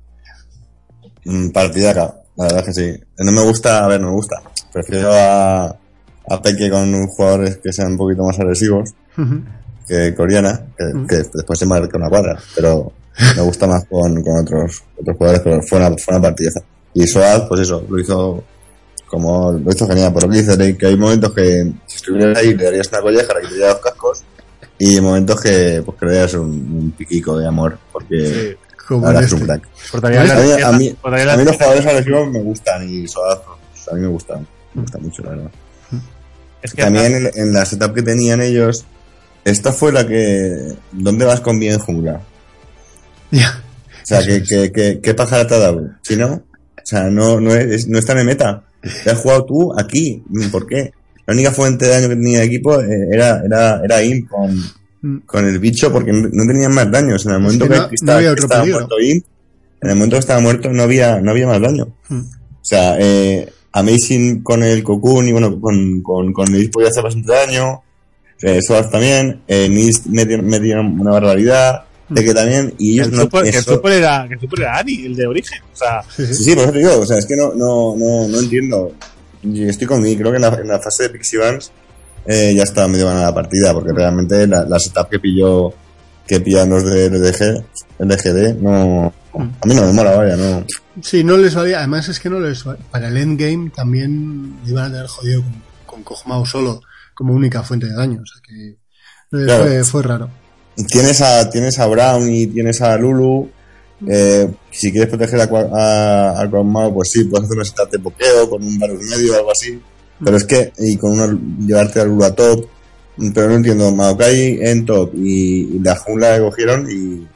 [1.24, 3.00] Mm, Partidaca, la verdad es que sí.
[3.18, 4.42] No me gusta, a ver, no me gusta.
[4.72, 8.90] Prefiero a, a Peque con jugadores que sean un poquito más agresivos
[9.86, 11.06] que Coreana, que, Mm.
[11.06, 12.92] que después se marca una cuadra, pero
[13.36, 16.60] me gusta más con, con otros, otros jugadores, pero fue una, fue una partidaza.
[16.94, 18.44] Y Soad, pues eso, lo hizo
[19.06, 22.36] como, lo hizo genial, por lo que dice, de que hay momentos que si estuvieras
[22.38, 24.24] ahí le darías una colleja, le quitarías los cascos,
[24.78, 28.56] y momentos que, pues que le darías un, un piquico de amor, porque
[28.88, 29.46] Como ahora es un este.
[29.46, 29.68] crack.
[30.04, 30.24] A mí, a
[30.56, 33.38] piernas- mí- cortaría a las mí los jugadores agresivos me gustan y Soad,
[33.72, 35.50] pues, a mí me gustan, me gusta mucho, la verdad.
[36.62, 38.84] Es que También en, en la setup que tenían ellos,
[39.44, 40.74] esta fue la que.
[40.92, 42.22] ¿Dónde vas con bien jungla?
[43.30, 43.62] Ya.
[44.02, 45.90] O sea, que, que, que, ¿qué pájara te ha dado?
[46.02, 46.42] Si no, o
[46.84, 48.64] sea, no, no, es, no está en meta.
[49.04, 50.22] Te has jugado tú aquí.
[50.50, 50.92] ¿Por qué?
[51.26, 54.62] La única fuente de daño que tenía el equipo eh, era, era, era Imp con,
[55.02, 55.18] Mm.
[55.26, 57.26] con el bicho porque no tenían más daños.
[57.26, 59.24] En el momento que que, no- no estaba, que muerto Imp,
[59.82, 61.88] en el momento que estaba muerto no había, no había más daño.
[62.08, 62.20] Mm.
[62.62, 67.30] sea, eh, Amazing con el Cocoon y bueno, con, con, con el podía hacer bastante
[67.32, 67.82] daño.
[68.40, 68.60] Eh,
[68.90, 69.42] también.
[69.46, 71.82] Eh, Nist medio, medio una barbaridad.
[72.08, 72.72] De que también.
[72.78, 73.22] Y ellos El no.
[73.22, 73.54] super, el
[73.92, 75.58] era, que el super era Ari, el de origen.
[75.72, 76.34] O sea, Sí, sí.
[76.34, 78.92] Sí, sí, por eso te digo, o sea, es que no, no, no, no entiendo.
[79.44, 81.70] Y estoy con mi, creo que en la, en la fase de Pixie Vans
[82.26, 85.72] eh, ya estaba medio ganada la partida, porque realmente la, la setup que pilló,
[86.26, 87.64] que pillan los de LDG,
[87.98, 90.64] LGD, no, a mí no me mola, vaya, no.
[91.02, 91.78] Sí, no les valía.
[91.78, 92.82] Además es que no les valía.
[92.90, 95.42] Para el endgame también iban a tener jodido
[95.86, 96.80] con, con solo
[97.14, 98.20] como única fuente de daño.
[98.22, 98.76] O sea que eh,
[99.46, 99.64] Claro.
[99.64, 100.30] fue, fue raro.
[100.88, 103.50] Tienes a, tienes a Brown y tienes a Lulu,
[104.06, 108.50] eh, si quieres proteger a, a, a pues sí, puedes hacer una setup de pokeo
[108.50, 109.80] con un Varus medio o algo así,
[110.22, 112.66] pero es que, y con una, llevarte a Lulu a top,
[113.34, 117.26] pero no entiendo, Maokai en top y, la jungla que cogieron y,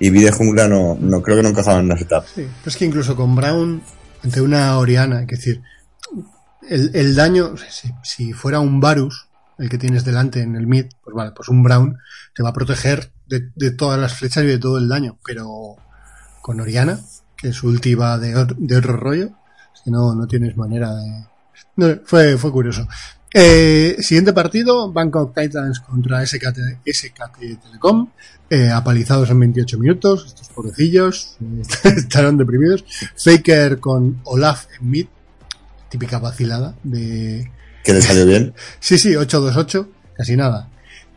[0.00, 2.24] y vi jungla no, no creo que no encajaban en la setup.
[2.26, 3.82] Sí, pero es que incluso con Brown,
[4.22, 5.62] ante una Oriana, es decir,
[6.68, 9.28] el, el daño, si, si fuera un Varus,
[9.58, 11.98] el que tienes delante en el mid, pues vale, pues un Brown
[12.34, 15.76] te va a proteger de, de todas las flechas y de todo el daño, pero
[16.40, 17.00] con Oriana,
[17.36, 19.30] que su ulti va de, otro rollo,
[19.74, 21.24] es que no, no tienes manera de...
[21.76, 22.86] No, fue, fue curioso.
[23.32, 28.08] Eh, siguiente partido, Bangkok Titans contra SKT, SKT Telecom,
[28.48, 31.62] eh, apalizados en 28 minutos, estos pobrecillos eh,
[31.96, 32.84] estarán deprimidos.
[33.16, 35.06] Faker con Olaf en mid,
[35.88, 37.50] típica vacilada de...
[37.84, 38.52] Que le salió bien.
[38.80, 39.86] Sí, sí, 8-2-8,
[40.16, 40.68] casi nada.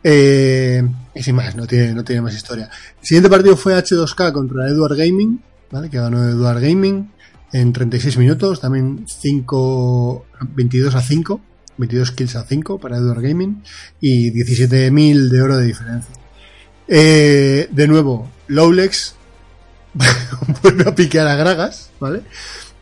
[0.06, 2.68] Eh, y sin más, no tiene, no tiene más historia.
[3.00, 5.88] El siguiente partido fue H2K contra Edward Gaming, ¿vale?
[5.88, 7.10] que ganó Edward Gaming
[7.52, 11.40] en 36 minutos, también 5, 22 a 5,
[11.78, 13.62] 22 kills a 5 para Edward Gaming
[14.00, 16.14] y 17.000 de oro de diferencia.
[16.86, 19.14] Eh, de nuevo, Lowlex
[20.62, 22.22] vuelve a piquear a Gragas, ¿vale?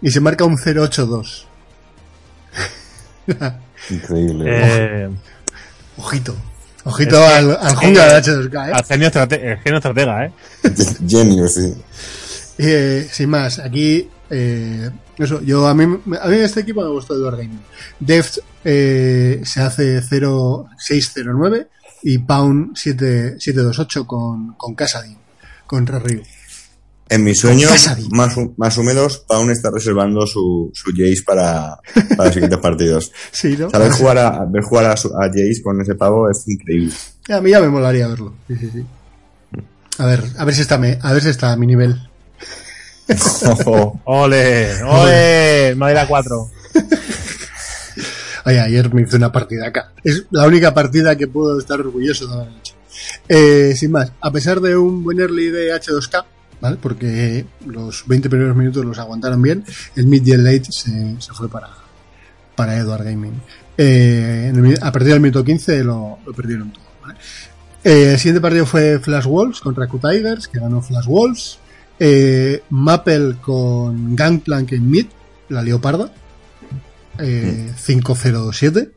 [0.01, 1.45] Y se marca un 0-8-2.
[3.91, 4.45] Increíble.
[4.49, 5.09] eh,
[5.99, 6.35] Ojito.
[6.85, 8.73] Ojito Es que- al, al jungla de H2K, ¿eh?
[8.75, 10.33] al genio, estrate- el genio estratega, ¿eh?
[11.09, 11.75] Genio, sí.
[12.59, 15.85] Eh, sin más, aquí, eh, eso, yo a mí,
[16.21, 17.61] a mí este equipo me gustó Edward Gaming.
[18.01, 21.67] Deft eh, se hace 0-6-0-9
[22.05, 25.17] y Pound 7 7-2-8 con, con Casadin
[25.67, 26.23] contra Ryu.
[27.13, 27.71] En mis sueños,
[28.11, 31.79] más, o- más o menos, Paun está reservando su, su Jace para,
[32.17, 33.13] para los siguientes partidos.
[33.31, 33.69] Sí, ¿no?
[33.71, 36.95] Saber jugar a, ver jugar a, su- a Jace con ese pavo es increíble.
[37.29, 38.35] A mí ya me molaría verlo.
[38.49, 38.85] Sí, sí, sí.
[39.99, 42.09] A ver, a ver si está, me- a ver si está a mi nivel.
[44.05, 44.83] ¡Ole!
[44.85, 45.75] ¡Ole!
[45.77, 46.51] Madera 4.
[48.45, 49.93] Oye, ayer me hice una partida acá.
[50.03, 52.75] Es la única partida que puedo estar orgulloso de haber hecho.
[53.29, 56.25] Eh, sin más, a pesar de un buen early de H2K,
[56.81, 59.65] Porque los 20 primeros minutos los aguantaron bien,
[59.97, 61.71] el mid y el late se, fue para,
[62.55, 63.41] para Edward Gaming.
[63.77, 66.83] Eh, el a partir del minuto 15 lo, perdieron todo.
[67.85, 71.59] Eh, el siguiente partido fue Flash Wolves contra Q Tigers, que ganó Flash Wolves.
[71.99, 75.07] Eh, Maple con Gangplank en mid,
[75.49, 76.13] la leoparda.
[77.19, 78.91] Eh, 507.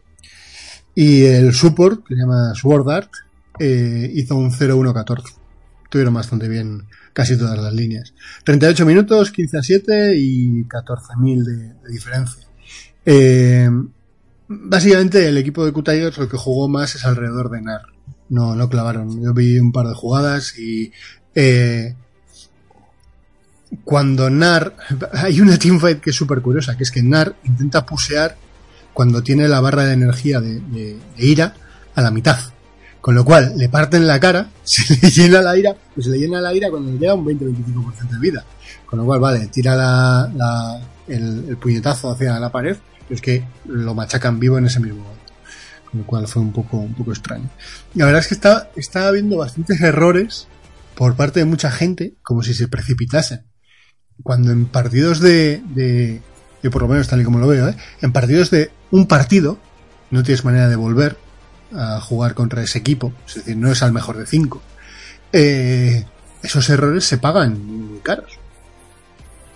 [0.95, 3.11] Y el support, que se llama Sword Art,
[3.59, 5.35] eh, hizo un 0114.
[5.89, 6.83] Tuvieron bastante bien
[7.15, 8.13] casi todas las líneas.
[8.43, 12.45] 38 minutos, 15 a 7 y 14.000 de, de diferencia.
[13.05, 13.69] Eh,
[14.49, 17.83] básicamente el equipo de Q-Tigers lo que jugó más es alrededor de NAR.
[18.27, 19.23] No, no clavaron.
[19.23, 20.91] Yo vi un par de jugadas y
[21.33, 21.95] eh,
[23.85, 24.75] cuando NAR...
[25.13, 28.35] Hay una teamfight que es súper curiosa, que es que NAR intenta pusear
[28.93, 31.53] cuando tiene la barra de energía de, ira
[31.95, 32.37] a la mitad.
[33.05, 36.17] Con lo cual, le parten la cara, se le llena la ira, pues se le
[36.17, 38.43] llena la ira cuando le queda un 20-25% de vida.
[38.87, 42.75] Con lo cual, vale, tira la, la- el, el puñetazo hacia la pared,
[43.07, 45.33] pero es que lo machacan vivo en ese mismo momento.
[45.91, 47.47] Con lo cual fue un poco, un poco extraño.
[47.93, 50.47] Y la verdad es que está, está habiendo bastantes errores
[50.95, 53.45] por parte de mucha gente, como si se precipitasen.
[54.23, 56.21] Cuando en partidos de, de
[56.63, 57.75] yo por lo menos tal y como lo veo, ¿eh?
[58.01, 59.59] en partidos de un partido,
[60.09, 61.17] no tienes manera de volver
[61.77, 64.61] a jugar contra ese equipo, es decir, no es al mejor de cinco.
[65.33, 66.05] Eh,
[66.43, 68.39] esos errores se pagan muy caros.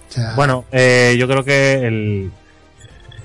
[0.09, 2.31] O sea, Bueno, eh, yo creo que el,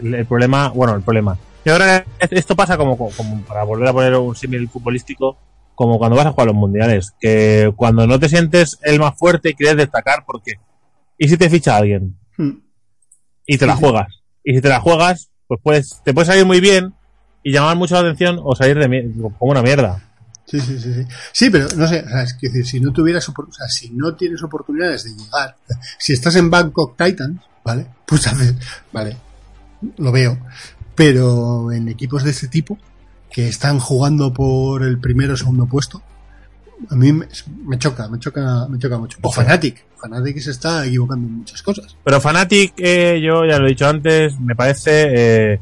[0.00, 1.36] el, el problema, bueno, el problema.
[1.64, 5.38] Yo creo que esto pasa como, como para volver a poner un símil futbolístico,
[5.74, 9.50] como cuando vas a jugar los mundiales, que cuando no te sientes el más fuerte
[9.50, 10.52] y quieres destacar, porque
[11.18, 12.16] ¿y si te ficha alguien?
[12.36, 12.50] hmm,
[13.46, 14.08] y te la juegas.
[14.44, 16.94] Y si te la juegas, pues puedes, te puede salir muy bien
[17.44, 20.02] y llamar mucho la atención o salir de como una mierda.
[20.46, 21.06] Sí, sí, sí, sí.
[21.32, 23.90] Sí, pero no sé, o sea, es que decir, si no tuvieras, o sea, si
[23.90, 25.56] no tienes oportunidades de llegar,
[25.98, 27.86] si estás en Bangkok Titans, ¿vale?
[28.06, 28.54] Pues haces,
[28.92, 29.16] vale,
[29.98, 30.38] lo veo.
[30.94, 32.78] Pero en equipos de ese tipo,
[33.30, 36.02] que están jugando por el primero o segundo puesto,
[36.90, 37.26] a mí me,
[37.66, 39.18] me choca, me choca, me choca mucho.
[39.22, 39.84] O Fnatic.
[39.96, 41.96] Fnatic se está equivocando en muchas cosas.
[42.04, 45.60] Pero Fnatic, eh, yo ya lo he dicho antes, me parece eh,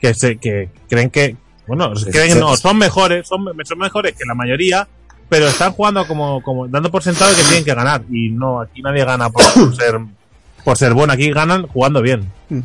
[0.00, 1.36] que, se, que creen que,
[1.66, 4.88] bueno, creen, no, son mejores, son, son mejores que la mayoría,
[5.28, 8.02] pero están jugando como, como dando por sentado que tienen que ganar.
[8.10, 10.00] Y no, aquí nadie gana por, por ser
[10.64, 12.30] por ser bueno, aquí ganan jugando bien.
[12.48, 12.60] Mm.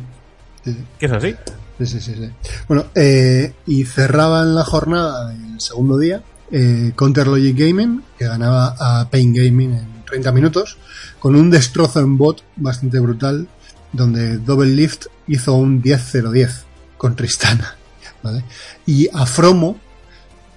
[0.64, 0.84] Sí, sí.
[0.98, 1.34] ¿Qué es así?
[1.78, 2.30] Sí, sí, sí, sí.
[2.66, 8.74] Bueno, eh, y cerraban la jornada del segundo día eh, Counter Logic Gaming, que ganaba
[8.78, 10.76] a Pain Gaming en 30 minutos,
[11.18, 13.48] con un destrozo en bot bastante brutal,
[13.92, 16.65] donde Double Lift hizo un 10-0-10
[16.96, 17.76] con Tristana.
[18.22, 18.44] ¿vale?
[18.86, 19.78] Y Afromo,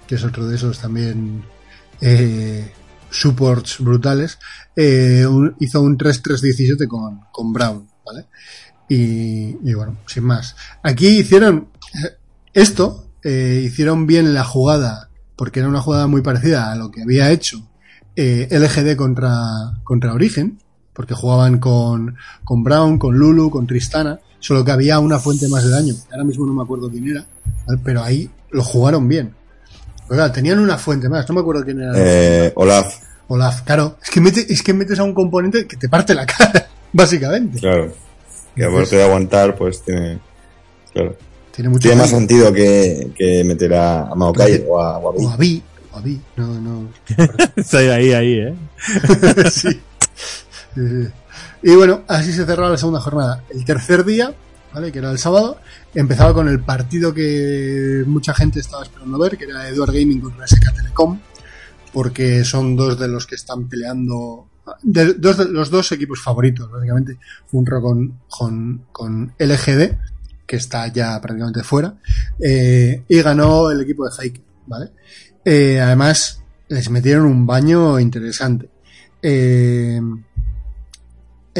[0.06, 1.44] que es otro de esos también
[2.00, 2.72] eh,
[3.10, 4.38] supports brutales,
[4.76, 5.26] eh,
[5.60, 7.88] hizo un 3-3-17 con, con Brown.
[8.04, 8.26] ¿vale?
[8.88, 10.56] Y, y bueno, sin más.
[10.82, 12.16] Aquí hicieron eh,
[12.52, 17.02] esto, eh, hicieron bien la jugada, porque era una jugada muy parecida a lo que
[17.02, 17.70] había hecho
[18.16, 20.58] eh, LGD contra, contra Origen,
[20.92, 25.62] porque jugaban con, con Brown, con Lulu, con Tristana, solo que había una fuente más
[25.64, 25.94] de daño.
[26.10, 27.24] Ahora mismo no me acuerdo quién era,
[27.84, 29.32] pero ahí lo jugaron bien.
[30.08, 31.92] Pero claro, tenían una fuente más, no me acuerdo quién era.
[31.96, 32.96] Eh, Olaf,
[33.28, 36.26] Olaf, claro, es que, mete- es que metes a un componente que te parte la
[36.26, 37.60] cara, básicamente.
[37.60, 37.92] claro.
[38.56, 40.18] Que aparte de aguantar, pues tiene.
[40.92, 41.14] Claro.
[41.54, 42.18] Tiene mucho Tiene más daño.
[42.18, 45.24] sentido que, que meter a, Maokai o a, Vi.
[45.24, 45.62] O a Vi,
[45.92, 46.88] o a Vi, no, no.
[47.56, 48.54] Estoy ahí, ahí, eh.
[49.52, 49.68] sí.
[50.74, 51.08] Sí, sí.
[51.62, 53.44] Y bueno, así se cerraba la segunda jornada.
[53.50, 54.34] El tercer día,
[54.72, 54.90] ¿vale?
[54.92, 55.58] Que era el sábado,
[55.94, 60.46] empezaba con el partido que mucha gente estaba esperando ver, que era Eduard Gaming contra
[60.46, 61.18] SK Telecom,
[61.92, 64.46] porque son dos de los que están peleando,
[64.82, 67.18] de- dos de los dos equipos favoritos, básicamente.
[67.46, 68.20] Funro con,
[68.92, 69.96] con, LGD,
[70.46, 71.94] que está ya prácticamente fuera,
[72.38, 74.90] eh, y ganó el equipo de Faker, ¿vale?
[75.44, 78.70] Eh, además, les metieron un baño interesante.
[79.22, 80.00] Eh,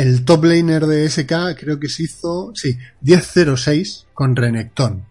[0.00, 5.04] el top laner de SK creo que se hizo, sí, 10-0-6 con Renekton.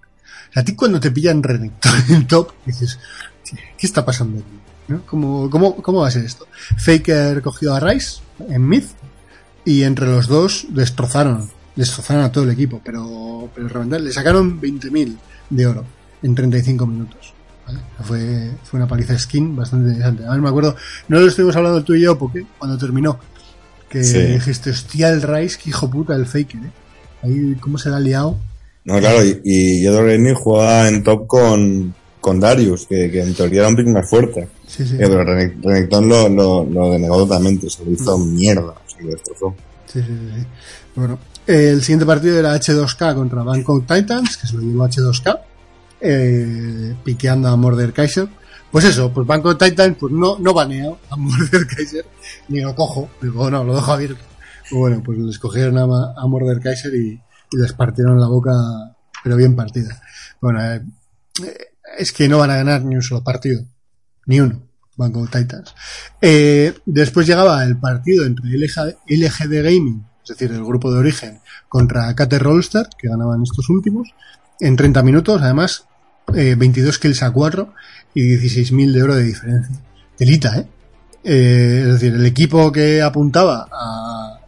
[0.56, 2.98] O a ti cuando te pillan Renekton en top, dices,
[3.44, 4.60] ¿qué está pasando aquí?
[4.88, 5.06] ¿No?
[5.06, 6.48] ¿Cómo, cómo, ¿Cómo va a ser esto?
[6.78, 8.84] Faker cogió a Rice en mid
[9.64, 14.60] y entre los dos destrozaron, destrozaron a todo el equipo, pero, pero reventar, le sacaron
[14.60, 15.18] 20.000
[15.52, 15.86] de oro
[16.24, 17.34] en 35 minutos.
[18.04, 20.24] Fue, fue una paliza skin bastante interesante.
[20.24, 20.76] Además me acuerdo,
[21.10, 23.20] no lo estuvimos hablando tú y yo, porque cuando terminó,
[23.90, 24.20] que Sí.
[24.20, 26.72] dijiste, hostia, el Rice, que hijo puta el Faker, ¿eh?
[27.24, 28.38] Ahí, ¿cómo se le ha liado?
[28.86, 33.62] No, claro, y, y Gaming jugaba en top con, con Darius, que, que en teoría
[33.62, 34.48] era un pick más fuerte.
[34.68, 34.96] Sí, sí.
[34.96, 39.02] Eh, pero Rene- Renekton lo, lo, lo denegó totalmente, se lo hizo mierda, o sea,
[39.02, 39.56] lo destrozó.
[39.92, 40.46] Sí, sí, sí, sí.
[40.96, 45.40] Bueno, eh, el siguiente partido era H2K contra Bangkok Titans, que se lo llevó H2K,
[46.02, 48.28] eh, piqueando a Murder Kaiser.
[48.72, 52.06] Pues eso, pues Bangkok Titans, pues no, no baneo a Murder Kaiser,
[52.50, 54.24] ni lo cojo, digo, no, lo dejo abierto.
[54.72, 55.84] Bueno, pues les cogieron a,
[56.16, 57.20] a Murder Kaiser y,
[57.52, 58.52] les partieron la boca,
[59.24, 60.00] pero bien partida.
[60.40, 60.82] Bueno, eh,
[61.98, 63.64] es que no van a ganar ni un solo partido,
[64.28, 64.70] ni uno.
[65.00, 65.74] Bangkok Titans.
[66.22, 71.40] Eh, después llegaba el partido entre LG, LGD Gaming, es decir, el grupo de origen,
[71.70, 74.14] contra KT Rollstar, que ganaban estos últimos,
[74.60, 75.86] en 30 minutos, además,
[76.36, 77.74] eh, 22 kills a 4
[78.22, 79.76] y 16.000 de oro de diferencia.
[80.18, 80.68] Delita, ¿eh?
[81.24, 84.40] Eh, Es decir, el equipo que apuntaba a,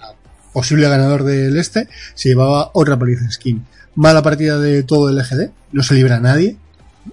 [0.00, 0.12] a
[0.52, 3.64] posible ganador del este se llevaba otra paliza skin.
[3.96, 6.56] Mala partida de todo el LGD, no se libra a nadie.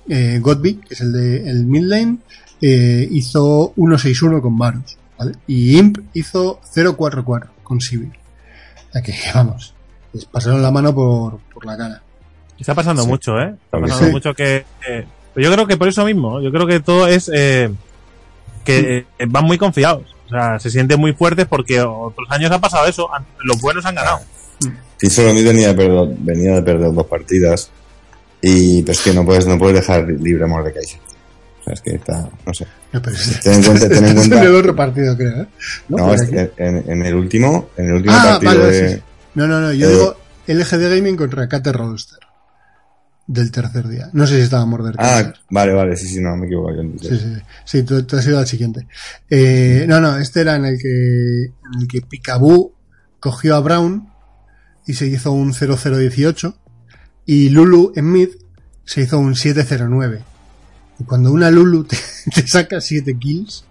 [0.08, 2.18] Eh, Godby, que es el de el mid lane,
[2.62, 5.34] eh, hizo 1-6-1 con Varus, ¿vale?
[5.48, 8.12] Y Imp hizo 0-4-4 con Sivir.
[8.90, 9.74] O sea que, vamos,
[10.14, 12.02] les pasaron la mano por, por la cara.
[12.60, 13.08] Está pasando Sí.
[13.10, 13.56] mucho, ¿eh?
[13.66, 14.12] Está pasando sí.
[14.12, 14.66] mucho que...
[15.34, 17.30] pero yo creo que por eso mismo, yo creo que todo es...
[17.34, 17.70] eh,
[18.64, 20.16] que eh, van muy confiados.
[20.28, 23.10] O sea, se sienten muy fuertes porque otros años ha pasado eso.
[23.44, 24.20] Los buenos han ganado.
[25.02, 27.72] Y solo venía de perder, venía de perder dos partidas.
[28.42, 30.84] Y pues que no puedes, no puedes dejar libre a Mordecai.
[30.84, 32.68] O sea, es que está, no sé.
[32.94, 34.42] No, pero es- Ten en cuenta, ten en cuenta.
[34.44, 35.48] el otro partido, creo, ¿eh?
[35.90, 39.02] No, es en, en el último, en el último Ah, partido vale, de, sí, sí.
[39.36, 40.16] No, no, no, yo Eh, digo
[40.48, 42.20] LGD Gaming contra KT Rollster.
[43.34, 44.10] Del tercer día.
[44.12, 46.74] No sé si estaba Murder Ah, vale, vale, sí, sí, no, me equivoco.
[46.76, 47.42] yo sí, sí.
[47.64, 48.88] Sí, tú, tú has ido al siguiente.
[49.30, 52.74] Eh, no, no, este era en el que, en el que Picaboo
[53.22, 54.10] cogió a Brown
[54.86, 56.56] y se hizo un 0-0-18
[57.26, 58.30] y Lulu en mid
[58.84, 60.20] se hizo un 7-0-9.
[61.00, 61.98] Y cuando una Lulu te,
[62.36, 63.64] te saca 7 kills,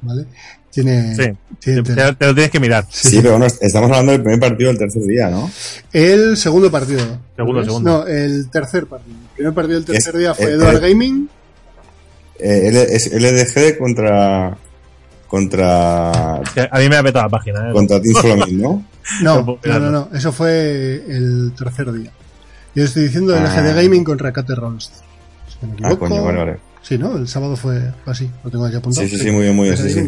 [0.00, 0.26] ¿vale?
[0.72, 1.22] Tiene, Sí,
[1.60, 1.94] tiene te,
[2.26, 2.86] lo tienes que mirar.
[2.88, 5.50] Sí, pero bueno, estamos hablando del primer partido del tercer día, ¿no?
[5.92, 7.00] El segundo partido.
[7.36, 7.66] Segundo, ¿ves?
[7.66, 7.90] segundo.
[7.90, 9.16] No, el tercer partido.
[9.16, 11.28] El primer partido del tercer Es- día fue eh, Edward eh, Gaming.
[12.38, 14.56] Eh, L- es LDG contra.
[15.28, 16.34] contra.
[16.36, 17.68] A mí me ha petado la página.
[17.68, 17.72] ¿eh?
[17.72, 18.84] contra Team Solomid, ¿no?
[19.20, 22.10] No, no no, no, no, eso fue el tercer día.
[22.74, 23.40] Yo estoy diciendo Ah.
[23.44, 24.90] LGD Gaming contra Cate Rolls.
[25.60, 26.56] Si no Ah, coño, vale, vale.
[26.82, 27.16] Sí, ¿no?
[27.16, 29.06] El sábado fue, así, lo tengo aquí apuntado.
[29.06, 30.00] Sí, sí, sí, muy bien, muy bien, sí, sí.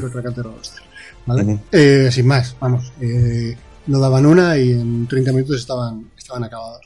[1.42, 1.60] Ujú.
[1.72, 2.92] Eh, sin más, vamos.
[3.00, 3.56] Eh,
[3.86, 6.80] no daban una y en 30 minutos estaban, estaban acabados.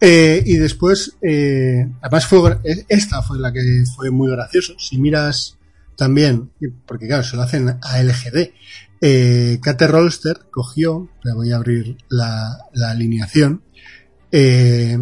[0.00, 4.74] Eh, y después, eh, además fue, eh, esta fue la que fue muy gracioso.
[4.78, 5.56] Si miras
[5.96, 6.50] también,
[6.86, 8.52] porque claro, se lo hacen a LGD,
[9.00, 13.62] eh, Kate Rolster cogió, le voy a abrir la, la alineación,
[14.32, 14.98] eh,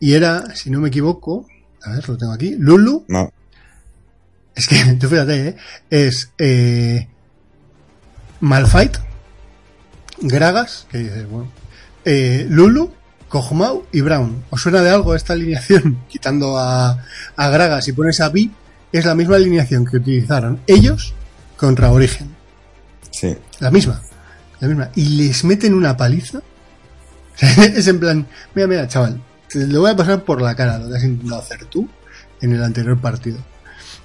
[0.00, 1.46] y era, si no me equivoco,
[1.82, 3.32] a ver, lo tengo aquí, Lulu, No,
[4.54, 5.56] es que, tú fíjate, ¿eh?
[5.90, 7.08] es eh,
[8.40, 8.96] Malfight,
[10.20, 11.50] Gragas, que dices, bueno,
[12.04, 12.92] eh, Lulu,
[13.28, 14.44] Kog'Maw y Brown.
[14.50, 15.98] ¿Os suena de algo esta alineación?
[16.08, 17.04] Quitando a,
[17.36, 18.52] a Gragas y pones a Vi,
[18.92, 21.14] es la misma alineación que utilizaron ellos
[21.56, 22.34] contra Origen.
[23.10, 23.36] sí.
[23.58, 24.00] La misma.
[24.60, 24.90] La misma.
[24.94, 26.40] Y les meten una paliza.
[27.40, 30.88] Es en plan, mira, mira, chaval, te lo voy a pasar por la cara lo
[30.88, 31.88] que has intentado hacer tú
[32.40, 33.38] en el anterior partido.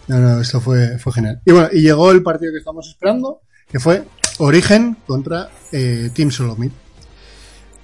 [0.09, 1.39] No, no, esto fue, fue genial.
[1.45, 3.41] Y bueno, y llegó el partido que estamos esperando,
[3.71, 4.03] que fue
[4.39, 6.71] Origen contra eh, Team Solomid.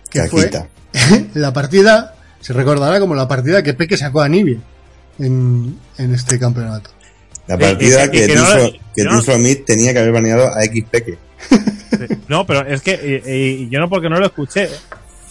[0.09, 0.49] Que fue
[1.33, 4.59] la partida, se recordará como la partida que Peque sacó a Nibia
[5.19, 6.89] en, en este campeonato.
[7.47, 10.11] La Eh, partida eh, que, que Team no- que que no- Solomid tenía que haber
[10.11, 11.17] baneado a XPK.
[12.27, 14.69] No, pero es que yo no porque no lo escuché.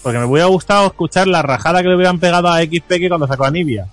[0.03, 2.93] Porque me hubiera gustado escuchar la rajada que le hubieran pegado a XP
[3.27, 3.87] sacó a Nibia.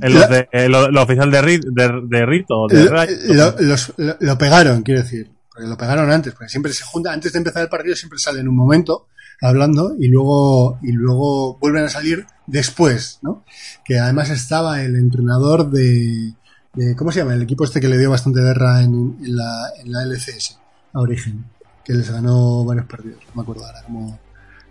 [0.00, 2.66] La- de, eh, lo, oficial de, Rit- de, de Rito.
[2.68, 5.30] De lo, Ray- lo- los- lo- lo pegaron, quiero decir.
[5.52, 8.48] Porque lo pegaron antes, porque siempre se junta, antes de empezar el partido siempre salen
[8.48, 9.06] un momento
[9.40, 13.44] hablando y luego, y luego vuelven a salir después, ¿no?
[13.84, 16.32] Que además estaba el entrenador de,
[16.74, 17.34] de- ¿cómo se llama?
[17.34, 20.58] El equipo este que le dio bastante guerra en, en la, en la LCS,
[20.94, 21.44] a Origen,
[21.84, 24.18] que les ganó varios partidos, no me acuerdo ahora cómo,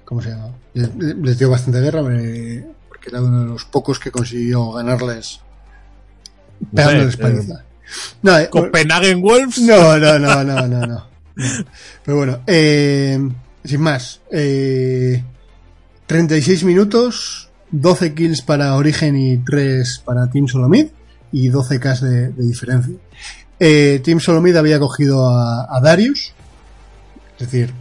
[0.06, 0.49] cómo se llama.
[0.73, 2.65] Les, les dio bastante guerra me-
[3.02, 5.40] porque era uno de los pocos que consiguió ganarles
[6.73, 7.64] pegándoles eh, paliza.
[8.22, 9.57] No, eh, Copenhagen Wolves.
[9.60, 11.07] no, no, no, no, no, no.
[12.06, 13.19] Pero bueno, eh,
[13.64, 14.22] sin más.
[14.32, 15.23] Eh,
[16.06, 20.88] 36 minutos, 12 kills para Origen y 3 para Team Solomid
[21.32, 22.94] y 12 Ks de, de diferencia.
[23.60, 26.34] Eh, Team Solomid había cogido a, a Darius,
[27.40, 27.73] es decir,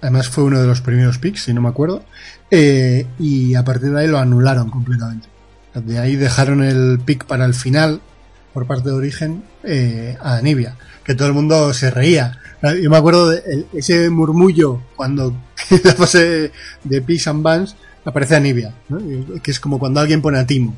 [0.00, 2.04] además fue uno de los primeros picks, si no me acuerdo,
[2.50, 5.28] eh, y a partir de ahí lo anularon completamente.
[5.74, 8.00] De ahí dejaron el pick para el final
[8.52, 12.38] por parte de Origen eh, a Anivia, que todo el mundo se reía.
[12.80, 15.34] Yo me acuerdo de el- ese murmullo cuando
[15.84, 16.52] la fase
[16.84, 19.00] de Picks and Bans aparece Anivia, ¿no?
[19.00, 20.74] Y- que es como cuando alguien pone a Timo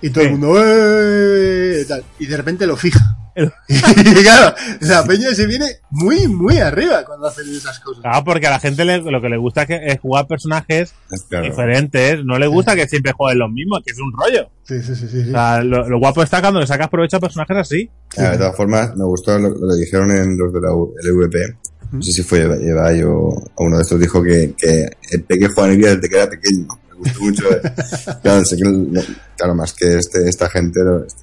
[0.00, 3.16] y todo el mundo "¡Eh!", tal, y de repente lo fija.
[3.68, 8.02] y claro, la peña se viene muy, muy arriba cuando hacen esas cosas.
[8.02, 10.94] Claro, porque a la gente le- lo que le gusta es, que- es jugar personajes
[11.28, 11.44] claro.
[11.46, 12.24] diferentes.
[12.24, 14.48] No le gusta que siempre jueguen los mismos, que es un rollo.
[14.64, 15.22] Sí, sí, sí, sí.
[15.24, 15.28] sí.
[15.28, 17.90] O sea, lo, lo guapo está cuando le sacas provecho a personajes así.
[18.18, 21.56] Ah, de todas formas, me gustó lo, lo que dijeron en los de la LVP.
[21.92, 25.48] No sé si fue Ibai o, o uno de estos dijo que, que el Peque
[25.48, 26.66] juega en Nvidia desde que era pequeño.
[26.90, 27.50] Me gustó mucho.
[27.52, 27.60] eh.
[28.22, 29.02] claro, sé que, lo-
[29.36, 31.20] claro, más que este, esta gente lo, este-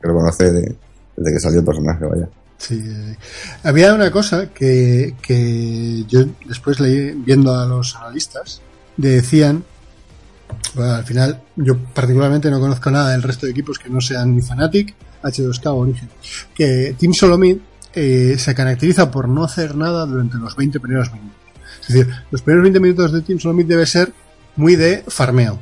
[0.00, 0.76] que lo conoce de-
[1.16, 2.28] desde que salió el personaje, vaya.
[2.58, 2.82] Sí.
[3.62, 8.62] Había una cosa que, que yo después leí viendo a los analistas,
[8.96, 9.64] decían,
[10.74, 14.34] bueno, al final yo particularmente no conozco nada del resto de equipos que no sean
[14.34, 16.08] ni Fnatic, H2K o Origen,
[16.54, 17.58] que Team Solomid
[17.94, 21.36] eh, se caracteriza por no hacer nada durante los 20 primeros minutos.
[21.88, 24.12] Es decir, los primeros 20 minutos de Team Solomid debe ser
[24.56, 25.58] muy de farmeo.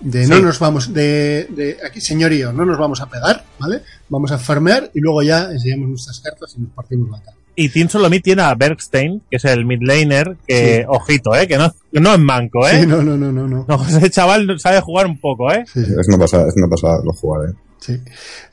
[0.00, 0.42] De no Sí.
[0.42, 3.82] nos vamos, de, de aquí señorío, no nos vamos a pegar, ¿vale?
[4.08, 7.36] Vamos a farmear y luego ya enseñamos nuestras cartas y nos partimos la cara.
[7.54, 10.84] Y Team Solomid tiene a Bergstein, que es el mid laner, que, Sí.
[10.88, 12.80] ojito, eh, que no, no es manco, eh.
[12.82, 13.64] Sí, no, no, no, no, no.
[13.68, 15.64] No, ese chaval sabe jugar un poco, eh.
[15.72, 17.54] Sí, sí, Es una pasada, es una pasada lo jugar, eh.
[17.80, 18.00] sí.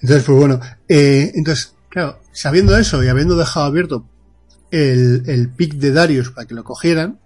[0.02, 0.60] Entonces, pues bueno,
[0.90, 4.06] eh, entonces, claro, sabiendo eso y habiendo dejado abierto
[4.72, 7.20] el, el pick de Darius para que lo cogieran,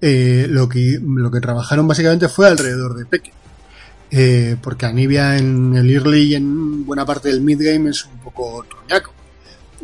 [0.00, 3.32] eh, lo que lo que trabajaron básicamente fue alrededor de Peque.
[4.10, 8.18] Eh, porque Anivia en el early y en buena parte del mid game es un
[8.18, 9.12] poco troñaco.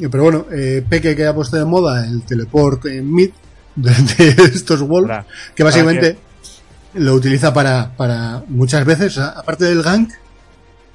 [0.01, 3.31] Eh, Pero bueno, eh, Peque que ha puesto de moda el teleport en mid
[3.77, 5.25] durante estos wolves,
[5.55, 6.19] que básicamente
[6.95, 10.11] lo utiliza para, para muchas veces, o sea, aparte del gank,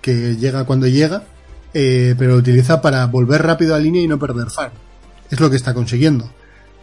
[0.02, 1.24] que llega cuando llega,
[1.74, 4.74] eh, pero lo utiliza para volver rápido a línea y no perder farm.
[5.30, 6.30] es lo que está consiguiendo.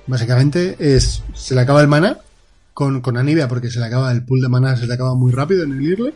[0.06, 2.18] Básicamente es, se le acaba el mana
[2.78, 5.32] con, con Anivia porque se le acaba el pool de mana, se le acaba muy
[5.32, 6.14] rápido en el Irle.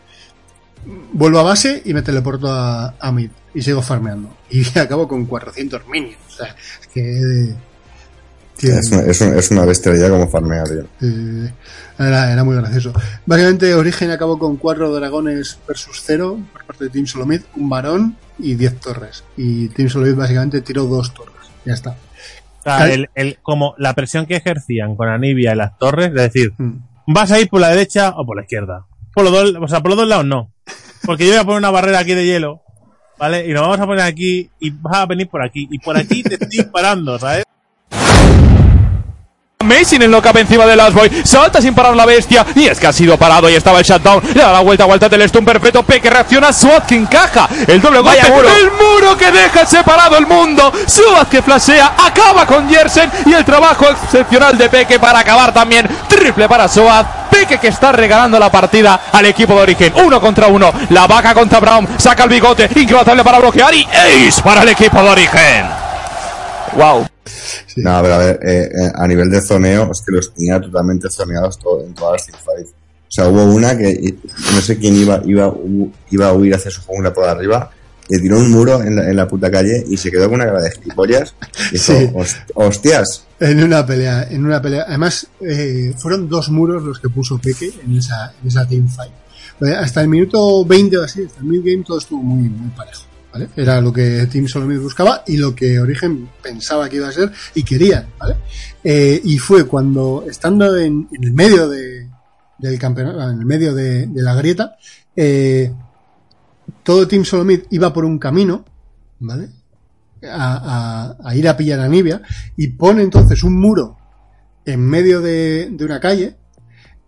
[1.13, 4.33] Vuelvo a base y me teleporto a, a mid y sigo farmeando.
[4.49, 6.19] Y acabo con 400 minions.
[6.29, 7.55] O sea, es que...
[8.61, 10.87] Es una, es una, es una bestialidad como farmear, tío.
[11.01, 11.53] eh,
[11.99, 12.93] era, era muy gracioso.
[13.27, 18.17] Básicamente, Origen acabó con cuatro dragones versus cero por parte de Team Solomid, un varón
[18.39, 19.25] y 10 torres.
[19.37, 21.35] Y Team Solomid básicamente tiró dos torres.
[21.65, 21.97] Ya está.
[22.65, 26.15] O sea, el, el- como la presión que ejercían con Anivia en las torres, es
[26.15, 26.77] decir, Mm.
[27.09, 28.87] vas a ir por la derecha o por la izquierda.
[29.15, 30.53] Por los dos, o sea, por los dos lados no.
[31.05, 32.63] Porque yo voy a poner una barrera aquí de hielo,
[33.19, 33.47] ¿vale?
[33.49, 35.67] Y nos vamos a poner aquí y vas a venir por aquí.
[35.71, 37.45] Y por aquí te estoy disparando, ¿sabes?
[39.63, 41.23] Amazing en lo cabe encima de Last Boy.
[41.25, 42.45] Salta sin parar la bestia.
[42.57, 44.21] Y es que ha sido parado y estaba el shutdown.
[44.35, 45.85] Le da la vuelta, vuelta del stun perfecto.
[45.85, 46.53] Peque reacciona.
[46.53, 47.49] Swat que encaja.
[47.69, 48.29] El doble golpe.
[48.29, 48.49] Muro.
[48.49, 50.73] El muro que deja separado el mundo.
[50.87, 51.95] Swat que flashea.
[51.97, 53.11] Acaba con Jersen.
[53.27, 55.89] Y el trabajo excepcional de Peque para acabar también.
[56.09, 57.07] Triple para Swat.
[57.31, 59.93] Peque que está regalando la partida al equipo de origen.
[59.95, 60.73] Uno contra uno.
[60.91, 61.87] La vaca contra Brown.
[61.99, 62.69] Saca el bigote.
[62.75, 63.73] Increíble para bloquear.
[63.75, 65.67] Y ace para el equipo de origen.
[66.75, 67.12] Wow.
[67.77, 71.09] No, pero a ver, eh, eh, a nivel de zoneo, es que los tenía totalmente
[71.11, 72.71] zoneados todo, en todas las teamfights.
[72.71, 74.15] O sea, hubo una que
[74.55, 75.55] no sé quién iba, iba,
[76.11, 77.71] iba a huir hacia su jungla por arriba,
[78.09, 80.47] le tiró un muro en la, en la puta calle y se quedó con una
[80.47, 81.35] cara de gilipollas.
[81.71, 82.11] Y dijo, Sí.
[82.15, 84.85] "Host- hostias, En una pelea, en una pelea.
[84.89, 89.13] Además, eh, fueron dos muros los que puso Peque en esa, en esa teamfight.
[89.79, 93.03] Hasta el minuto 20 o así, hasta el midgame, todo estuvo muy, muy parejo.
[93.33, 93.49] ¿Vale?
[93.57, 97.31] Era lo que Team Solomid buscaba y lo que Origen pensaba que iba a ser
[97.55, 98.07] y querían.
[98.19, 98.37] ¿vale?
[98.85, 102.09] Eh, y fue cuando, estando en, el medio de,
[102.59, 104.77] del campeonato, en el medio de, la grieta,
[105.17, 105.73] eh,
[106.83, 108.65] todo Team Solomid iba por un camino,
[109.21, 109.49] ¿vale?
[110.25, 112.23] A ir a pillar a Nibia
[112.57, 113.99] y pone entonces un muro
[114.65, 116.37] en medio de, de una calle,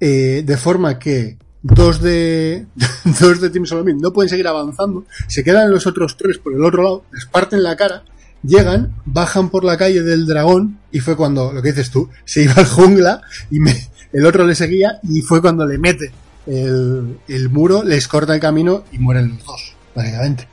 [0.01, 2.67] eh, de forma que dos de,
[3.21, 6.63] dos de Team Solomid no pueden seguir avanzando, se quedan los otros tres por el
[6.63, 8.05] otro lado, les parten la cara,
[8.43, 12.43] llegan, bajan por la calle del dragón y fue cuando, lo que dices tú, se
[12.43, 16.13] iba al jungla y me- el otro le seguía y fue cuando le mete
[16.47, 20.47] el, el muro, les corta el camino y mueren los dos, básicamente.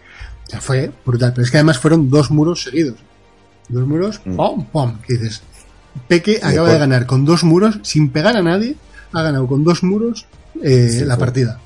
[0.48, 1.32] O sea, fue brutal.
[1.34, 2.96] Pero es que además fueron dos muros seguidos.
[3.70, 4.36] Dos muros, Mm.
[4.36, 4.66] ¡pum!
[4.66, 4.98] ¡pum!
[5.06, 5.44] ¿Qué dices?
[6.08, 8.78] Peque acaba de ganar con dos muros, sin pegar a nadie,
[9.14, 10.26] ha ganado con dos muros
[10.64, 11.60] eh, Sí, la partida.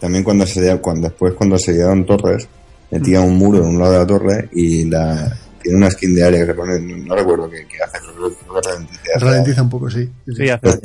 [0.00, 2.46] También cuando se cuando después cuando se llegaron torres,
[2.90, 5.32] metía un muro en un lado de la torre y la
[5.62, 8.68] tiene una skin de área que se pone, no, recuerdo qué, qué hace, creo que-
[8.68, 9.00] ralentiza.
[9.18, 10.10] Ralentiza un poco, sí.
[10.26, 10.58] sí, está.
[10.58, 10.80] Pues,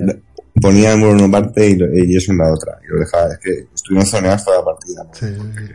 [0.61, 2.77] ponía el muro en una parte y, lo- y eso en la otra.
[2.83, 5.03] Y lo dejaba, es que estuvieron zoneados toda la partida.
[5.03, 5.09] ¿no?
[5.13, 5.73] Sí, sí, sí.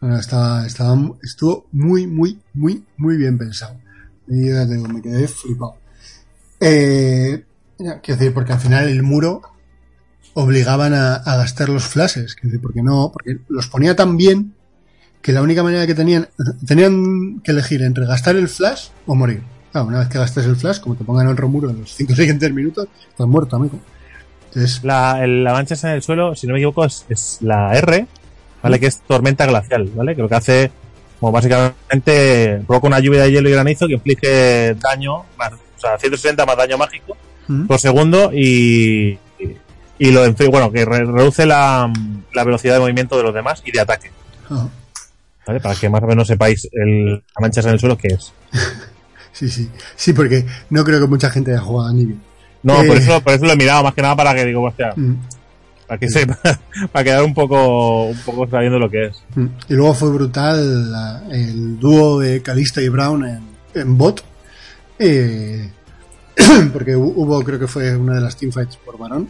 [0.00, 3.76] Bueno, estaba, estaba, estuvo muy, muy, muy, muy bien pensado.
[4.28, 5.76] Y ya te digo, me quedé flipado.
[6.60, 7.42] Eh,
[7.78, 9.40] quiero decir, porque al final el muro
[10.38, 12.36] obligaban a, a gastar los flashes.
[12.62, 14.52] Porque no, porque los ponía tan bien
[15.22, 16.28] que la única manera que tenían,
[16.66, 19.42] tenían que elegir entre gastar el flash o morir.
[19.72, 22.14] Claro, una vez que gastes el flash, como te pongan otro muro en los 5
[22.16, 23.80] siguientes minutos, estás muerto, amigo.
[24.48, 27.74] Entonces, La, el- la mancha en el suelo, si no me equivoco, es, es la
[27.76, 28.06] R,
[28.62, 28.78] ¿vale?
[28.78, 30.14] Que es tormenta glacial, ¿vale?
[30.14, 30.70] Que lo que hace,
[31.18, 35.98] como básicamente, provoca una lluvia de hielo y granizo que inflige daño, más, o sea,
[35.98, 37.16] 160 más daño mágico
[37.48, 37.66] ¿Mm?
[37.66, 39.18] por segundo y,
[39.98, 41.90] y, lo, bueno, que re- reduce la,
[42.34, 44.10] la velocidad de movimiento de los demás y de ataque,
[45.46, 45.60] ¿vale?
[45.60, 48.32] Para que más o menos sepáis el, la mancha en el suelo que es.
[49.32, 49.70] sí, sí.
[49.94, 52.16] Sí, porque no creo que mucha gente haya jugado a Nibia.
[52.62, 52.86] No, Eh.
[52.86, 55.14] por eso, por eso lo he mirado, más que nada para que digo, hostia, Mm.
[55.86, 56.38] para que sepa,
[56.92, 59.22] para quedar un poco, un poco sabiendo lo que es.
[59.36, 59.46] Mm.
[59.68, 63.40] Y luego fue brutal la- el dúo de Calista y Brown en,
[63.74, 64.22] en bot.
[64.98, 65.70] eh,
[66.72, 69.28] porque hu- hubo, creo que fue una de las teamfights por varón.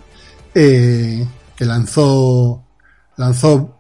[0.57, 1.27] Eh,
[1.57, 2.65] que lanzó.
[3.17, 3.73] Lanzó.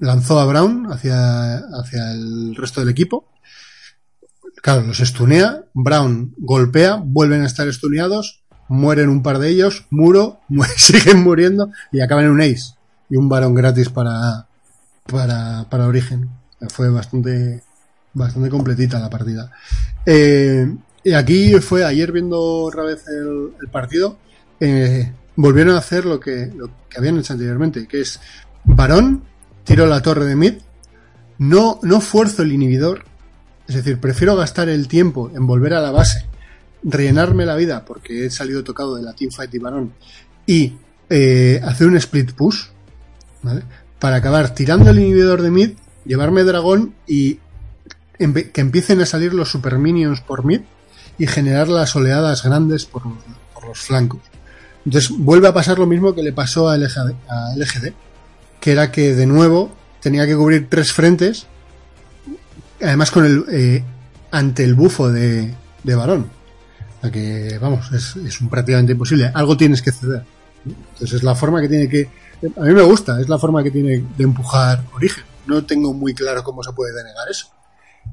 [0.00, 3.28] Lanzó a Brown hacia, hacia el resto del equipo.
[4.62, 5.64] Claro, los estunea.
[5.74, 8.42] Brown golpea, vuelven a estar estuneados.
[8.68, 9.86] Mueren un par de ellos.
[9.90, 12.74] Muro, mu- siguen muriendo y acaban en un ace.
[13.10, 14.46] Y un varón gratis para,
[15.06, 16.28] para, para Origen.
[16.70, 17.62] Fue bastante,
[18.14, 19.50] bastante completita la partida.
[20.06, 20.74] Eh,
[21.04, 24.16] y aquí fue, ayer viendo otra vez el, el partido,
[24.60, 28.20] eh, volvieron a hacer lo que, lo que habían hecho anteriormente, que es
[28.64, 29.24] varón,
[29.64, 30.54] tiro la torre de mid,
[31.38, 33.04] no, no fuerzo el inhibidor,
[33.66, 36.26] es decir, prefiero gastar el tiempo en volver a la base,
[36.82, 39.92] rellenarme la vida porque he salido tocado de la teamfight y varón,
[40.46, 40.74] y
[41.10, 42.66] eh, hacer un split push,
[43.42, 43.62] ¿vale?
[43.98, 45.70] Para acabar tirando el inhibidor de mid,
[46.04, 47.38] llevarme dragón y
[48.18, 50.60] que empiecen a salir los super minions por mid
[51.18, 54.20] y generar las oleadas grandes por los flancos.
[54.84, 57.92] Entonces vuelve a pasar lo mismo que le pasó a LGD,
[58.60, 61.46] que era que de nuevo tenía que cubrir tres frentes,
[62.82, 63.84] además con el eh,
[64.30, 66.30] ante el bufo de, de varón.
[66.98, 69.30] O sea que, vamos, es, es un prácticamente imposible.
[69.32, 70.24] Algo tienes que ceder.
[70.66, 72.08] Entonces es la forma que tiene que...
[72.56, 75.24] A mí me gusta, es la forma que tiene de empujar Origen.
[75.46, 77.48] No tengo muy claro cómo se puede denegar eso.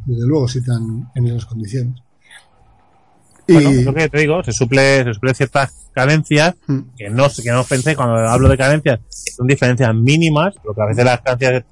[0.06, 2.02] Desde luego, si están en esas condiciones.
[3.54, 6.80] Bueno, lo que te digo, se suple, se suple ciertas carencias Mm.
[6.98, 10.86] que no, que no pensé cuando hablo de carencias, son diferencias mínimas, pero que a
[10.86, 11.64] veces las carencias,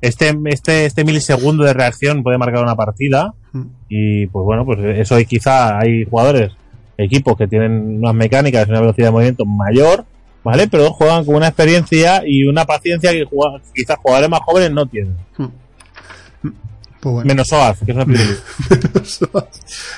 [0.00, 3.62] este, este, este milisegundo de reacción puede marcar una partida, Mm.
[3.88, 6.52] y pues bueno, pues eso y quizá hay jugadores,
[6.98, 10.04] equipos que tienen unas mecánicas y una velocidad de movimiento mayor,
[10.44, 10.66] ¿vale?
[10.68, 13.26] Pero juegan con una experiencia y una paciencia que
[13.74, 15.16] quizás jugadores más jóvenes no tienen.
[17.02, 17.26] Pues bueno.
[17.26, 18.36] Menos Soaz, que es una prioridad.
[18.92, 19.20] Pues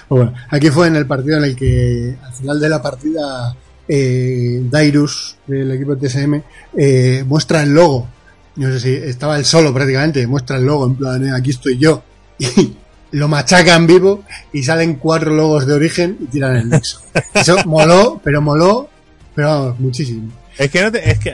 [0.08, 3.54] bueno, aquí fue en el partido en el que al final de la partida
[3.86, 6.34] eh, Dairus del equipo de TSM
[6.78, 8.08] eh, muestra el logo.
[8.56, 11.76] No sé si estaba él solo prácticamente, muestra el logo en plan, eh, aquí estoy
[11.76, 12.02] yo.
[13.12, 17.00] Y lo machacan vivo y salen cuatro logos de origen y tiran el nexo.
[17.34, 18.88] Eso moló, pero moló,
[19.36, 20.32] pero vamos, muchísimo.
[20.58, 21.32] Es que no te, es que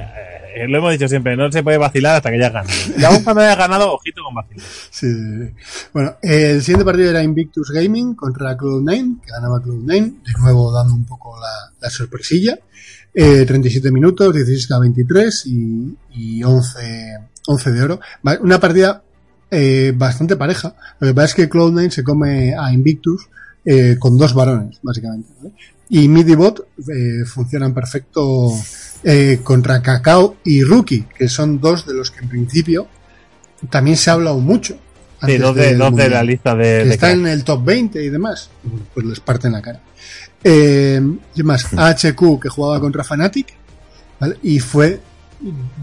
[0.54, 2.72] eh, lo hemos dicho siempre, no se puede vacilar hasta que ya gane.
[2.98, 4.66] Y aún cuando haya ganado, ojito con vacilar.
[4.90, 5.54] Sí, sí, sí.
[5.92, 10.94] Bueno, el siguiente partido era Invictus Gaming contra Cloud9, que ganaba Cloud9, de nuevo dando
[10.94, 12.58] un poco la, la sorpresilla.
[13.12, 18.00] Eh, 37 minutos, 16 a 23 y, y 11, 11 de oro.
[18.40, 19.02] Una partida
[19.50, 20.76] eh, bastante pareja.
[21.00, 23.28] Lo que pasa es que Cloud9 se come a Invictus
[23.64, 25.28] eh, con dos varones, básicamente.
[25.38, 25.54] ¿vale?
[25.88, 28.52] Y Mid y Bot eh, funcionan perfecto
[29.04, 32.86] eh, contra Cacao y Rookie, que son dos de los que en principio
[33.70, 34.74] también se ha hablado mucho.
[34.74, 37.18] Sí, antes dos de, dos de la lista de, que de está crack.
[37.18, 38.50] en el top 20 y demás,
[38.94, 39.80] pues les parten la cara.
[40.42, 41.00] Eh,
[41.34, 43.48] y más, HQ que jugaba contra Fnatic,
[44.18, 44.38] ¿vale?
[44.42, 45.00] y fue,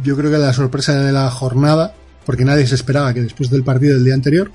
[0.03, 1.93] yo creo que la sorpresa de la jornada,
[2.25, 4.51] porque nadie se esperaba que después del partido del día anterior,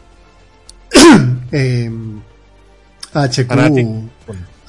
[1.52, 1.90] eh,
[3.14, 4.11] HQ.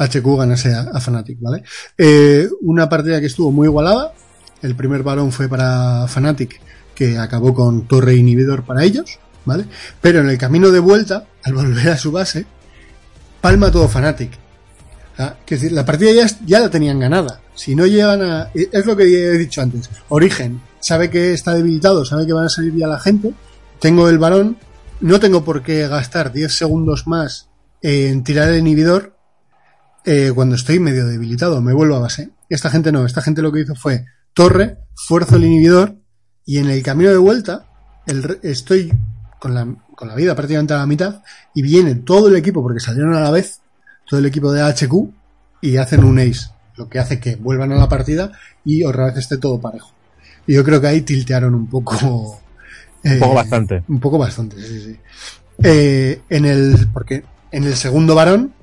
[0.03, 1.63] HQ ganase a, a Fnatic, ¿vale?
[1.97, 4.13] Eh, una partida que estuvo muy igualada,
[4.61, 6.59] el primer balón fue para Fnatic,
[6.95, 9.65] que acabó con torre inhibidor para ellos, ¿vale?
[10.01, 12.45] Pero en el camino de vuelta, al volver a su base,
[13.41, 14.43] palma todo Fnatic.
[15.45, 17.39] Que decir, la partida ya, ya la tenían ganada.
[17.53, 18.49] Si no llegan a...
[18.53, 19.89] Es lo que he dicho antes.
[20.09, 23.31] Origen sabe que está debilitado, sabe que van a salir ya la gente.
[23.79, 24.57] Tengo el varón.
[25.01, 27.49] No tengo por qué gastar 10 segundos más
[27.81, 29.12] en tirar el inhibidor
[30.05, 31.61] eh, cuando estoy medio debilitado.
[31.61, 32.29] Me vuelvo a base.
[32.49, 33.05] Esta gente no.
[33.05, 35.95] Esta gente lo que hizo fue torre, fuerzo el inhibidor
[36.45, 37.65] y en el camino de vuelta
[38.05, 38.93] el estoy
[39.39, 41.21] con la, con la vida prácticamente a la mitad
[41.53, 43.61] y viene todo el equipo porque salieron a la vez
[44.07, 44.93] todo el equipo de HQ
[45.61, 48.31] y hacen un ace, lo que hace que vuelvan a la partida
[48.65, 49.91] y otra vez esté todo parejo.
[50.45, 52.41] Y yo creo que ahí tiltearon un poco.
[53.03, 53.83] Un poco eh, bastante.
[53.87, 54.99] Un poco bastante, sí, sí.
[55.63, 58.53] Eh, en el, porque en el segundo varón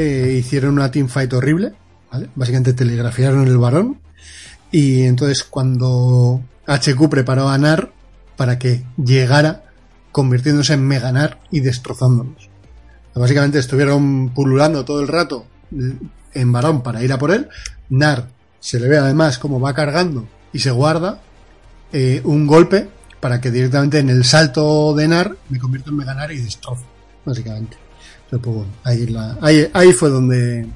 [0.00, 1.74] eh, hicieron una teamfight horrible.
[2.34, 4.00] Básicamente telegrafiaron el varón
[4.72, 7.92] y entonces cuando HQ preparó a Nar
[8.36, 9.64] para que llegara
[10.10, 12.48] convirtiéndose en Meganar y destrozándolos.
[13.14, 15.44] Básicamente estuvieron pululando todo el rato
[16.32, 17.48] en varón para ir a por él.
[17.90, 18.28] Nar
[18.58, 21.20] se le ve además cómo va cargando y se guarda
[21.92, 22.88] eh, un golpe
[23.20, 26.84] para que directamente en el salto de Nar me convierto en Meganar y destrozo,
[27.24, 27.76] básicamente.
[28.32, 30.66] Entonces, pues, bueno, ahí, la- ahí, ahí fue donde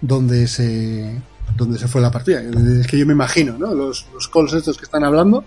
[0.00, 1.20] donde se
[1.56, 2.40] donde se fue la partida.
[2.80, 3.74] Es que yo me imagino, ¿no?
[3.74, 5.42] Los, los calls estos que están hablando.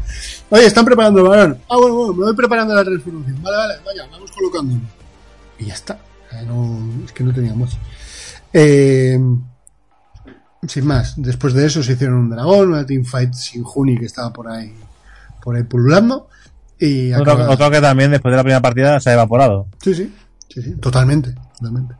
[0.50, 1.58] Oye, están preparando el balón.
[1.70, 3.42] Ah, bueno, bueno, me voy preparando la transformación.
[3.44, 4.82] Vale, vale, vaya, vamos colocándolo.
[5.60, 6.00] Y ya está.
[6.48, 7.78] No- es que no teníamos.
[8.52, 9.18] Eh,
[10.68, 14.32] sin más, después de eso se hicieron un dragón, una teamfight sin Juni que estaba
[14.34, 14.74] por ahí,
[15.44, 16.28] por ahí pululando.
[16.80, 19.68] Y Otro, acaba- otro que también después de la primera partida se ha evaporado.
[19.84, 20.14] Sí, sí,
[20.54, 21.96] sí, sí, totalmente, totalmente.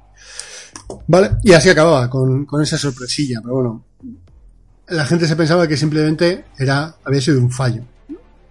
[1.08, 3.86] Vale, y así acababa, con, con esa sorpresilla, pero bueno.
[4.88, 7.84] La gente se pensaba que simplemente era, había sido un fallo.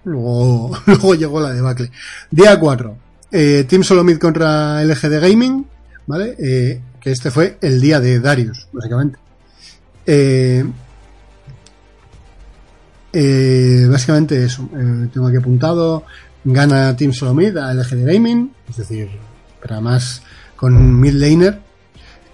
[0.04, 1.90] Luego, luego llegó la debacle.
[2.30, 2.96] Día 4.
[3.32, 5.66] Eh, Team Solomid contra LGD Gaming,
[6.06, 6.36] ¿vale?
[6.38, 9.18] Eh, que este fue el día de Darius, básicamente.
[10.06, 10.64] Eh,
[13.12, 14.68] eh, básicamente eso.
[15.12, 16.04] tengo aquí apuntado.
[16.42, 19.10] Gana Team Solomid a LGD Gaming, es decir,
[19.60, 20.22] pero además
[20.56, 21.60] con un mid laner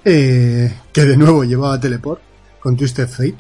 [0.05, 2.21] eh, que de nuevo llevaba teleport
[2.61, 3.37] con Twisted Fate,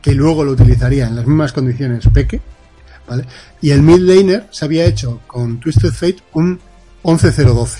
[0.00, 2.40] que luego lo utilizaría en las mismas condiciones Peque,
[3.08, 3.24] ¿vale?
[3.60, 6.58] Y el mid laner se había hecho con Twisted Fate un
[7.02, 7.78] 11-0-12.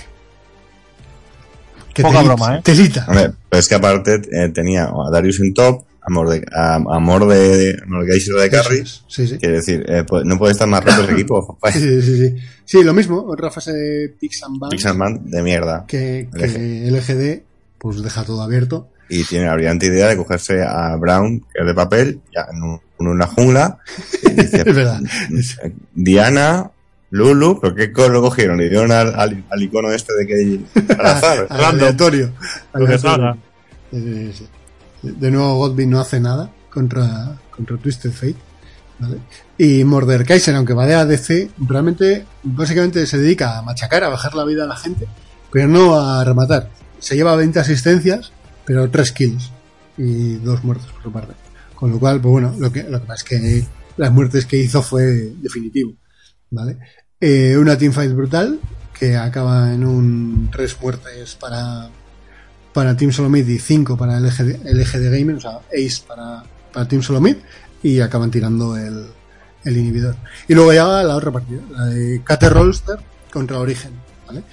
[1.93, 2.61] Que Poca telita, broma, ¿eh?
[2.61, 3.05] Telita.
[3.07, 6.99] Hombre, pero es que aparte eh, tenía a Darius en top, a Morde- a, a
[6.99, 8.77] Morde, a Mordekaiser de carry.
[8.79, 9.37] Eso es, Sí, sí.
[9.37, 11.57] Quiere decir, eh, pues, no puede estar más roto ese equipo.
[11.73, 12.35] Sí, sí, sí.
[12.63, 13.23] Sí, lo mismo.
[13.27, 14.59] Otra fase de Pix and
[15.29, 15.85] de mierda.
[15.87, 17.43] que, que LGD
[17.77, 18.89] pues deja todo abierto.
[19.09, 22.63] Y tiene la brillante idea de cogerse a Brown, que es de papel, ya en,
[22.63, 23.77] un- en una jungla.
[24.23, 24.99] y dice, Es verdad.
[25.63, 26.71] eh, Diana,
[27.11, 28.57] Lulu, ¿pero qué lo cogieron?
[28.57, 30.59] Le dieron al, al, al icono este de que
[30.97, 31.47] al azar.
[31.49, 32.31] Aleatorio.
[32.73, 32.99] Aleatorio.
[32.99, 33.37] salga.
[33.91, 34.47] Sí, sí, sí.
[35.13, 38.35] De nuevo, Godby no hace nada contra, contra Twisted Fate.
[39.57, 44.45] Y Mordekaiser, aunque va de ADC, realmente, básicamente se dedica a machacar, a bajar la
[44.45, 45.07] vida a la gente,
[45.51, 46.69] pero no a rematar.
[46.99, 48.31] Se lleva 20 asistencias,
[48.65, 49.51] pero 3 kills
[49.97, 51.33] y 2 muertes por su parte.
[51.75, 53.67] Con lo cual, pues bueno, lo que, lo que pasa es que
[53.97, 55.93] las muertes que hizo fue definitivo.
[56.51, 56.77] ¿Vale?
[57.19, 58.59] Eh, una teamfight brutal
[58.97, 61.89] que acaba en un 3 muertes para,
[62.75, 66.43] para Team Solomid y 5 para el LGD, LGD Gamer, o sea, Ace para,
[66.73, 67.37] para Team Solomid
[67.81, 69.05] y acaban tirando el,
[69.63, 70.17] el inhibidor.
[70.49, 72.99] Y luego ya la otra partida, la de Kate Rolster
[73.31, 73.93] contra Origen,
[74.27, 74.43] ¿vale?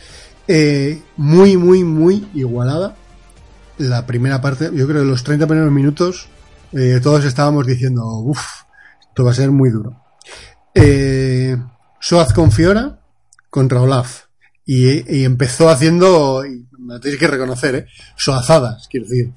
[0.47, 2.95] Eh, muy, muy, muy igualada.
[3.79, 6.29] La primera parte, yo creo que los 30 primeros minutos,
[6.73, 8.45] eh, todos estábamos diciendo, uff,
[9.01, 10.01] esto va a ser muy duro.
[10.77, 11.57] Eh,
[11.99, 13.01] Soaz con Fiora
[13.51, 14.27] contra Olaf.
[14.65, 16.45] Y, y empezó haciendo,
[16.85, 17.87] me lo tenéis que reconocer, ¿eh?
[18.17, 19.31] Soazadas, quiero decir.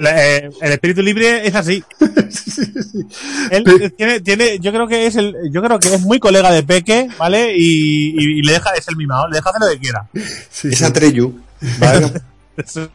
[0.00, 1.82] La- eh, el espíritu libre es así.
[3.50, 6.50] Él Pero- tiene, tiene, yo creo que es el, yo creo que es muy colega
[6.50, 7.54] de Peque, ¿vale?
[7.56, 10.08] Y, y- y le deja, es el mimado, le deja hacer lo que quiera.
[10.50, 10.84] Sí, Es sí.
[10.84, 11.40] Atreyu.
[11.78, 12.12] ¿vale?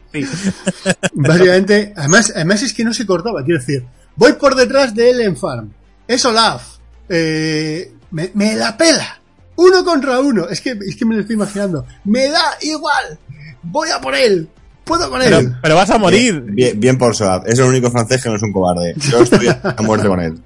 [1.14, 3.84] Básicamente, además, además es que no se cortaba, quiero decir,
[4.16, 5.72] voy por detrás de él en farm.
[6.06, 6.62] Es Olaf.
[7.08, 9.20] Eh, me, me la pela.
[9.56, 10.48] Uno contra uno.
[10.48, 11.86] Es que, es que me lo estoy imaginando.
[12.04, 13.18] Me da igual.
[13.64, 14.48] Voy a por él.
[14.84, 15.30] Puedo con él.
[15.30, 16.42] Pero, pero vas a morir.
[16.42, 17.46] Bien, bien por Soab.
[17.46, 18.94] Es el único francés que no es un cobarde.
[18.96, 20.38] Yo estoy a muerte con él.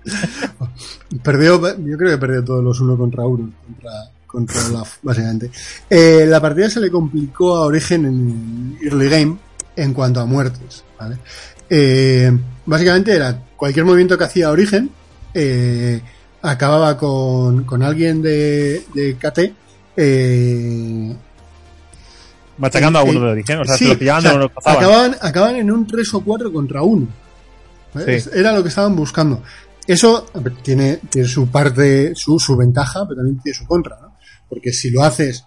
[1.23, 3.91] Perdió, yo creo que perdió todos los uno contra uno contra,
[4.27, 5.51] contra Olaf, básicamente.
[5.89, 9.39] Eh, la partida se le complicó a Origen en early game
[9.75, 11.17] en cuanto a muertes, ¿vale?
[11.71, 12.31] Eh,
[12.67, 14.91] básicamente era cualquier movimiento que hacía Origen,
[15.33, 16.03] eh,
[16.43, 19.39] acababa con, con alguien de, de KT,
[19.97, 21.17] eh,
[22.59, 24.79] Machacando a uno de origen, o sea, sí, se lo pillaban o sea, pasaban.
[24.79, 27.09] acababan, acababan en un 3 o 4 contra 1.
[27.95, 28.21] ¿vale?
[28.21, 28.31] Sí.
[28.35, 29.43] Era lo que estaban buscando.
[29.87, 30.27] Eso
[30.63, 34.17] tiene, tiene su parte, su, su ventaja, pero también tiene su contra, ¿no?
[34.49, 35.47] Porque si lo haces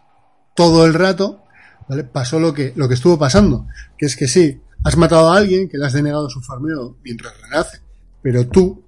[0.55, 1.43] todo el rato,
[1.87, 2.03] ¿vale?
[2.03, 3.67] Pasó lo que, lo que estuvo pasando.
[3.97, 7.39] Que es que sí, has matado a alguien que le has denegado su farmeo mientras
[7.41, 7.81] renace,
[8.21, 8.83] pero tú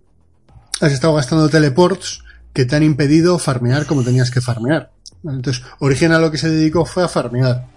[0.82, 4.92] has estado gastando teleports que te han impedido farmear como tenías que farmear.
[5.24, 7.68] Entonces, Origen a lo que se dedicó fue a farmear.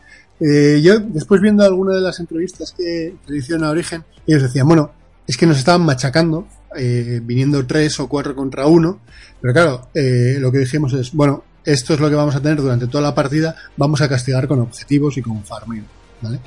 [0.40, 4.68] Eh, yo, después viendo alguna de las entrevistas que, le hicieron a Origen, ellos decían,
[4.68, 4.90] bueno,
[5.26, 6.46] es que nos estaban machacando,
[6.76, 9.00] eh, viniendo tres o cuatro contra uno,
[9.40, 12.60] pero claro, eh, lo que dijimos es, bueno, esto es lo que vamos a tener
[12.60, 15.84] durante toda la partida, vamos a castigar con objetivos y con farming,
[16.20, 16.40] ¿vale?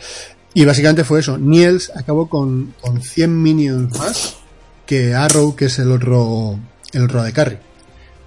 [0.54, 4.38] Y básicamente fue eso, Niels acabó con, con 100 minions más
[4.86, 6.60] que Arrow, que es el otro,
[6.94, 7.58] el otro de carry,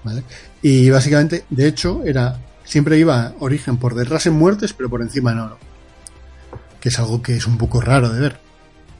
[0.04, 0.22] ¿vale?
[0.60, 5.32] Y básicamente, de hecho, era siempre iba Origen por detrás en muertes, pero por encima
[5.32, 5.58] en oro.
[6.80, 8.38] Que es algo que es un poco raro de ver.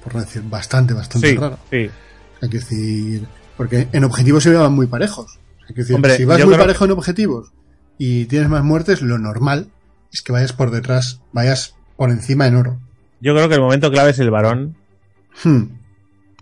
[0.05, 1.59] Por no decir bastante, bastante Sí, raro.
[1.71, 1.89] sí.
[2.41, 3.27] Hay que decir.
[3.57, 5.39] Porque en objetivos se iban muy parejos.
[5.69, 7.53] Hay que decir, Hombre, si vas muy creo- parejo en objetivos
[7.99, 9.69] y tienes más muertes, lo normal
[10.13, 12.81] es que vayas por detrás, vayas por encima en oro.
[13.21, 14.77] Yo creo que el momento clave es el varón.
[15.45, 15.65] Hmm.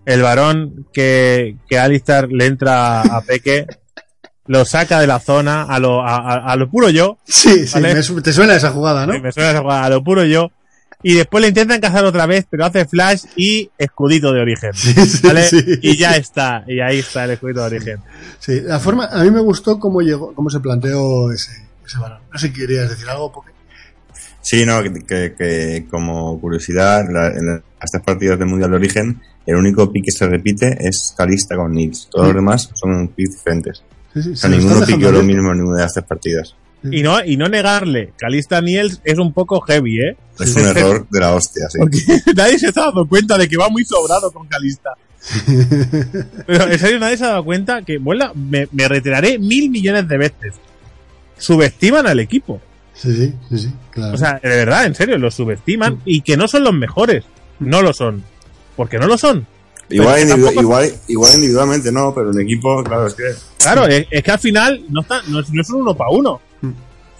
[0.06, 3.66] El varón que, que Alistar le entra a Peque,
[4.50, 7.18] lo saca de la zona a lo, a, a- a lo puro yo.
[7.24, 7.94] Sí, sí, Vale.
[7.94, 9.12] me su- te suena esa jugada, ¿no?
[9.12, 10.50] Sí, me suena esa jugada, a lo puro yo.
[11.02, 14.72] Y después le intentan cazar otra vez, pero hace flash y escudito de origen.
[14.74, 15.44] Sí, sí, ¿Vale?
[15.44, 15.64] sí.
[15.82, 16.64] Y ya está.
[16.66, 17.98] Y ahí está el escudito de origen.
[18.40, 21.52] Sí, la forma, a mí me gustó cómo llegó, cómo se planteó ese,
[21.86, 22.18] ese varón.
[22.32, 23.52] No sé si querías decir algo, porque
[24.42, 29.20] Sí, no, que, que- que como curiosidad, la- en estas partidas de Mundial de Origen,
[29.46, 32.08] el único pick que se repite es Calista con Nils.
[32.10, 33.82] Todos los demás son picks diferentes.
[34.14, 36.54] Sí, sí, O se sea, lo ninguno piqueó lo mismo en ninguna de estas partidas.
[36.82, 40.16] Y no, y no negarle, Calista Niels es un poco heavy, ¿eh?
[40.38, 41.78] Es un error de la hostia, sí.
[41.78, 41.98] Porque
[42.34, 44.94] nadie se está dando cuenta de que va muy sobrado con Calista.
[46.46, 50.08] Pero en serio, nadie se ha dado cuenta que, vuela, me, me retiraré mil millones
[50.08, 50.54] de veces.
[51.36, 52.62] Subestiman al equipo.
[52.94, 54.14] Sí, sí, sí, sí, claro.
[54.14, 57.24] O sea, de verdad, en serio, los subestiman y que no son los mejores.
[57.58, 58.24] No lo son.
[58.76, 59.46] Porque no lo son.
[59.90, 63.24] Igual, Pero individu- tampoco- igual, igual individualmente no, pero en equipo, claro, es que
[63.58, 66.40] Claro, es, es que al final no, está, no, no son uno para uno.
[66.62, 66.70] Mm.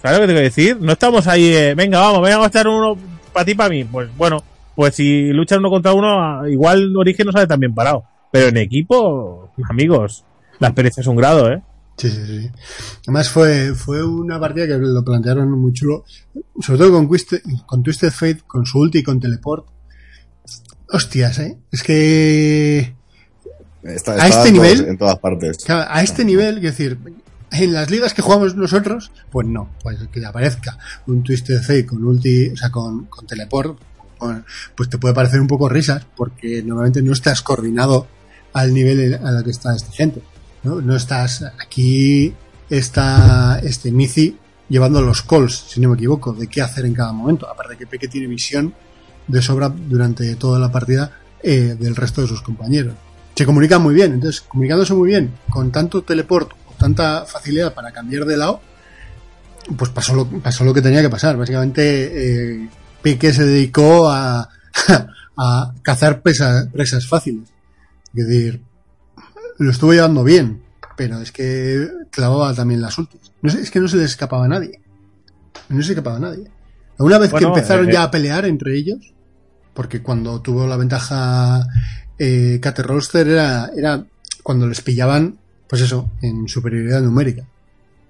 [0.01, 0.77] ¿Sabes lo que te quiero decir?
[0.79, 2.97] No estamos ahí, eh, venga, vamos, venga a estar uno
[3.33, 3.83] para ti, para mí.
[3.83, 4.41] Pues bueno,
[4.75, 8.03] pues si luchan uno contra uno, igual Origen no sale tan bien parado.
[8.31, 10.23] Pero en equipo, amigos,
[10.59, 11.61] la experiencia es un grado, ¿eh?
[11.97, 12.49] Sí, sí, sí.
[13.05, 16.05] Además fue, fue una partida que lo plantearon muy chulo.
[16.61, 19.67] Sobre todo con, Twisted, con Twisted Fate, con su ulti y con teleport.
[20.91, 21.57] Hostias, ¿eh?
[21.71, 22.93] Es que...
[23.83, 25.57] Está, A este nivel- en todas partes.
[25.65, 26.99] Claro, a este nivel, es decir,
[27.51, 30.77] en las ligas que jugamos nosotros, pues no, pues que aparezca
[31.07, 33.79] un Twisted Fate con ulti, o sea, con, con teleport,
[34.19, 34.43] bueno,
[34.75, 38.07] pues te puede parecer un poco risas, porque normalmente no estás coordinado
[38.53, 40.21] al nivel a la que está esta gente,
[40.63, 40.79] ¿no?
[40.79, 42.31] No estás, aquí
[42.69, 44.37] está este Mizi
[44.69, 47.79] llevando los calls, si no me equivoco, de qué hacer en cada momento, aparte de
[47.79, 48.73] que Peque tiene visión
[49.27, 51.11] de sobra durante toda la partida
[51.43, 52.95] eh, del resto de sus compañeros
[53.33, 54.13] se comunican muy bien.
[54.13, 58.61] Entonces, comunicándose muy bien, con tanto teleport o tanta facilidad para cambiar de lado,
[59.77, 61.37] pues pasó lo, pasó lo que tenía que pasar.
[61.37, 62.69] Básicamente, eh,
[63.01, 64.47] Pique se dedicó a,
[65.37, 67.49] a cazar presa- presas fáciles.
[68.13, 68.61] Es decir,
[69.57, 70.61] lo estuvo llevando bien,
[70.97, 73.31] pero es que clavaba también las ultis.
[73.41, 74.81] No es que no se le escapaba a nadie.
[75.69, 76.51] No se escapaba a nadie.
[77.03, 79.13] Una vez Bueno, que empezaron eh, ya a pelear entre ellos,
[79.73, 81.65] porque cuando tuvo la ventaja
[82.19, 82.83] eh, Kate
[83.27, 84.03] era, era
[84.43, 85.37] cuando les pillaban,
[85.67, 87.43] pues eso, en superioridad numérica.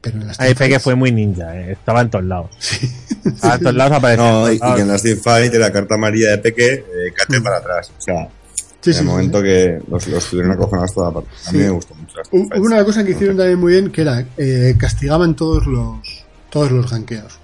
[0.01, 1.73] Pero en las Ahí fue muy ninja, ¿eh?
[1.73, 2.49] estaba en todos lados.
[2.57, 2.89] Sí.
[3.23, 4.23] Estaba en todos lados aparecía.
[4.31, 6.83] No, en y, y que en las teamfight la carta amarilla de Peque, eh,
[7.15, 7.43] cate Mm.
[7.43, 7.91] para atrás.
[7.97, 8.27] O sea,
[8.81, 11.29] Sí, en sí, el sí, momento que los, los tuvieron acojonados toda parte.
[11.45, 11.63] A mí Sí.
[11.65, 12.27] me gustó mucho las.
[12.31, 15.99] Hubo una cosa que hicieron también muy bien que era eh, castigaban todos los
[16.49, 17.37] todos los ganqueos.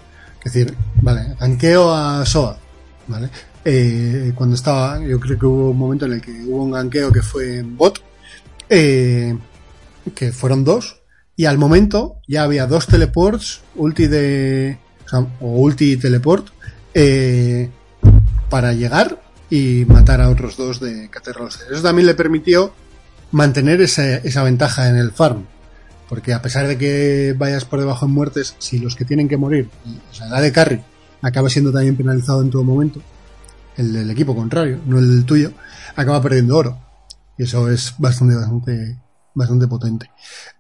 [0.48, 2.58] Es decir, vale, ganqueo a Soa,
[3.08, 3.30] ¿vale?
[3.66, 7.12] Eh, cuando estaba, yo creo que hubo un momento en el que hubo un ganqueo
[7.12, 8.02] que fue en bot,
[8.70, 9.38] eh,
[10.16, 11.02] que fueron dos,
[11.36, 16.48] y al momento ya había dos teleports, ulti de, o, sea, ulti y teleport,
[16.94, 17.70] eh,
[18.50, 21.74] para llegar y matar a otros dos de Caterroster.
[21.74, 22.72] Eso también le permitió
[23.32, 25.46] mantener ese- esa ventaja en el farm.
[26.10, 29.38] Porque a pesar de que vayas por debajo en muertes, si los que tienen que
[29.38, 29.70] morir,
[30.12, 30.82] o sea, la de carry,
[31.22, 33.02] acaba siendo también penalizado en todo momento,
[33.76, 35.52] el del equipo contrario, no el tuyo,
[35.96, 36.80] acaba perdiendo oro.
[37.38, 38.98] Y eso es bastante, bastante,
[39.34, 40.10] bastante potente.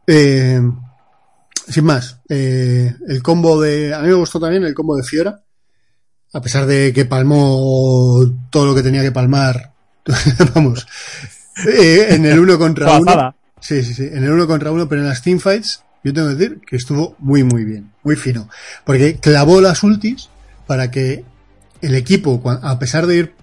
[0.06, 0.61] Eh,
[1.68, 3.94] sin más, eh, el combo de.
[3.94, 5.41] A mí me gustó también el combo de Fiora.
[6.34, 8.19] A pesar de que palmó
[8.49, 9.74] todo lo que tenía que palmar,
[10.53, 10.86] vamos,
[11.65, 13.36] eh, en el uno contra uno.
[13.60, 16.36] Sí, sí, sí, en el uno contra uno, pero en las teamfights, yo tengo que
[16.36, 18.50] decir que estuvo muy, muy bien, muy fino.
[18.86, 20.30] Porque clavó las ultis
[20.68, 21.24] para que
[21.82, 23.34] el equipo, a pesar de ir,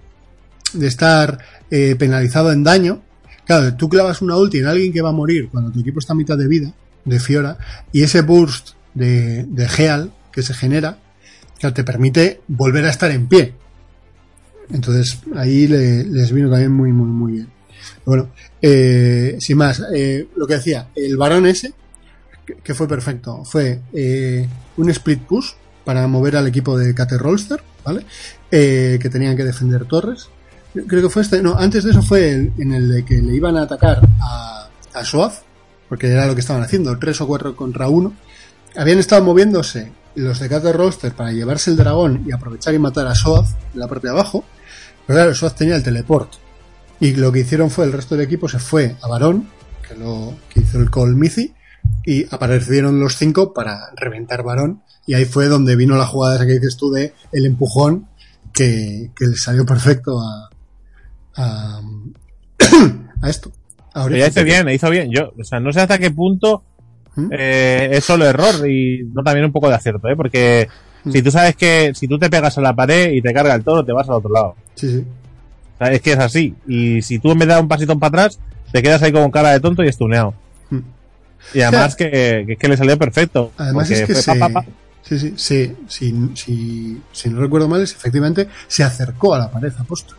[0.73, 1.39] de estar
[1.69, 3.01] eh, penalizado en daño,
[3.45, 6.13] claro, tú clavas una ulti en alguien que va a morir cuando tu equipo está
[6.13, 6.73] a mitad de vida,
[7.03, 7.57] de Fiora,
[7.91, 10.97] y ese burst de, de Heal que se genera,
[11.59, 13.53] claro, te permite volver a estar en pie.
[14.71, 17.47] Entonces, ahí le- les vino también muy, muy, muy bien.
[18.05, 18.29] Bueno,
[18.61, 21.73] eh, sin más, eh, lo que decía, el varón ese,
[22.63, 24.47] que, fue perfecto, fue eh,
[24.77, 25.51] un split push
[25.83, 28.05] para mover al equipo de Kate Rolster, ¿vale?
[28.51, 30.29] Eh, que tenían que defender torres.
[30.87, 33.55] Creo que fue este, no, antes de eso fue en el de que le iban
[33.55, 35.31] a atacar a, a
[35.87, 38.13] porque era lo que estaban haciendo, tres o cuatro contra uno.
[38.75, 43.15] Habían estado moviéndose los de Kate para llevarse el dragón y aprovechar y matar a
[43.15, 44.43] Soaz en la parte de abajo.
[45.05, 46.33] Pero claro, tenía el teleport.
[46.99, 49.49] Y lo que hicieron fue, el resto del equipo se fue a Varón,
[49.87, 51.15] que, lo, que hizo el call
[52.05, 54.81] y aparecieron los cinco para reventar Varón.
[55.05, 58.07] Y ahí fue donde vino la jugada esa que dices tú de el empujón,
[58.53, 60.49] que, que le salió perfecto a,
[61.35, 61.81] a,
[63.21, 63.51] a esto.
[63.93, 65.11] A ya hizo bien, hizo bien.
[65.11, 66.63] Yo, o sea, no sé hasta qué punto
[67.15, 67.29] ¿Mm?
[67.31, 70.15] eh, es solo error y no también un poco de acierto, ¿eh?
[70.15, 70.67] Porque
[71.05, 71.11] Mm.
[71.11, 73.63] si tú sabes que si tú te pegas a la pared y te carga el
[73.63, 74.55] toro, te vas al otro lado.
[74.73, 75.05] Sí, sí.
[75.75, 76.55] O sea, es que es así.
[76.67, 78.39] Y si tú en vez de dar un pasito para atrás,
[78.71, 80.33] te quedas ahí con cara de tonto y estuneado.
[80.69, 80.79] Mm.
[81.53, 82.09] Y además que,
[82.45, 83.51] que, es que le salió perfecto.
[83.57, 84.65] Además es que fue se, pa, pa, pa.
[85.03, 89.51] sí, sí, sí, si, si, si no recuerdo mal, es efectivamente se acercó a la
[89.51, 90.13] pared aposta.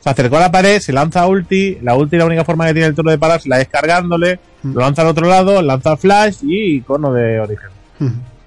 [0.00, 2.88] Se acercó a la pared, se lanza ulti, la ulti la única forma que tiene
[2.88, 4.72] el toro de pararse la es cargándole, Mm.
[4.72, 7.68] lo lanza al otro lado, lanza flash y icono de origen.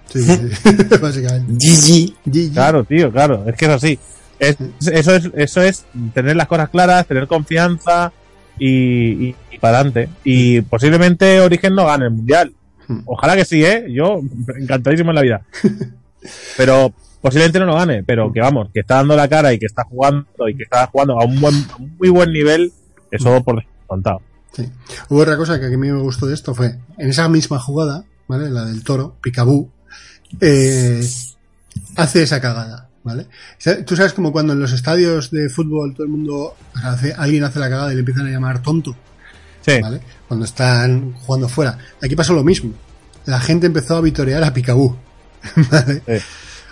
[0.08, 0.74] Sí, sí, sí.
[1.02, 1.54] básicamente.
[2.26, 2.54] GG.
[2.54, 4.00] Claro, tío, claro, es que es así.
[4.40, 4.58] Es-
[4.92, 8.12] eso, es, eso es tener las cosas claras, tener confianza
[8.60, 10.10] y, y, para adelante.
[10.24, 12.54] Y posiblemente Origen no gane el mundial.
[12.88, 13.00] Hmm.
[13.06, 13.86] Ojalá que sí, ¿eh?
[13.90, 14.22] Yo
[14.60, 15.42] encantadísimo en la vida.
[16.58, 19.66] Pero posiblemente no lo gane, pero que vamos, que está dando la cara y que
[19.66, 22.72] está jugando y que está jugando a un, buen, a un muy buen nivel,
[23.12, 24.22] eso por descontado.
[24.54, 24.70] Sí.
[25.10, 28.06] Hubo otra cosa que a mí me gustó de esto fue, en esa misma jugada,
[28.28, 28.50] ¿vale?
[28.50, 29.70] La del toro, Picaboo,
[30.42, 31.02] eh,
[31.96, 32.87] hace esa cagada.
[33.04, 33.28] ¿Vale?
[33.86, 37.60] Tú sabes como cuando en los estadios de fútbol todo el mundo hace, alguien hace
[37.60, 38.96] la cagada y le empiezan a llamar tonto,
[39.66, 39.80] Sí.
[39.82, 40.02] ¿vale?
[40.28, 41.78] Cuando están jugando fuera.
[42.02, 42.74] Aquí pasó lo mismo.
[43.26, 44.98] La gente empezó a vitorear a Picaboo.
[45.72, 46.02] ¿Vale?
[46.06, 46.26] Sí.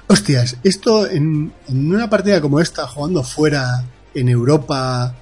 [0.08, 3.84] Hostias, esto en, en una partida como esta, jugando fuera,
[4.14, 5.16] en Europa,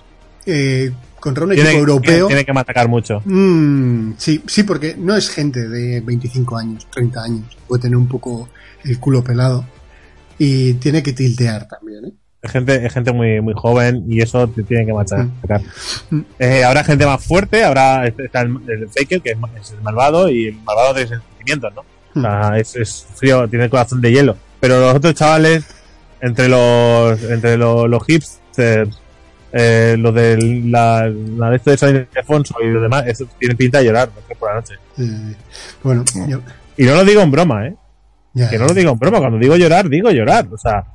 [0.46, 2.28] eh, contra un equipo Tiene, europeo.
[2.28, 3.22] tiene que matacar mucho.
[3.24, 7.58] Mm, sí, sí, porque no es gente de 25 años, 30 años.
[7.68, 8.50] Puede tener un poco
[8.84, 9.66] el culo pelado.
[10.38, 12.12] Y tiene que tiltear también, ¿eh?
[12.42, 15.62] Es gente, es gente muy, muy joven y eso te tiene que machacar.
[16.10, 16.20] Mm.
[16.40, 20.48] Eh, habrá gente más fuerte, habrá está el, el Faker, que es, el malvado, y
[20.48, 21.86] el malvado tiene sentimientos, ¿no?
[22.16, 24.36] O sea, es, es frío, tiene el corazón de hielo.
[24.60, 25.64] Pero los otros chavales,
[26.20, 28.90] entre los, entre los, los hipsters,
[29.54, 33.56] eh, los de la, la de esto de San Ildefonso y los demás, eso tienen
[33.56, 34.74] pinta de llorar por la noche.
[34.98, 35.36] Eh,
[35.82, 36.30] bueno, Mm.
[36.30, 36.42] yo-
[36.76, 37.76] Y no lo digo en broma, ¿eh?
[38.34, 40.48] Ya, Que no lo digo en broma, cuando digo llorar, digo llorar.
[40.52, 40.86] O sea,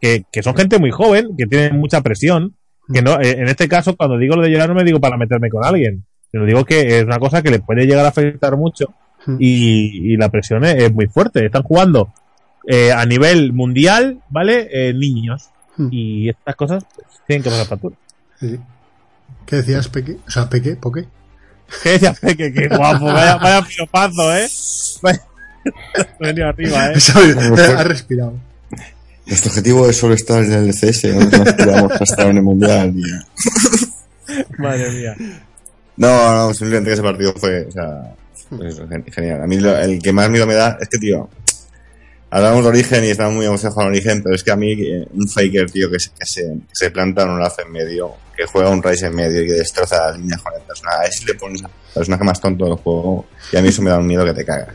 [0.00, 2.56] que, que son gente muy joven, que tienen mucha presión,
[2.92, 5.16] que no, eh, en este caso, cuando digo lo de llorar, no me digo para
[5.16, 8.56] meterme con alguien, sino digo que es una cosa que les puede llegar a afectar
[8.56, 8.86] mucho
[9.26, 9.36] Mm.
[9.38, 11.44] y, y la presión es, es muy fuerte.
[11.44, 12.10] Están jugando
[12.66, 14.66] eh, a nivel mundial, ¿vale?
[14.72, 15.50] Eh, niños.
[15.76, 15.88] Mm.
[15.92, 17.96] Y estas cosas pues, tienen que pasar factura.
[18.40, 18.58] Sí.
[19.44, 20.16] ¿Qué decías, Peque?
[20.26, 21.04] O sea, Peque, Poque.
[21.82, 22.50] ¿Qué decías, Peque?
[22.50, 24.46] Qué guapo, vaya, vaya piropazo, ¿eh?
[25.02, 25.20] Vaya-
[26.20, 27.00] Venido arriba, ¿eh?
[27.78, 28.34] ha respirado.
[29.26, 32.42] Nuestro objetivo es solo estar en el CS, no nos aspiramos a estar en el
[32.42, 32.94] mundial.
[32.94, 35.16] a- Madre mía.
[35.96, 38.14] No, no, simplemente que ese partido fue, o sea,
[38.48, 39.42] pues eso, genial.
[39.42, 41.28] A mí lo- el que más miedo me da es que, tío,
[42.30, 45.06] hablamos de origen y estamos muy emocionados con origen, pero es que a mí eh,
[45.12, 48.12] un faker, tío, que se, que se, que se planta en un lazo en medio,
[48.36, 51.04] que juega un race en medio y que destroza las líneas con el personaje, a
[51.06, 53.98] ese le pones al personaje más tonto del juego y a mí eso me da
[53.98, 54.74] un miedo que te cagas.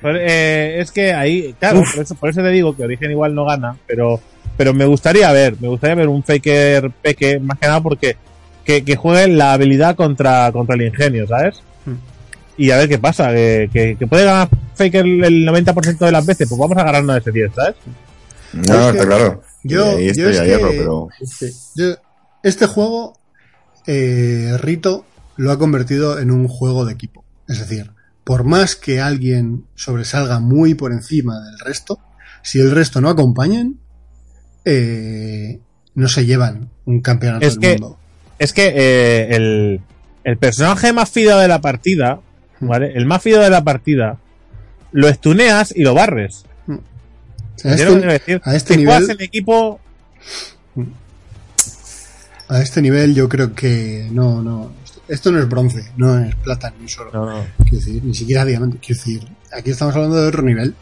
[0.00, 3.34] Pero, eh, es que ahí, claro, por eso, por eso te digo que Origen igual
[3.34, 4.20] no gana, pero,
[4.56, 8.16] pero me gustaría ver, me gustaría ver un Faker Peque, más que nada porque
[8.64, 11.62] que, que juegue la habilidad contra, contra el ingenio, ¿sabes?
[11.86, 11.94] Hmm.
[12.56, 16.26] Y a ver qué pasa, que, que, que puede ganar Faker el 90% de las
[16.26, 17.74] veces, pues vamos a ganarnos ese 10, ¿sabes?
[18.52, 19.42] No, Es no, que está claro.
[19.64, 21.50] Yo, yo estoy es a que- hierro, pero Sí.
[21.76, 21.96] Yo-
[22.42, 23.14] este juego,
[23.86, 25.04] eh, Rito
[25.36, 27.24] lo ha convertido en un juego de equipo.
[27.48, 27.90] Es decir,
[28.28, 31.98] por más que alguien sobresalga muy por encima del resto,
[32.42, 33.78] si el resto no acompañan,
[34.66, 35.60] eh,
[35.94, 37.98] no se llevan un campeonato Es del que- mundo.
[38.38, 39.80] Es que eh, el,
[40.24, 42.20] el personaje más fido de la partida,
[42.60, 42.92] ¿vale?
[42.94, 44.18] El más fido de la partida,
[44.92, 46.44] lo estuneas y lo barres.
[47.64, 48.40] A ¿Entiendes lo que este, decir?
[48.44, 49.80] a este si nivel, en equipo,
[52.48, 54.70] a este nivel yo creo que no, no.
[55.08, 57.10] Esto no es bronce, no es plata ni oro.
[57.12, 57.46] no, no.
[57.64, 58.78] Quiero decir, ni siquiera diamante.
[58.78, 60.74] Quiero decir, aquí estamos hablando de otro nivel,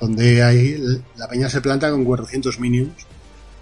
[0.00, 0.76] donde hay,
[1.16, 2.92] la peña se planta con 400 minions.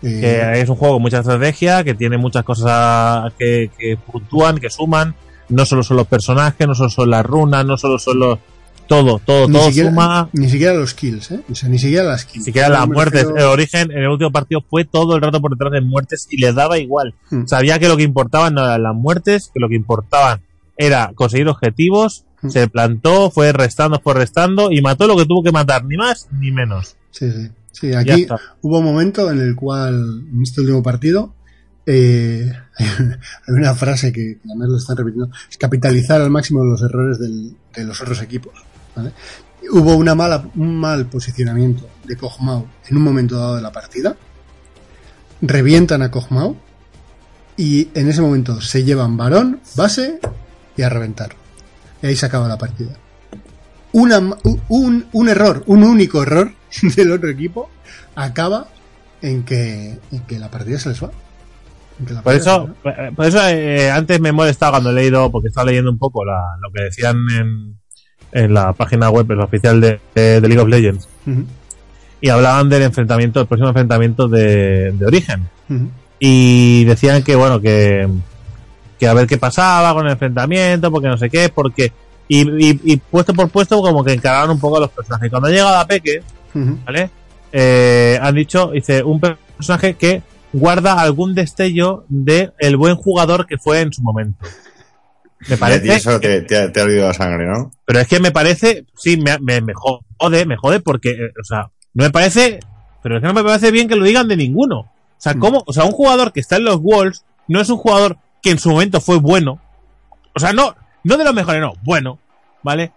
[0.03, 4.59] eh, que es un juego con mucha estrategia, que tiene muchas cosas que, que puntúan,
[4.59, 5.15] que suman.
[5.49, 8.39] No solo son los personajes, no solo son las runas, no solo son los.
[8.89, 10.29] Todo, todo, ni, todo siquiera, suma.
[10.33, 11.41] ni siquiera los kills, ¿eh?
[11.51, 12.39] O sea, ni siquiera las kills.
[12.39, 13.23] Ni siquiera las muertes.
[13.25, 16.27] refiero- El origen en el último partido fue todo el rato por detrás de muertes
[16.31, 17.15] y les daba igual.
[17.31, 17.47] Hmm.
[17.47, 20.43] Sabía que lo que importaban no eran las muertes, que lo que importaban
[20.77, 22.25] era conseguir objetivos.
[22.43, 22.51] Hmm.
[22.51, 26.29] Se plantó, fue restando, fue restando y mató lo que tuvo que matar, ni más
[26.39, 26.97] ni menos.
[27.13, 27.51] Sí, sí.
[27.71, 28.27] Sí, aquí
[28.61, 31.35] hubo un momento en el cual, en este último partido,
[31.87, 37.19] eh, hay una frase que además lo están repitiendo, es capitalizar al máximo los errores
[37.19, 38.53] del- de los otros equipos.
[38.97, 39.13] ¿Vale?
[39.71, 44.17] Hubo una mala, un mal posicionamiento de Kog'Maw en un momento dado de la partida,
[45.41, 46.57] revientan a Kog'Maw
[47.57, 50.19] y en ese momento se llevan varón, base
[50.77, 51.31] y a reventar.
[52.03, 52.93] Y ahí se acaba la partida.
[53.93, 54.19] Una,
[54.69, 56.53] un, un error, un único error
[56.97, 57.71] del otro equipo
[58.15, 58.69] acaba
[59.21, 61.11] en que, en que la partida se les va.
[62.25, 62.75] Por eso,
[63.15, 66.25] por eso eh, antes me he molestado cuando he leído, porque estaba leyendo un poco
[66.25, 67.79] la- lo que decían en,
[68.33, 71.09] en la página web, el oficial de, de- de League of Legends,
[72.21, 75.43] y hablaban del enfrentamiento, el próximo enfrentamiento de, de Origen.
[76.19, 78.09] Y decían que, bueno, que,
[78.99, 81.93] que a ver qué pasaba con el enfrentamiento, porque no sé qué, porque.
[82.29, 85.29] Y, y, y puesto por puesto, como que encaraban un poco a los personajes.
[85.31, 86.23] Cuando ha llegado a Peque.
[86.87, 87.11] ¿vale?
[87.53, 90.23] Eh, han dicho, dice, un personaje que
[90.53, 94.47] guarda algún destello de el buen jugador que fue en su momento.
[95.49, 95.95] Me y parece.
[95.95, 97.71] eso te, te, ha- te ha olvidado la sangre, ¿no?
[97.85, 101.45] Pero es que me parece, sí, me, me, me jode, me jode porque, eh, o
[101.45, 102.61] sea, no me parece,
[103.03, 104.81] pero es que no me parece bien que lo digan de ninguno.
[104.81, 105.39] O sea, Mm.
[105.41, 105.63] ¿cómo?
[105.67, 108.59] O sea, un jugador que está en los Wolves no es un jugador que en
[108.59, 109.61] su momento fue bueno.
[110.35, 110.75] O sea, no,
[111.05, 112.19] no de los mejores, no, bueno,
[112.63, 112.93] ¿vale?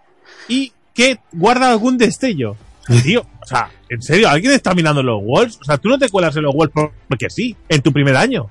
[0.48, 2.56] Y que guarda algún destello.
[3.02, 5.58] Tío, o sea, en serio, ¿alguien está mirando los Wolves?
[5.60, 8.16] O sea, tú no te cuelas en los Wolves por- porque sí, en tu primer
[8.16, 8.48] año,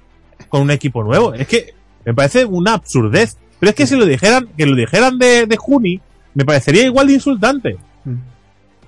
[0.50, 1.34] con un equipo nuevo.
[1.34, 1.74] Es que
[2.04, 3.38] me parece una absurdez.
[3.60, 6.00] Pero es que si lo dijeran, que lo dijeran de, de Juni,
[6.34, 7.78] me parecería igual de insultante.
[8.04, 8.16] Mm.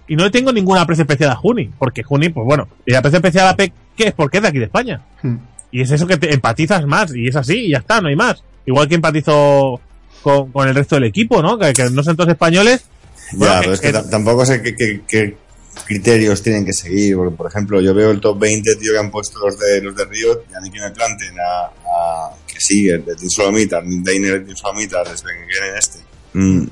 [0.10, 3.18] Y no le tengo ningún aprecio especial a Juni, porque Juni, pues bueno, el aprecio
[3.18, 5.02] especial a Peque es porque es de aquí de España.
[5.22, 5.36] Mm.
[5.72, 8.16] Y es eso que te empatizas más, y es así, y ya está, no hay
[8.16, 8.44] más.
[8.66, 9.80] Igual que empatizo
[10.22, 11.58] con, con el resto del equipo, ¿no?
[11.58, 12.86] Que, que no son todos españoles.
[13.34, 15.38] Ya, Bueno, pero es que que- ta- tampoco sé qué, qué- qué
[15.86, 17.16] criterios tienen que seguir.
[17.18, 19.96] Porque, por ejemplo, yo veo el top 20, tío, que han puesto los de los
[19.96, 23.84] de Riot, y a mí que me planten a, a- que sigue, de Team Solomitar,
[23.86, 26.00] Dainer de Team Solomitar, desde que viene este.
[26.34, 26.64] Mm,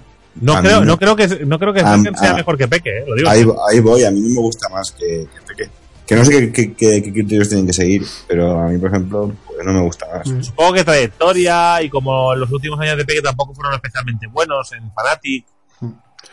[0.41, 0.86] No creo, no.
[0.86, 3.30] no creo que no creo que A- sea a- mejor que Peque, eh, lo digo.
[3.30, 5.70] ahí, ahí voy, a mí no me gusta más que, que Peque.
[6.06, 8.90] Que no sé qué, qué- qué- qué criterios tienen que seguir, pero a mí, por
[8.90, 10.28] ejemplo, pues no me gusta más.
[10.28, 10.44] Mm.
[10.44, 14.84] Supongo que trayectoria y como los últimos años de Peque tampoco fueron especialmente buenos en
[14.91, 15.45] Fnatic.
[15.80, 15.90] Mm.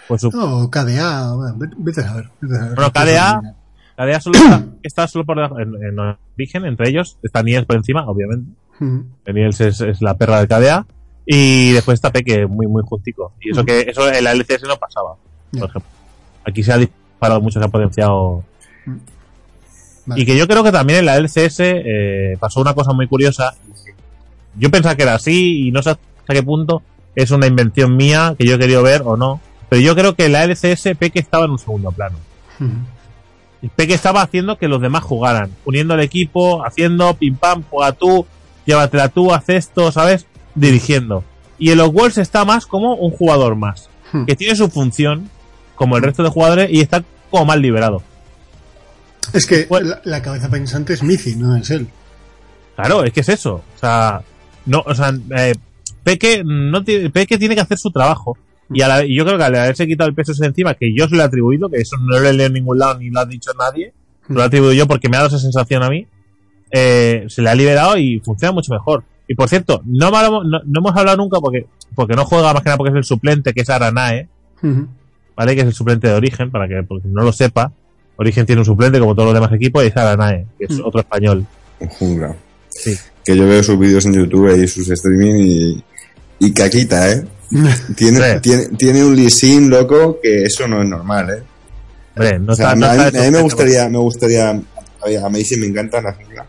[0.09, 2.29] Pues su, No, KDA, bueno, vete- a ver.
[2.41, 2.75] vete a ver.
[2.75, 3.41] Bueno, KDA,
[3.97, 5.99] KDA solo está, está solo por debajo, en, en
[6.37, 8.51] origen, entre ellos, está Niels por encima, obviamente.
[8.83, 9.01] Mm.
[9.25, 10.87] que Niels es, es la perra del KDA.
[11.25, 13.33] Y después está Peque, muy, muy justico.
[13.41, 13.67] Y eso Mm.
[13.67, 15.15] que eso en la LCS no pasaba,
[15.53, 15.91] por ejemplo.
[16.45, 18.43] Aquí se ha disparado mucho, se ha potenciado.
[20.05, 20.21] Vale.
[20.21, 23.55] Y que yo creo que también en la LCS eh, pasó una cosa muy curiosa.
[24.59, 26.83] Yo pensaba que era así y no sé hasta qué punto
[27.15, 29.41] es una invención mía que yo he querido ver o no.
[29.69, 32.19] Pero yo creo que en la LCS Peque estaba en un segundo plano.
[32.59, 32.83] Mm.
[33.63, 37.93] Y Peque estaba haciendo que los demás jugaran, uniendo el equipo, haciendo pim pam, juega
[37.93, 38.27] tú,
[38.67, 40.27] llévatela tú, haz esto, ¿sabes?
[40.55, 41.25] Dirigiendo.
[41.59, 44.25] Y en los Wolves está más como un jugador más, Hmm.
[44.27, 45.31] que tiene su función,
[45.75, 48.03] como el resto de jugadores, y está como más liberado.
[49.33, 49.89] Es que Bueno.
[49.91, 51.89] la, la cabeza pensante es Mizi, no es él.
[52.77, 53.63] Claro, es que es eso.
[53.75, 54.21] O sea,
[54.67, 55.55] no, o sea, eh,
[56.03, 58.37] Peque, no tiene, Peque tiene que hacer su trabajo.
[58.75, 60.95] Y, a la- y yo creo que al haberse quitado el peso ese encima, que
[60.97, 63.11] yo se lo he atribuido, que eso no lo he leído en ningún lado ni
[63.11, 63.93] lo ha dicho nadie,
[64.29, 66.07] lo he atribuido yo porque me ha dado esa sensación a mí,
[66.73, 69.05] eh, se le ha liberado y funciona mucho mejor.
[69.29, 72.91] Y por cierto, no, hemos hablado nunca porque, porque no juega más que nada porque
[72.91, 74.29] es el suplente, que es Aranae,
[74.63, 74.83] Mm.
[75.37, 75.55] ¿vale?
[75.55, 77.73] Que es el suplente de Origen, para que porque no lo sepa.
[78.17, 81.01] Origen tiene un suplente como todos los demás equipos y es Aranae, que es otro
[81.01, 81.45] español.
[81.81, 82.37] Un jungla.
[82.69, 82.95] Sí.
[83.25, 85.85] Que yo veo sus vídeos en YouTube y sus streaming y,
[86.41, 87.25] y caquita, ¿eh?
[87.97, 88.41] Tiene, Sí.
[88.41, 91.43] tiene, tiene un leasing loco que eso no es normal, ¿eh?
[92.17, 93.99] Hombre, no O sea, está, no a, está mí, de a mí me gustaría, me
[93.99, 94.65] gustaría, a mí-
[95.23, 96.47] a mí sí me encanta la jungla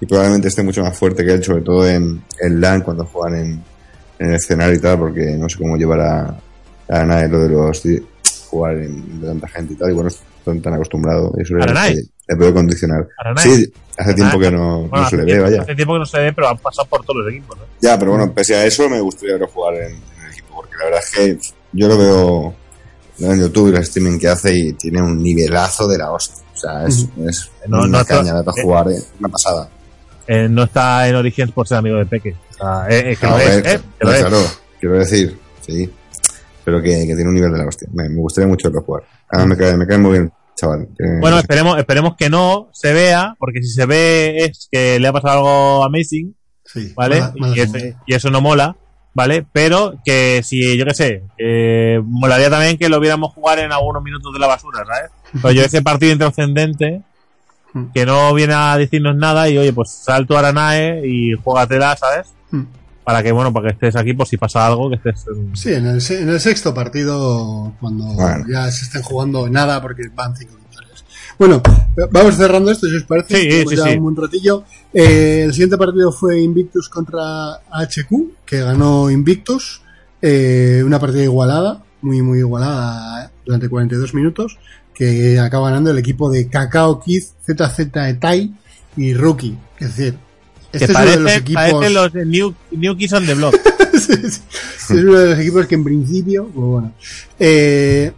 [0.00, 3.38] y probablemente esté mucho más fuerte que él, sobre todo en, en LAN cuando juegan
[3.40, 3.62] en,
[4.18, 6.38] en el escenario y tal, porque no sé cómo llevar a,
[6.88, 7.82] a lo de los
[8.48, 12.02] jugar en, de tanta gente y tal, y bueno, estoy tan acostumbrado, eso le, le-
[12.28, 13.06] le puedo condicionar.
[13.36, 15.62] Sí, hace tiempo que no, Bueno, no se le ve, vaya.
[15.62, 17.56] Hace tiempo que no se ve, pero han pasado por todos los equipos.
[17.56, 17.64] ¿no?
[17.80, 20.74] Ya, pero bueno, pese a eso me gustaría verlo jugar en, en el equipo, porque
[20.78, 21.38] la verdad es que
[21.72, 22.54] yo lo veo,
[23.20, 26.42] en YouTube y el streaming que hace y tiene un nivelazo de la hostia.
[26.54, 29.68] O sea, es, es No, una no, caña para eh, jugar, eh, una pasada.
[30.28, 32.34] Eh, no está en Origins por ser amigo de Peque.
[32.50, 34.20] O sea, eh, eh, que A lo es, ver, eh, que lo es.
[34.20, 34.38] claro,
[34.80, 35.90] quiero decir, sí,
[36.64, 37.88] pero que, que tiene un nivel de la hostia.
[37.92, 39.04] Me, me gustaría mucho verlo jugar.
[39.30, 40.88] Además, me cae, me cae muy bien, chaval.
[40.98, 45.06] que- Bueno, esperemos, esperemos que no se vea, porque si se ve es que le
[45.08, 46.34] ha pasado algo amazing,
[46.64, 47.20] Sí, ¿vale?
[47.20, 47.96] mala- mala y, ese- señal.
[48.06, 48.76] y eso no mola,
[49.14, 49.46] ¿vale?
[49.52, 54.02] Pero que si, yo qué sé, eh, molaría también que lo viéramos jugar en algunos
[54.02, 55.10] minutos de la basura, ¿sabes?
[55.40, 57.02] Pero yo ese partido intrascendente,
[57.92, 62.28] que no viene a decirnos nada y oye, pues sal tu Aranae y juégatela, ¿sabes?
[62.50, 62.62] Mm.
[63.04, 65.26] Para que, bueno, para que estés aquí por si pasa algo, que estés...
[65.28, 68.44] en- Sí, en el, se- en el sexto partido, cuando Bueno.
[68.48, 71.04] ya se estén jugando nada, porque van cinco victorias.
[71.38, 71.62] Bueno,
[72.10, 73.36] vamos cerrando esto, si os parece.
[73.36, 73.90] Sí, Llevamos sí, ya sí.
[73.98, 74.64] un buen ratillo.
[74.94, 78.10] Eh, el siguiente partido fue Invictus contra HQ,
[78.46, 79.82] que ganó Invictus.
[80.22, 84.58] Eh, una partida igualada, muy, muy igualada durante 42 minutos,
[84.96, 88.50] que acaba ganando el equipo de Cacao Kid, ZZ Etai
[88.96, 89.56] y Rookie.
[89.78, 90.16] Es decir,
[90.72, 91.62] que este es uno de los equipos.
[91.62, 93.54] parece los de New, New Kids on the Block.
[93.96, 94.42] Sí, sí.
[94.50, 96.92] Es uno de los equipos que en principio, pues bueno.
[97.38, 98.12] Eh,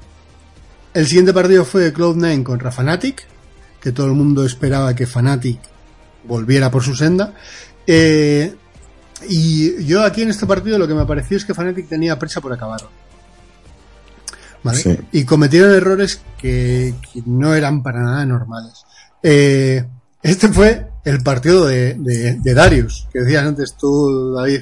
[0.92, 3.24] el siguiente partido fue Cloud9 contra Fnatic,
[3.80, 5.60] que todo el mundo esperaba que Fnatic
[6.24, 7.32] volviera por su senda.
[7.86, 8.52] Eh,
[9.28, 12.40] y yo aquí en este partido lo que me pareció es que Fnatic tenía prisa
[12.40, 12.80] por acabar.
[14.68, 14.82] ¿Vale?
[14.82, 14.98] Sí.
[15.12, 18.84] Y cometieron errores que, que no eran para nada normales.
[19.22, 19.84] Eh,
[20.22, 24.60] este fue el partido de, de- de Darius, que decías antes tú, David.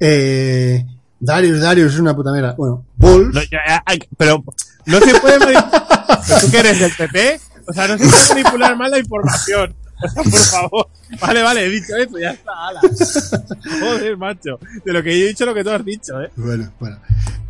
[0.00, 0.84] Eh,
[1.18, 2.54] Darius, Darius es una puta mierda.
[2.56, 3.34] Bueno, Bulls.
[3.34, 4.44] No, ya, ya, ay, pero
[4.86, 5.70] no se puede manipular.
[6.40, 7.40] ¿Tú qué eres del PP?
[7.68, 9.74] O sea, no se puede manipular mal la información.
[9.98, 10.88] O sea, por favor.
[11.22, 12.80] Vale, vale, he dicho eso, ya está, ala.
[13.80, 14.58] Joder, macho.
[14.84, 16.30] De lo que yo he dicho, lo que tú has dicho, eh.
[16.36, 16.98] Bueno, bueno.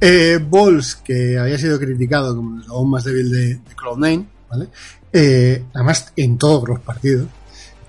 [0.01, 4.69] Eh, Balls, que había sido criticado como el eslabón más débil de, de Cloud9, ¿vale?
[5.13, 7.29] Eh, además, en todos los partidos,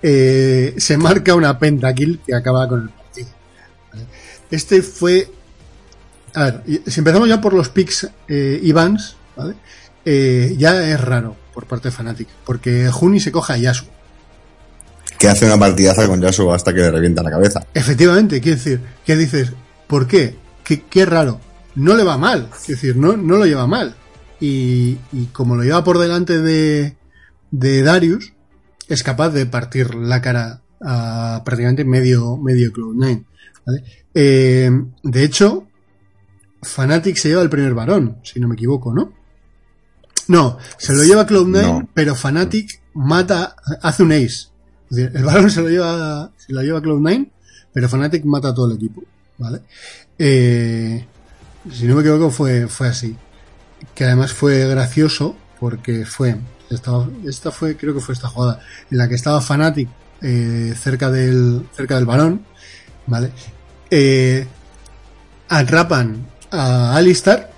[0.02, 3.28] eh, se marca una pentakill que acaba con el partido.
[3.92, 4.06] ¿vale?
[4.50, 5.30] Este fue.
[6.34, 9.54] A ver, si empezamos ya por los picks Ivans, ¿vale?
[10.10, 13.84] Eh, ya es raro por parte de Fnatic, porque Juni se coge a Yasu.
[15.18, 17.66] Que hace una partidaza con Yasuo hasta que le revienta la cabeza.
[17.74, 19.52] Efectivamente, quiero decir, ¿qué dices?
[19.86, 20.36] ¿Por qué?
[20.64, 21.40] ¿Qué, qué raro?
[21.74, 23.94] No le va mal, es decir, no, no lo lleva mal.
[24.40, 26.96] Y, y como lo lleva por delante de,
[27.50, 28.32] de Darius,
[28.88, 33.24] es capaz de partir la cara a prácticamente medio, medio Cloud9.
[33.66, 33.84] ¿vale?
[34.14, 34.70] Eh,
[35.02, 35.66] de hecho,
[36.62, 39.12] Fnatic se lleva el primer varón, si no me equivoco, ¿no?
[40.28, 41.88] No, se lo lleva Cloud9, No.
[41.94, 44.48] pero Fnatic mata, hace un ace.
[44.90, 47.30] Es decir, el balón se lo lleva, se lo lleva Cloud9,
[47.72, 49.02] pero Fnatic mata a todo el equipo,
[49.38, 49.62] ¿vale?
[50.18, 51.06] Eh,
[51.72, 53.16] si no me equivoco fue, fue así.
[53.94, 56.36] Que además fue gracioso porque fue,
[56.70, 59.88] esta fue, creo que fue esta jugada, en la que estaba Fnatic
[60.20, 62.44] eh, cerca del, cerca del balón,
[63.06, 63.30] ¿vale?
[63.90, 64.46] Eh,
[65.48, 67.50] atrapan a Alistar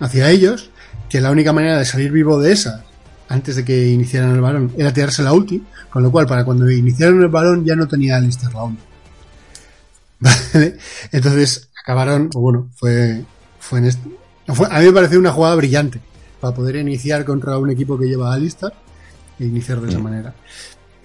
[0.00, 0.70] hacia ellos,
[1.08, 2.84] que la única manera de salir vivo de esa,
[3.28, 6.70] antes de que iniciaran el balón, era tirarse la ulti, con lo cual para cuando
[6.70, 8.82] iniciaron el balón ya no tenía Alistar la ulti.
[10.20, 10.76] ¿Vale?
[11.12, 13.24] Entonces acabaron, o bueno, fue,
[13.68, 14.08] fue en este,
[14.46, 16.00] fue- a mí me pareció una jugada brillante
[16.40, 18.72] para poder iniciar contra un equipo que lleva a Alistar
[19.38, 20.34] e iniciar de esa manera.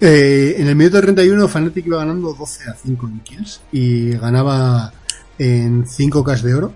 [0.00, 4.92] Eh, en el minuto 31 Fnatic iba ganando 12 a 5 en kills y ganaba
[5.38, 6.72] en 5K de oro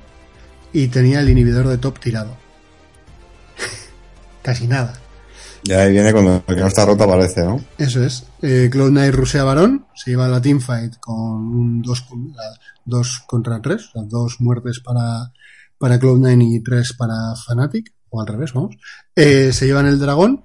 [0.72, 2.36] y tenía el inhibidor de top tirado.
[4.42, 4.94] Casi nada.
[5.64, 7.60] Y ahí viene cuando el que no está roto aparece, ¿no?
[7.76, 8.24] Eso es.
[8.42, 12.06] Eh, Cloud9 rusea varón, se lleva la teamfight con un 2
[12.84, 15.30] dos contra 3, o sea, dos muertes para,
[15.78, 18.76] para Cloud9 y 3 para Fnatic, o al revés, vamos.
[19.14, 20.44] Eh, se llevan el dragón,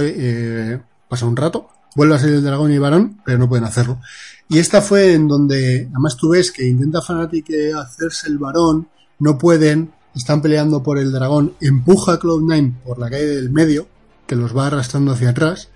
[0.00, 4.00] eh, pasa un rato, vuelve a salir el dragón y varón, pero no pueden hacerlo.
[4.48, 8.88] Y esta fue en donde, además tú ves que intenta Fnatic eh, hacerse el varón,
[9.18, 13.88] no pueden, están peleando por el dragón, empuja a Cloud9 por la calle del medio,
[14.26, 15.68] que los va arrastrando hacia atrás,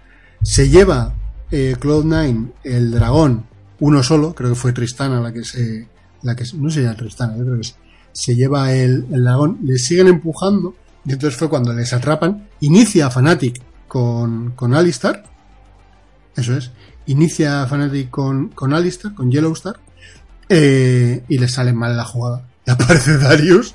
[0.43, 1.15] se lleva
[1.51, 3.47] eh, Cloud9 el dragón
[3.79, 5.89] uno solo, creo que fue Tristana la que se,
[6.23, 7.75] la que no sé era Tristana, yo creo que se,
[8.17, 10.75] se lleva el, el dragón, le siguen empujando
[11.05, 15.25] y entonces fue cuando les atrapan, inicia a Fnatic con, con Alistar,
[16.35, 16.71] eso es,
[17.05, 19.77] inicia a Fnatic con, con Alistar, con Yellowstar,
[20.49, 22.43] eh, y le sale mal la jugada.
[22.67, 23.75] Y aparece Darius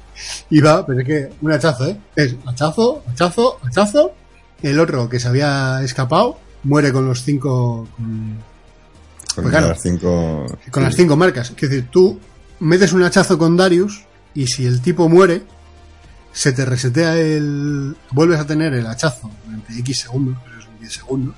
[0.49, 1.97] y va, pero es que un hachazo, ¿eh?
[2.15, 4.11] Es hachazo, hachazo, hachazo.
[4.63, 8.37] El otro que se había escapado muere con los cinco, con,
[9.35, 9.67] Con Pues claro.
[9.69, 10.45] las cinco.
[10.71, 11.51] con las cinco marcas.
[11.51, 12.19] Es decir, tú
[12.59, 15.43] metes un hachazo con Darius y si el tipo muere,
[16.31, 17.95] se te resetea el.
[18.11, 21.35] Vuelves a tener el hachazo durante X segundos, pero es un 10 segundos.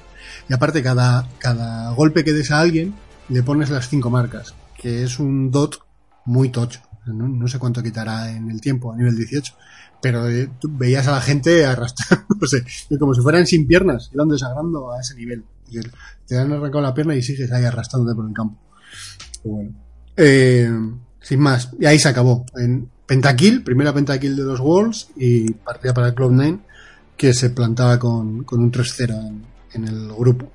[0.50, 2.94] Y aparte, cada, cada golpe que des a alguien,
[3.30, 5.80] le pones las cinco marcas, que es un dot
[6.26, 6.82] muy tocho.
[7.06, 9.54] No, sé cuánto quitará en el tiempo, a nivel 18.
[10.02, 12.66] Pero eh, tú veías a la gente arrastrándose,
[13.00, 15.44] como si fueran sin piernas, iban desagrando a ese nivel.
[16.28, 18.58] Te han arrancado la pierna y sigues ahí arrastrándote por el campo.
[19.44, 19.72] Bueno.
[20.16, 20.70] Eh,
[21.24, 22.46] sin más, y ahí se acabó.
[22.56, 26.60] En pentakill, primera pentakill de los Wolves y partida para Cloud9
[27.18, 29.44] que se plantaba con, con un 3-0 en,
[29.74, 30.52] en el grupo.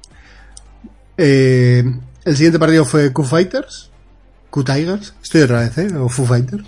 [1.17, 1.85] Eh,
[2.25, 3.91] el siguiente partido fue Q Fighters,
[4.51, 5.89] Q Tigers, estoy otra vez, ¿eh?
[5.97, 6.65] O Foo Fighters,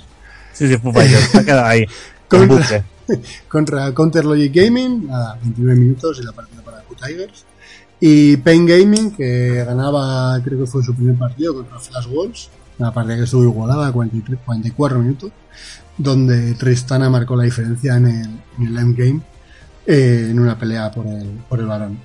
[0.52, 1.84] Sí, sí, Foo Fighters, ha quedado ahí.
[2.28, 2.84] Con Contra-
[3.48, 7.44] contra Counter Logic Gaming, nada, 29 minutos y la partida para Q Tigers.
[8.02, 12.48] Y Pain Gaming, que ganaba, creo que fue su primer partido contra Flash Wolves,
[12.80, 15.32] una partida que estuvo igualada, 43, 44 minutos,
[15.96, 19.20] donde Tristana marcó la diferencia en el, en el endgame,
[19.86, 21.98] eh, en una pelea por el, por el varón.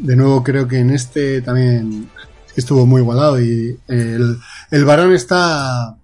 [0.00, 2.08] De nuevo, creo que en este también
[2.54, 4.38] estuvo muy igualado y el,
[4.70, 5.96] el varón está,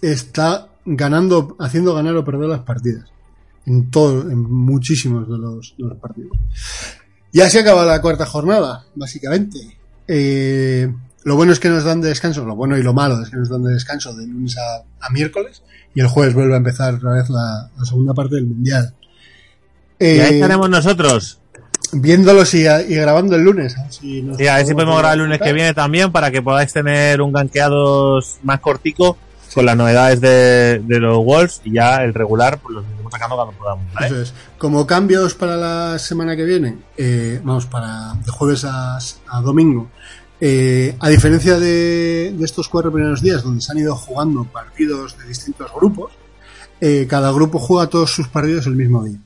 [0.00, 3.04] está ganando, haciendo ganar o perder las partidas
[3.66, 6.36] en todo, en muchísimos de los, de los partidos.
[7.32, 9.58] Ya se acaba la cuarta jornada, básicamente.
[10.06, 10.92] Eh,
[11.24, 13.36] lo bueno es que nos dan de descanso, lo bueno y lo malo es que
[13.36, 15.62] nos dan de descanso de lunes a, a miércoles
[15.94, 18.94] y el jueves vuelve a empezar otra vez la, la segunda parte del mundial.
[19.98, 21.40] Y ahí Eh, estaremos nosotros.
[21.92, 23.76] viéndolos y, y grabando el lunes.
[23.78, 26.10] A ver si, nos Y a ver si podemos grabar el lunes que viene también
[26.12, 29.16] para que podáis tener un ganqueados más cortico
[29.54, 33.36] con las novedades de, de los Wolves y ya el regular pues los iremos sacando
[33.36, 33.84] cuando podamos.
[33.94, 34.06] ¿vale?
[34.08, 34.34] Eso es.
[34.58, 39.88] Como cambios para la semana que viene, eh, vamos, para de jueves a, a domingo,
[40.40, 45.28] eh, a diferencia de, estos cuatro primeros días donde se han ido jugando partidos de
[45.28, 46.12] distintos grupos,
[46.80, 49.18] eh, cada grupo juega todos sus partidos el mismo día.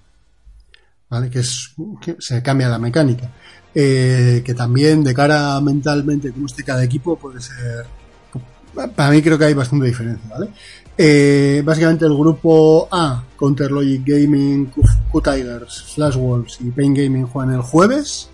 [1.09, 1.31] ¿vale?
[1.31, 1.75] Que es
[2.19, 3.31] se cambia la mecánica.
[3.75, 7.87] Eh, que también de cara mentalmente, como esté cada equipo, puede ser.
[8.95, 11.63] Para mí creo que hay bastante diferencia, ¿vale?
[11.63, 17.27] Básicamente el grupo A, Counter Logic Gaming, Q, Q Tigers, Flash Wolves y Pain Gaming
[17.27, 18.31] juegan el jueves.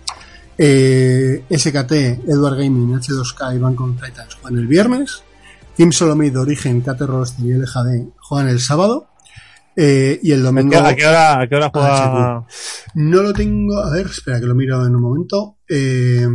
[0.57, 1.91] Eh, SKT,
[2.27, 5.23] Edward Gaming, H2K y Bangkok Titans juegan el viernes.
[5.75, 9.07] Team Solomid, Origen, KT Roster y LGD juegan el sábado.
[9.75, 10.77] Eh, y el ¿A domingo.
[10.79, 11.89] a qué hora, a qué hora juega?
[12.37, 12.47] Ah,
[12.93, 13.77] No lo tengo.
[13.83, 15.57] A ver, espera que lo miro en un momento.
[15.67, 16.25] Eh,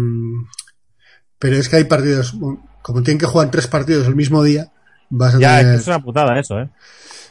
[1.39, 2.35] pero es que hay partidos.
[2.83, 4.71] Como tienen que jugar tres partidos el mismo día,
[5.09, 5.75] vas a ya, es, tener.
[5.77, 6.69] que es una putada eso, ¿eh?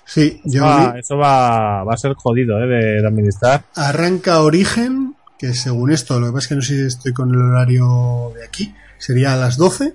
[0.05, 2.65] Sí, yo eso va, va a ser jodido, ¿eh?
[2.67, 3.65] De, de administrar.
[3.75, 7.33] arranca Origen, que según esto, lo que pasa es que no sé si estoy con
[7.33, 9.93] el horario de aquí, sería a las 12,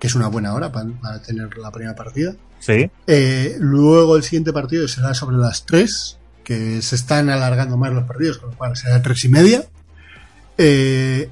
[0.00, 2.34] que es una buena hora para, para tener la primera partida.
[2.58, 2.90] Sí.
[3.06, 8.02] Eh, luego el siguiente partido será sobre las 3, que se están alargando más los
[8.02, 9.64] partidos, con lo cual será 3 y media.
[10.58, 11.30] Eh,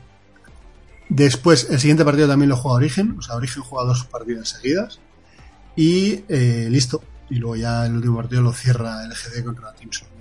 [1.09, 5.01] después, el siguiente partido también lo juega Origen, o sea, Origen juega dos partidas seguidas.
[5.75, 7.03] Y eh, listo.
[7.29, 10.21] Y luego ya el último partido lo cierra el GD contra Team Solomid.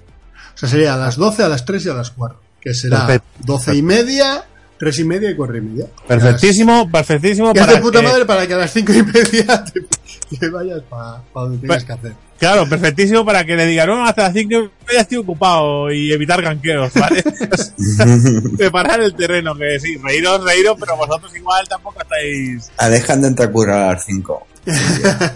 [0.56, 2.49] O sea, sería a las 12, a las 3 y a las 4.
[2.61, 3.27] Que será Perfecto.
[3.45, 4.44] 12 y media,
[4.77, 5.86] 3 y media y 4 y media.
[6.07, 9.03] Perfectísimo, perfectísimo Que es para de puta que- madre para que a las 5 y
[9.03, 9.64] media
[10.30, 12.14] te, te vayas para donde tengas que hacer.
[12.40, 14.57] Claro, perfectísimo para que le digan, no, hasta las 5 y
[14.88, 17.22] media estoy ocupado y evitar ganqueos, ¿vale?
[18.57, 22.72] Preparar el terreno, que sí, reíros, reíros, pero vosotros igual tampoco estáis...
[22.77, 24.48] Alejan de entrecurrar a las 5.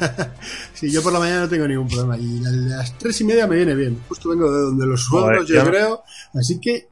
[0.73, 2.17] Sí, yo por la mañana no tengo ningún problema.
[2.17, 3.97] Y la de las tres y media me viene bien.
[4.09, 6.03] Justo vengo de donde los suegros, yo creo.
[6.33, 6.89] Así que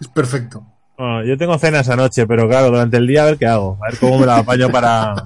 [0.00, 0.66] es perfecto.
[0.96, 3.78] Bueno, yo tengo cena esa noche, pero claro, durante el día a ver qué hago,
[3.82, 5.14] a ver cómo me la apaño para...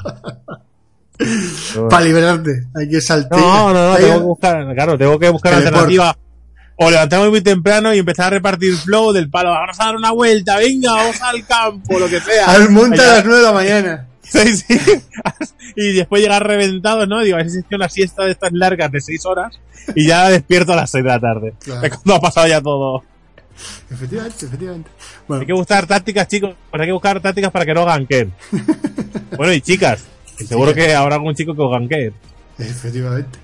[1.90, 3.40] Para liberarte, hay que saltar.
[3.40, 6.16] No, no, no, tengo que buscar, claro, tengo que buscar alternativa.
[6.76, 9.50] O levantarme muy temprano y empezar a repartir flow del palo.
[9.50, 12.46] Vamos a dar una vuelta, venga, vamos al campo, lo que sea.
[12.46, 14.04] Al monte a las 9 de la mañana.
[14.28, 14.78] Sí, sí.
[15.74, 17.20] Y después llegar reventado, ¿no?
[17.20, 19.58] Digo, a ver si es una siesta de estas largas de 6 horas
[19.94, 21.54] y ya despierto a las 6 de la tarde.
[21.58, 21.82] Claro.
[21.82, 23.02] Es cuando ha pasado ya todo.
[23.90, 24.90] Efectivamente, efectivamente.
[25.26, 26.54] Bueno, Hay que buscar tácticas, chicos.
[26.70, 28.32] Pues hay que buscar tácticas para que no ganquen.
[29.36, 30.04] bueno, y chicas,
[30.46, 32.12] seguro que habrá algún chico que os ganquee.
[32.58, 33.38] efectivamente.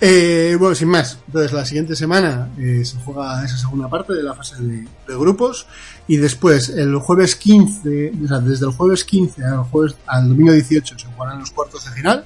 [0.00, 1.18] Eh, bueno, sin más.
[1.26, 5.16] Entonces, la siguiente semana eh, se juega esa segunda parte de la fase de, de
[5.16, 5.66] grupos.
[6.06, 10.52] Y después, el jueves 15, o sea, desde el jueves 15 al, jueves, al domingo
[10.52, 12.24] 18 se jugarán los cuartos de final.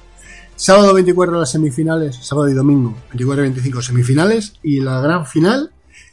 [0.55, 4.53] Sábado 24 las semifinales, sábado y domingo 24 y 25 semifinales.
[4.61, 5.71] Y la gran final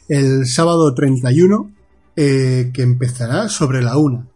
[0.09, 1.71] el sábado 31,
[2.15, 4.27] eh, que empezará sobre la 1.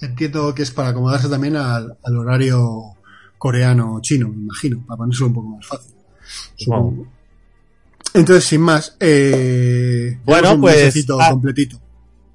[0.00, 2.94] Entiendo que es para acomodarse también al, al horario
[3.38, 5.92] coreano-chino, me imagino, para ponérselo un poco más fácil.
[6.56, 7.06] Supongo.
[8.14, 11.78] Entonces, sin más, eh, Bueno, un pues, mesecito ah, completito.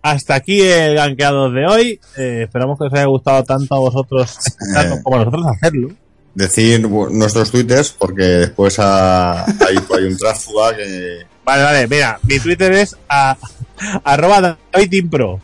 [0.04, 2.00] Hasta aquí el ganqueado de hoy.
[2.18, 4.38] Eh, esperamos que os haya gustado tanto a vosotros
[4.74, 5.90] tanto como a nosotros hacerlo.
[6.34, 11.26] Decir nuestros twitters, porque después ha- hay, hay un tránsfuga que.
[11.44, 13.38] Vale, vale, mira, mi Twitter es a,
[14.04, 15.40] arroba DavidImpro.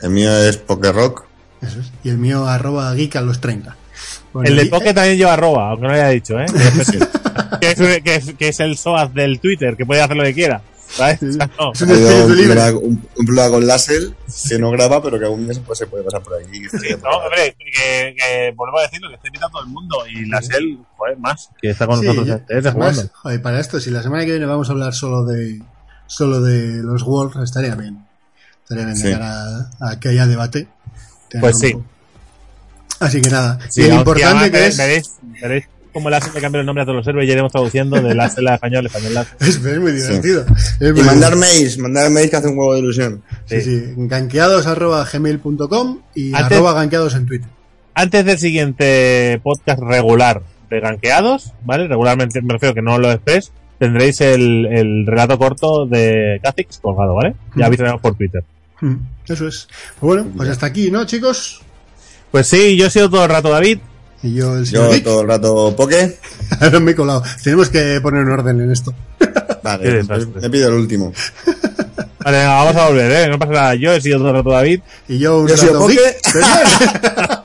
[0.00, 1.24] El mío es Pokerrock.
[1.62, 1.92] Eso es.
[2.02, 3.76] Y el mío, arroba geek a los 30.
[4.32, 6.46] Bueno, El de Poké también lleva arroba, aunque no lo haya dicho, ¿eh?
[7.60, 10.34] que, es, que, es, que es el SOAS del Twitter, que puede hacer lo que
[10.34, 10.60] quiera.
[10.94, 11.22] ¿Sabes?
[11.22, 11.72] O sea, no.
[11.72, 11.90] Es un
[13.16, 14.14] un, con Lassel
[14.48, 16.62] que no graba, pero que algún día se puede, se puede pasar por aquí.
[17.02, 19.96] No, hombre, que, que volvemos a decirlo, que está invitado todo el mundo.
[20.06, 23.02] Y la SEL, joder, más, que está con Sí, nosotros yo- jugando.
[23.14, 25.60] joder, para esto, si la semana que viene vamos a hablar solo de
[26.06, 28.06] solo de los Worlds, estaría bien.
[28.62, 30.68] Estaría bien cara a, a que haya debate.
[31.40, 31.74] Pues sí.
[33.00, 33.58] Así que nada.
[33.76, 35.10] Lo importante que es, veréis,
[35.42, 37.98] veréis cómo la SEL le cambia el nombre a todos los servers y iremos traduciendo
[38.02, 40.44] de la SEL a español, español es, es muy divertido.
[40.80, 43.22] Es muy Y mandar mails, mandar mails que hace un huevo de ilusión.
[43.46, 43.82] Sí, sí.
[43.96, 47.48] Ganqueados arroba gmail.com y Antes- arroba ganqueados en Twitter.
[47.94, 51.86] Antes del siguiente podcast regular de ganqueados, ¿vale?
[51.88, 57.14] Regularmente me refiero que no lo express, tendréis el, el relato corto de Kha'Zix colgado,
[57.14, 57.34] ¿vale?
[57.54, 57.68] Ya Mm.
[57.68, 58.42] avisaremos por Twitter.
[58.80, 58.94] Mm,
[59.28, 59.68] Eso es.
[60.00, 61.62] Pues bueno, pues hasta aquí, ¿no, chicos?
[62.32, 63.78] Pues sí, yo he sido todo el rato David.
[64.24, 65.04] Y yo, el señor Yo Geek.
[65.04, 66.18] todo el rato Poke.
[66.60, 67.22] Ahora me he colado.
[67.42, 68.94] Tenemos que poner un orden en esto.
[69.62, 70.02] Vale,
[70.40, 71.12] me pido el último.
[72.24, 73.28] Vale, venga, vamos a volver, ¿eh?
[73.28, 73.74] No pasa nada.
[73.74, 74.80] Yo he sido todo el rato David.
[75.08, 76.16] Y yo un Yo rato Poke.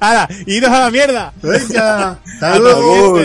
[0.00, 0.28] ¡Hala!
[0.46, 1.32] ¡Iros a la mierda!
[1.42, 3.18] Venga, hasta Hasta luego.